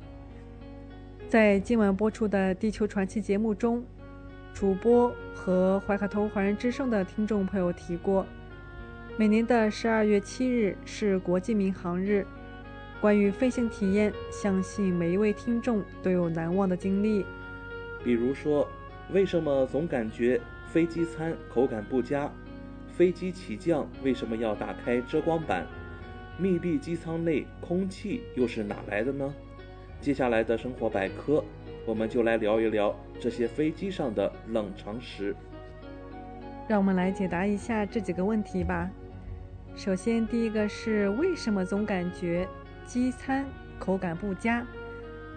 [1.31, 3.81] 在今晚播出的《地球传奇》节目中，
[4.53, 8.25] 主播和怀卡托华人之声的听众朋友提过，
[9.15, 12.27] 每年的十二月七日是国际民航日。
[12.99, 17.25] 关于飞行体验，相信每一位听众都有难忘的经历。
[18.03, 18.67] 比如说，
[19.13, 20.37] 为什么总感觉
[20.67, 22.29] 飞机餐口感不佳？
[22.89, 25.65] 飞机起降为什么要打开遮光板？
[26.37, 29.33] 密闭机舱内空气又是哪来的呢？
[30.01, 31.43] 接下来的生活百科，
[31.85, 35.35] 我们就来聊一聊这些飞机上的冷常识。
[36.67, 38.89] 让我们来解答一下这几个问题吧。
[39.75, 42.47] 首先，第一个是为什么总感觉？
[42.83, 43.45] 机舱
[43.77, 44.65] 口感不佳，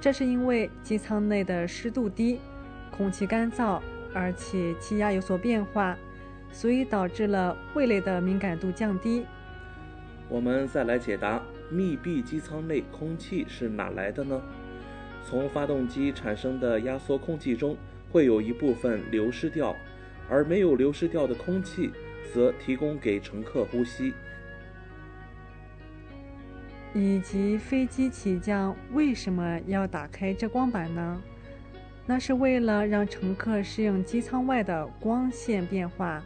[0.00, 2.40] 这是因为机舱内的湿度低，
[2.90, 3.80] 空气干燥，
[4.14, 5.94] 而且气压有所变化，
[6.50, 9.26] 所以导致了味蕾的敏感度降低。
[10.30, 14.40] 我们再来解答：密闭机舱内空气是哪来的呢？
[15.26, 17.76] 从发动机产生的压缩空气中
[18.12, 19.74] 会有一部分流失掉，
[20.28, 21.90] 而没有流失掉的空气
[22.32, 24.12] 则提供给乘客呼吸。
[26.92, 31.22] 以及飞机起降为什么要打开遮光板呢？
[32.06, 36.22] 那是为了让乘客适应机舱外的光线变化，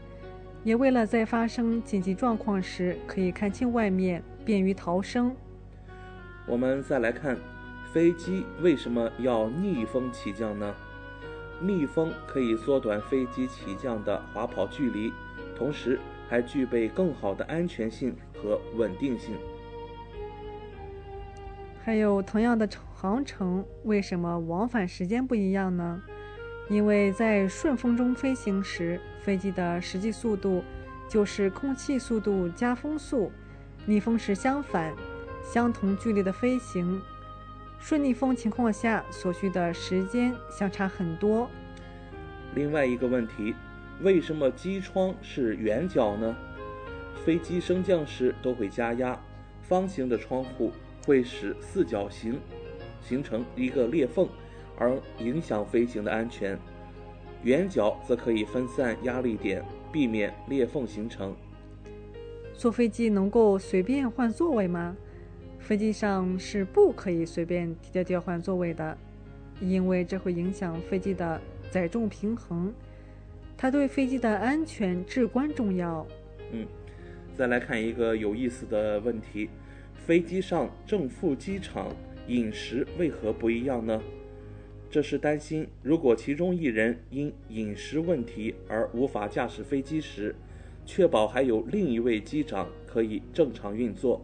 [0.64, 5.36] 也为了在发生紧急状况时可以看清外面，便于逃生。
[6.46, 7.36] 我们再来看，
[7.92, 10.74] 飞机为什么要逆风起降呢？
[11.60, 15.12] 逆风可以缩短飞机起降的滑跑距离，
[15.54, 16.00] 同时
[16.30, 19.34] 还具备更好的安全性和稳定性。
[21.84, 26.02] 还有同样的航程，为什么往返时间不一样呢？
[26.70, 30.64] 因为在顺风中飞行时，飞机的实际速度
[31.06, 33.30] 就是空气速度加风速；
[33.88, 34.94] 逆风时相反，
[35.42, 37.00] 相同距离的飞行，
[37.78, 41.48] 顺逆风情况下所需的时间相差很多。
[42.54, 43.54] 另外一个问题，
[44.02, 46.36] 为什么机窗是圆角呢？
[47.24, 49.18] 飞机升降时都会加压，
[49.62, 50.70] 方形的窗户
[51.06, 52.38] 会使四角形
[53.00, 54.28] 形成一个裂缝。
[54.76, 56.58] 而影响飞行的安全，
[57.42, 61.34] 圆角则可以分散压力点，避免裂缝形成。
[62.58, 64.96] 坐飞机能够随便换座位吗？
[65.60, 68.98] 飞机上是不可以随便调调换座位的，
[69.60, 71.40] 因为这会影响飞机的
[71.70, 72.74] 载重平衡，
[73.56, 76.04] 它对飞机的安全至关重要。
[76.50, 76.66] 嗯，
[77.32, 79.48] 再来看一个有意思的问题：
[79.94, 81.94] 飞机上正副机场
[82.26, 84.02] 饮食为何不一样呢？
[84.90, 90.34] 这是担心，如果其中一人因饮食问题而无法驾驶飞机时，
[90.88, 94.18] 确保还有另一位机长可以正常运作。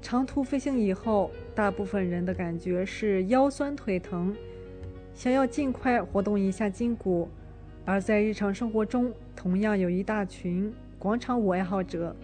[0.00, 4.32] 长途飞行以后，大部分人的感觉是腰酸腿疼，
[5.12, 7.28] 想要尽快活动一下筋骨。
[7.84, 12.14] 而在日常生活中，同样有一大群广场舞爱好者，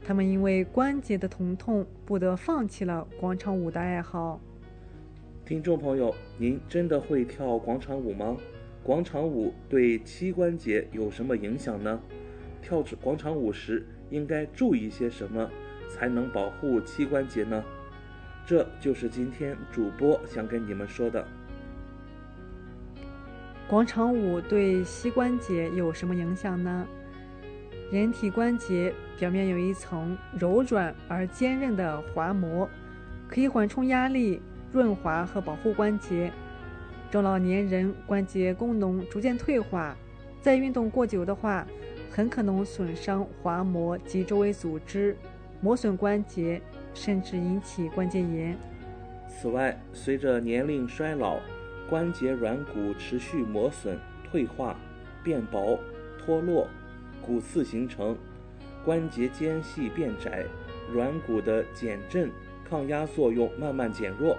[0.00, 4.40] 他们因为关节的疼痛，不得放弃了广场舞的爱好。
[5.44, 8.36] 听众朋友，您真的会跳广场舞吗？
[8.82, 12.00] 广场舞对膝关节有什么影响呢？
[12.60, 15.48] 跳广场舞时应该注意些什么，
[15.88, 17.62] 才能保护膝关节呢？
[18.44, 21.24] 这就是今天主播想跟你们说的。
[23.68, 26.84] 广场舞对膝关节有什么影响呢？
[27.92, 32.68] 人体关节表面有一层柔软而坚韧的滑膜，
[33.28, 34.42] 可以缓冲压力。
[34.72, 36.32] 润滑和保护关节，
[37.12, 39.94] 中老年人关节功能逐渐退化，
[40.40, 41.66] 再运动过久的话，
[42.10, 45.14] 很可能损伤滑膜及周围组织，
[45.60, 46.62] 磨损关节，
[46.94, 48.56] 甚至引起关节炎。
[49.28, 51.38] 此外，随着年龄衰老，
[51.86, 53.98] 关节软骨持续磨损、
[54.30, 54.74] 退化、
[55.22, 55.78] 变薄、
[56.18, 56.66] 脱落，
[57.20, 58.16] 骨刺形成，
[58.86, 60.46] 关节间隙变窄，
[60.90, 62.30] 软骨的减震、
[62.66, 64.34] 抗压作用慢慢减弱。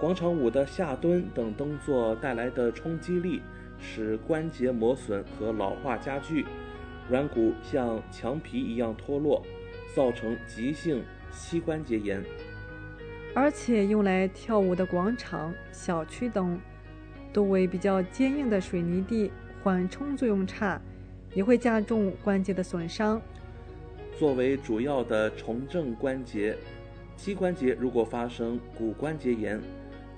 [0.00, 3.42] 广场舞的下蹲等动作带来的冲击力，
[3.78, 6.46] 使关节磨损和老化加剧，
[7.10, 9.44] 软骨像墙皮一样脱落，
[9.94, 12.24] 造成急性膝关节炎。
[13.34, 16.58] 而且，用来跳舞的广场、小区等，
[17.30, 19.30] 多为比较坚硬的水泥地，
[19.62, 20.80] 缓冲作用差，
[21.34, 23.20] 也会加重关节的损伤。
[24.18, 26.56] 作为主要的重症关节，
[27.18, 29.60] 膝关节如果发生骨关节炎，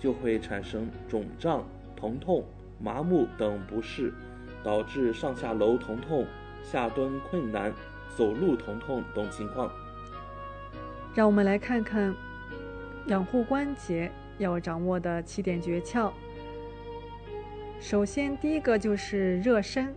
[0.02, 1.64] 就会产生肿胀、
[1.94, 2.44] 疼痛、
[2.80, 4.12] 麻木等不适，
[4.64, 6.26] 导致上下楼疼痛、
[6.60, 7.72] 下蹲困难、
[8.16, 9.70] 走路疼痛等情况。
[11.14, 12.12] 让我们来看看
[13.06, 16.10] 养护关节要掌握的七点诀窍。
[17.78, 19.94] 首先，第一个就是热身，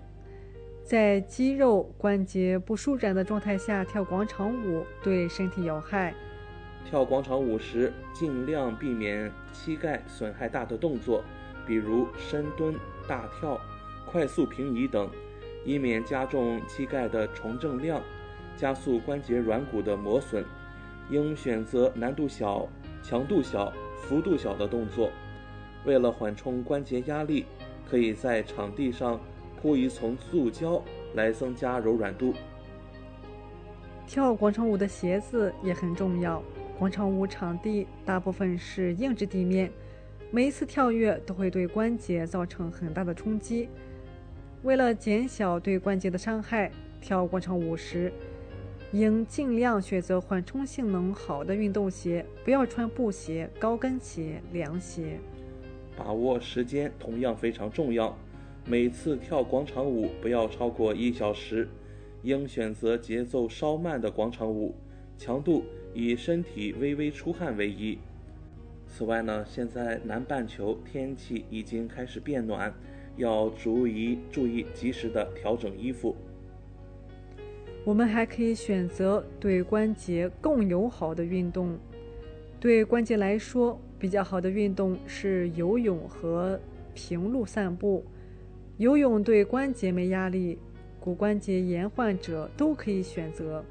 [0.84, 6.14] 在肌肉关节不舒展的状态下跳广场舞，对身体有害。
[6.86, 11.24] 跳广场舞时，尽量避免膝盖损害大的动作，
[11.66, 12.76] 比如深蹲、
[13.08, 13.60] 大跳、
[14.06, 15.10] 快速平移等，
[15.66, 18.02] 以免加重膝盖的重正量，
[18.56, 20.46] 加速关节软骨的磨损。
[21.10, 22.68] 应选择难度小、
[23.04, 23.72] 强度小、
[24.02, 25.12] 幅度小的动作。
[25.86, 27.46] 为了缓冲关节压力，
[27.88, 29.20] 可以在场地上
[29.62, 30.82] 铺一层塑胶
[31.14, 32.34] 来增加柔软度。
[34.08, 36.42] 跳广场舞的鞋子也很重要。
[36.78, 39.72] 广场舞场地大部分是硬质地面，
[40.30, 43.70] 每一次跳跃都会对关节造成很大的冲击。
[44.62, 46.70] 为了减小对关节的伤害，
[47.00, 48.12] 跳广场舞时
[48.92, 55.18] 应尽量选择缓冲性能好的运动鞋，不要穿布鞋、高跟鞋、凉鞋。
[55.96, 58.18] 把握时间同样非常重要，
[58.66, 61.70] 每次跳广场舞不要超过一小时，
[62.24, 64.76] 应选择节奏稍慢的广场舞，
[65.18, 65.64] 强度。
[65.96, 67.98] 以身体微微出汗为宜。
[68.88, 72.72] 此外呢，现在南半球天气已经开始变暖，
[73.18, 76.16] 要注意注意及时的调整衣服。
[77.84, 81.78] 我们还可以选择对关节更友好的运动。
[82.60, 86.60] 对关节来说，比较好的运动是游泳和
[86.94, 88.04] 平路散步。
[88.78, 90.58] 游泳对关节没压力，
[91.00, 93.64] 骨关节炎患者都可以选择。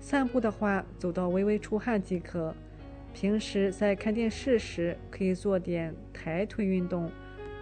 [0.00, 2.54] 散步的话，走到微微出汗即可。
[3.12, 7.10] 平时在看电视时，可以做点抬腿运动，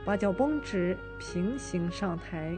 [0.05, 2.57] 把脚绷直，平行上抬。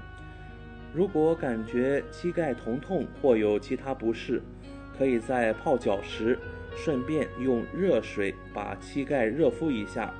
[0.92, 4.42] 如果感觉膝盖疼痛或有其他不适，
[4.98, 6.38] 可以在泡脚时
[6.76, 10.12] 顺便用热水把膝盖热敷一下，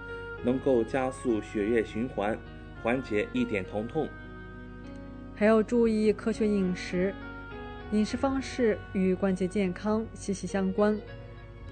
[0.42, 2.38] 能够加速血液循环，
[2.82, 4.08] 缓解一点疼痛。
[5.34, 7.12] 还要注意科学饮食，
[7.92, 10.96] 饮食方式与关节健康息息相关。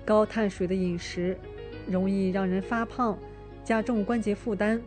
[0.05, 1.39] 高碳水的饮食
[1.87, 3.17] 容易让人发胖，
[3.63, 4.81] 加重关节负担，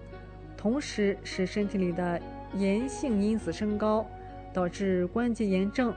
[0.57, 2.21] 同时使身体里的
[2.53, 4.05] 炎性因子升高，
[4.53, 5.93] 导致关节炎症。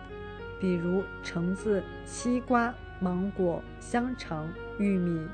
[0.60, 4.48] 比如橙子、西瓜、芒果、香肠、
[4.78, 5.26] 玉米、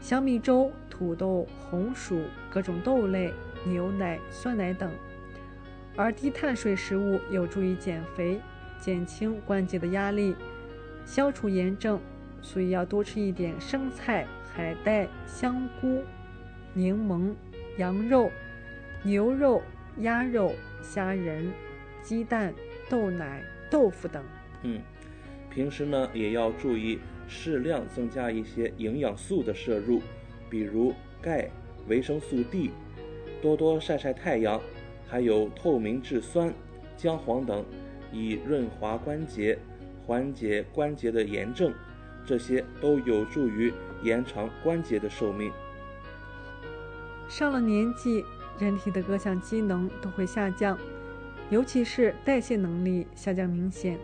[0.00, 3.32] 小米粥、土豆、红薯、各种豆类、
[3.64, 4.90] 牛奶、酸奶等。
[5.94, 8.40] 而低碳水食物有助于减肥，
[8.80, 10.34] 减轻关节的压力，
[11.04, 12.00] 消除炎症。
[12.42, 16.02] 所以要多吃一点生菜、海带、香菇、
[16.72, 17.34] 柠檬、
[17.76, 18.30] 羊肉、
[19.02, 19.62] 牛肉、
[19.98, 21.52] 鸭肉、虾仁、
[22.02, 22.54] 鸡蛋、
[22.88, 24.24] 豆奶、豆腐等。
[24.62, 24.80] 嗯，
[25.50, 26.98] 平时呢也要注意
[27.28, 30.00] 适量增加一些营养素的摄入，
[30.48, 31.50] 比如钙、
[31.88, 32.70] 维生素 D，
[33.42, 34.58] 多多晒晒太阳，
[35.06, 36.54] 还有透明质酸、
[36.96, 37.62] 姜黄等，
[38.12, 39.58] 以润滑关节，
[40.06, 41.72] 缓解关节的炎症。
[42.26, 43.72] 这些都有助于
[44.02, 45.50] 延长关节的寿命。
[47.28, 48.24] 上了年纪，
[48.58, 50.78] 人体的各项机能都会下降，
[51.48, 53.98] 尤其是代谢能力下降明显。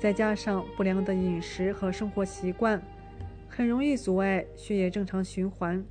[0.00, 2.80] 再加上不良的饮食和生活习惯，
[3.48, 5.84] 很容易阻碍血液正常循环，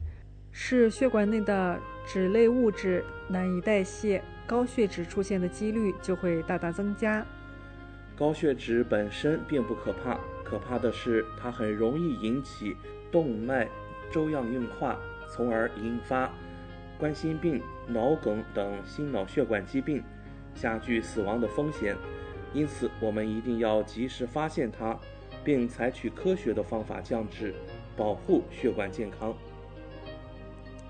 [0.49, 7.25] 使血管内的脂类物质难以代谢，高血脂出现的几率就会大大增加。
[8.17, 10.19] 高血脂本身并不可怕。
[10.43, 12.75] 可怕的是，它很容易引起
[13.11, 13.67] 动脉
[14.09, 14.97] 粥样硬化，
[15.29, 16.31] 从而引发
[16.97, 20.01] 冠心病、脑梗等心脑血管疾病，
[20.55, 21.95] 加剧死亡的风险。
[22.53, 24.97] 因此，我们一定要及时发现它，
[25.43, 27.53] 并采取科学的方法降脂，
[27.97, 29.35] 保护血管健康。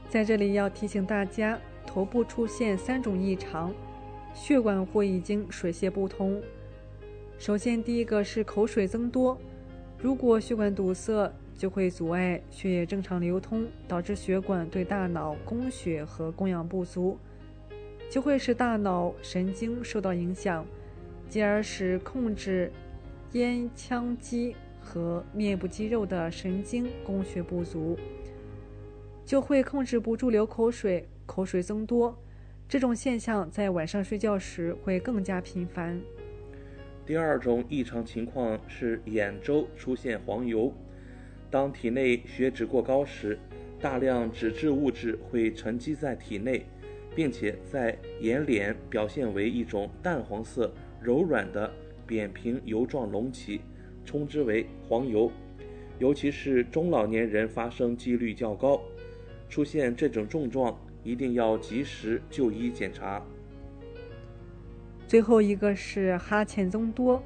[0.08, 3.74] 在这里要提醒大家，头部出现三种异常，
[4.36, 6.40] 血管或已经水泄不通。
[7.40, 9.40] 首先，第一个是口水增多。
[10.00, 17.18] 如果血管堵塞，就会阻碍血液正常流通，导致血管对大脑供血和供氧不足，
[18.10, 20.66] 就会使大脑神经受到影响，
[21.30, 22.72] 进而使控制
[23.34, 27.98] 咽腔肌和面部肌肉的神经供血不足，
[29.26, 32.18] 就会控制不住流口水，口水增多。
[32.68, 36.02] 这种现象在晚上睡觉时会更加频繁。
[37.08, 40.74] 第二种异常情况是眼周出现黄油。
[41.50, 43.40] 当体内血脂过高时，
[43.80, 46.66] 大量脂质物质会沉积在体内，
[47.16, 51.74] 并且在眼睑表现为一种淡黄色、柔软的
[52.06, 53.62] 扁平油状隆起，
[54.04, 55.32] 称之为黄油。
[56.00, 58.82] 尤其是中老年人发生几率较高。
[59.48, 63.26] 出现这种症状，一定要及时就医检查。
[65.08, 67.24] 最后一个是哈欠增多，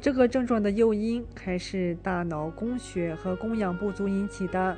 [0.00, 4.74] 这个症状的诱因还是大脑供血和供氧不足引起的。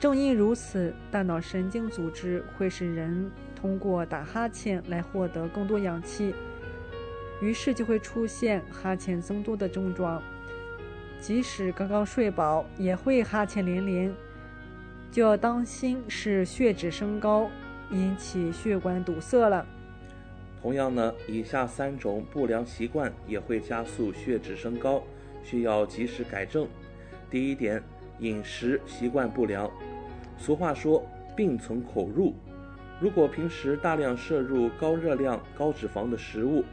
[0.00, 6.34] 正因如此，大脑神经组织会使人通过打哈欠来获得更多氧气，
[7.40, 10.20] 于是就会出现哈欠增多的症状。
[11.20, 14.12] 即使刚刚睡饱，也会哈欠连连，
[15.12, 17.48] 就要当心是血脂升高
[17.90, 19.64] 引起血管堵塞了。
[20.60, 25.02] 同样呢，以下三种不良习惯也会加速血脂升高，
[25.44, 26.66] 需要及时改正。
[27.30, 27.82] 第一点，
[28.18, 29.70] 饮食习惯不良。
[30.36, 31.04] 俗话说
[31.36, 32.34] “病从口入”，
[33.00, 36.64] 如果平时大量摄入高热量、高脂肪的食物，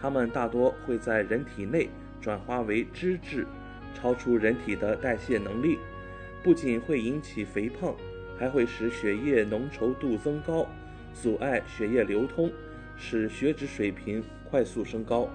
[0.00, 1.88] 它们大多会在人体内
[2.20, 3.46] 转化为脂质，
[3.94, 5.78] 超出人体的代谢能力，
[6.42, 7.94] 不仅会引起肥胖，
[8.38, 10.66] 还会使血液浓稠度增高，
[11.14, 12.52] 阻碍血液流通。
[13.04, 15.28] 使血脂水平快速升高。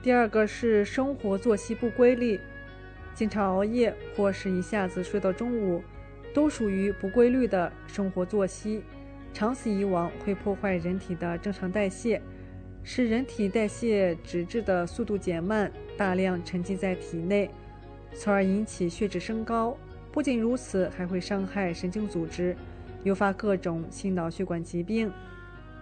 [0.00, 2.40] 第二个是生活作息不规律，
[3.12, 5.82] 经常熬夜或是一下子睡到中午，
[6.32, 8.84] 都属于不规律的生活作息。
[9.32, 12.22] 长此以往会破坏人体的正常代谢，
[12.84, 17.50] 使人体代谢脂质的速度减慢，大量沉积在体内，
[18.14, 19.76] 从而引起血脂升高。
[20.12, 22.56] 不仅如此，还会伤害神经组织。
[23.04, 25.12] 诱发各种心脑血管疾病。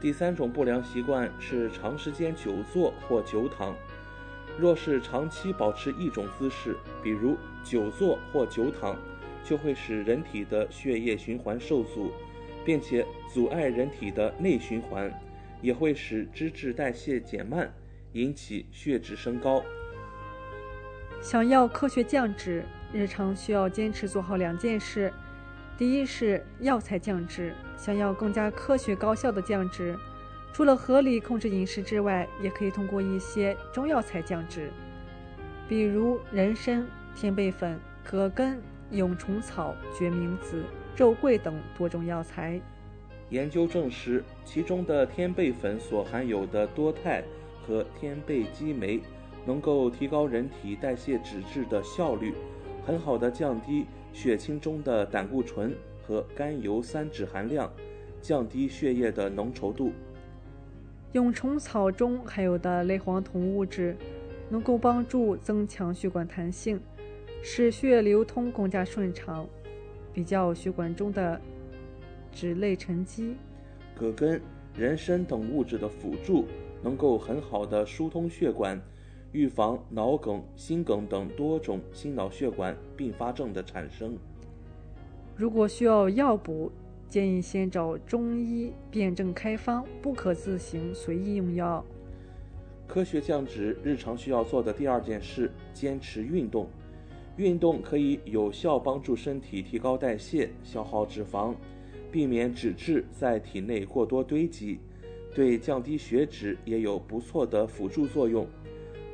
[0.01, 3.75] 第三种不良习惯是长时间久坐或久躺。
[4.59, 8.97] 若是长期保持一种姿势，比如久坐或久躺，
[9.43, 12.11] 就会使人体的血液循环受阻，
[12.65, 15.11] 并且阻碍人体的内循环，
[15.63, 17.73] 也会使脂质代谢减慢，
[18.13, 19.63] 引起血脂升高。
[21.23, 25.11] 想要科学降脂，日常需要坚持做好两件事：
[25.79, 27.55] 第一是药材降脂。
[27.77, 29.99] 想要更加科学高效的降脂，
[30.53, 34.71] 除了合理控制饮食之外，也可以通过一些中药材降脂，
[35.69, 36.87] 比如人参、
[37.17, 38.63] 天贝粉、葛根、
[38.93, 40.63] 蛹虫草、决明子、
[40.97, 42.61] 肉桂等多种药材。
[43.31, 47.25] 研究证实，其中的天贝粉所含有的多肽
[47.67, 49.01] 和天贝激酶。
[49.45, 52.33] 能够提高人体代谢脂质的效率，
[52.87, 57.73] 很好的降低血清中的胆固醇和甘油三酯含量，
[58.21, 59.93] 降低血液的浓稠度。
[61.13, 63.97] 蛹虫草中含有的类黄酮物质，
[64.49, 66.81] 能够帮助增强血管弹性，
[67.43, 69.47] 使血流通更加顺畅，
[70.13, 71.41] 比较血管中的
[72.33, 73.35] 脂类沉积。
[73.95, 74.41] 葛根、
[74.77, 76.47] 人参等物质的辅助，
[76.83, 78.81] 能够很好的疏通血管。
[79.33, 84.17] 预防脑梗、心梗等多种心脑血管并发症的产生。
[85.35, 86.71] 如果需要药补，
[87.09, 91.85] 建议先找中医辨证开方，不可自行随意用药。
[92.87, 96.69] 科学降脂，日常需要做的第二件事：坚持运动。
[97.39, 101.55] 运动可以有效帮助身体提高代谢、消耗脂肪，
[102.11, 104.79] 避免脂质在体内过多堆积，
[105.35, 108.47] 对降低血脂也有不错的辅助作用。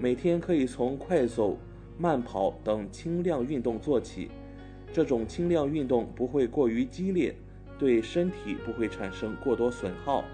[0.00, 1.58] 每天可以从快走、
[1.98, 4.30] 慢跑等轻量运动做起，
[4.92, 7.34] 这种轻量运动不会过于激烈，
[7.76, 10.24] 对身体不会产生过多损耗，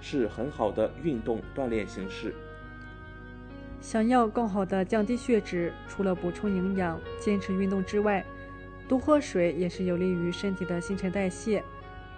[0.00, 2.34] 是很好的运动锻炼形式。
[3.80, 8.24] 想要更好的降低血脂，除了补充营养、坚持运动之外，
[8.88, 11.62] 多喝水也是有利于身体的新陈代谢，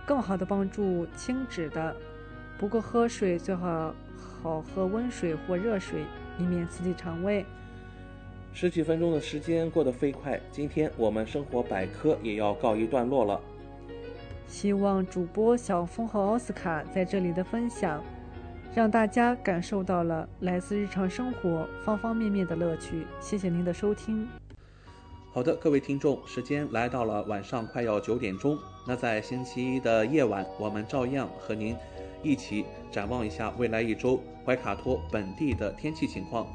[0.06, 1.94] 更好的帮助清脂的。
[2.56, 6.05] 不过喝水最好好喝温水或热水。
[6.39, 7.44] 以免刺激肠胃。
[8.52, 13.40] 十几分钟的时间过得飞快，今天我们生活百科也要告一段落了。
[14.47, 18.01] 希望主播小峰和奥斯卡在这里的分享，
[18.74, 23.06] 让大家感受到了来自日常生活方方面面的乐趣。
[23.20, 24.28] 谢谢您的收听。
[25.32, 28.56] 好的，各位听众，时间来到了晚上快要九点钟。
[28.86, 31.74] 那在星期一的夜晚，我们照样和您
[32.23, 34.23] 一起展望一下未来一周。
[34.45, 36.47] 怀卡托本地的天气情况，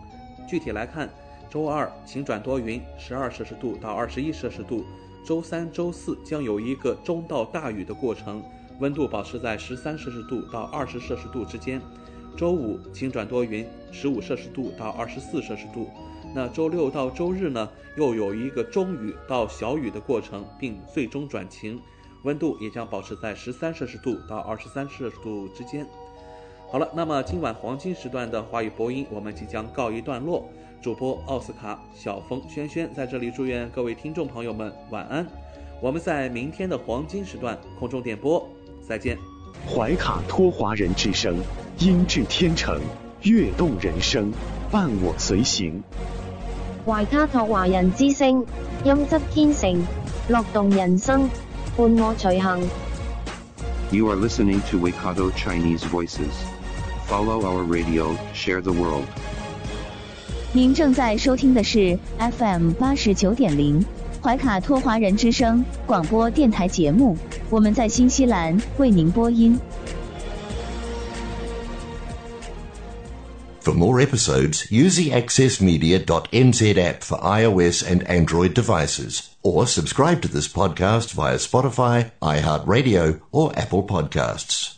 [0.48, 1.10] 具体来看，
[1.50, 4.84] 周二晴转多云，十二摄氏度到二十一摄氏度；
[5.26, 8.44] 周三、周四将有一个中到大雨的过程，
[8.80, 11.80] 温度保持在十三摄氏度到二十摄氏度之间；
[12.38, 15.90] 周五晴转多云，十五摄氏度到二十四摄氏度。
[16.36, 17.68] 那周六到周日呢，
[17.98, 21.82] 又有一个中雨到小雨的过程，并最终转晴，
[22.22, 25.88] 温度也将保持在十三摄氏度到二十三摄氏度之间。
[26.72, 30.48] 好了，那么今晚黄金时段的华语播音我们即将告一段落。
[30.84, 35.26] 主播奥斯卡、小峰、轩轩在这里祝愿各位听众朋友们晚安。
[35.82, 38.48] 我们在明天的黄金时段空中点播，
[38.88, 39.18] 再见。
[39.68, 41.38] 怀卡托华人之声，
[41.80, 42.80] 音质天成，
[43.24, 44.32] 悦动人生，
[44.72, 45.82] 伴我随行。
[46.86, 48.46] 怀卡托华人之声，
[48.86, 49.82] 音质天成，
[50.28, 51.28] 乐动人生，
[51.76, 52.62] 伴我随行。
[53.92, 56.49] You are listening to Waikato Chinese Voices.
[57.09, 59.05] Follow our radio, share the world.
[60.53, 63.85] 您正在收听的是 FM 八十九点零
[64.23, 67.17] 怀卡托华人之声广播电台节目，
[67.51, 69.59] 我们在新西兰为您播音。
[73.63, 80.47] For more episodes, use the accessmedia.nz app for iOS and Android devices, or subscribe to this
[80.47, 84.78] podcast via Spotify, iHeartRadio, or Apple Podcasts.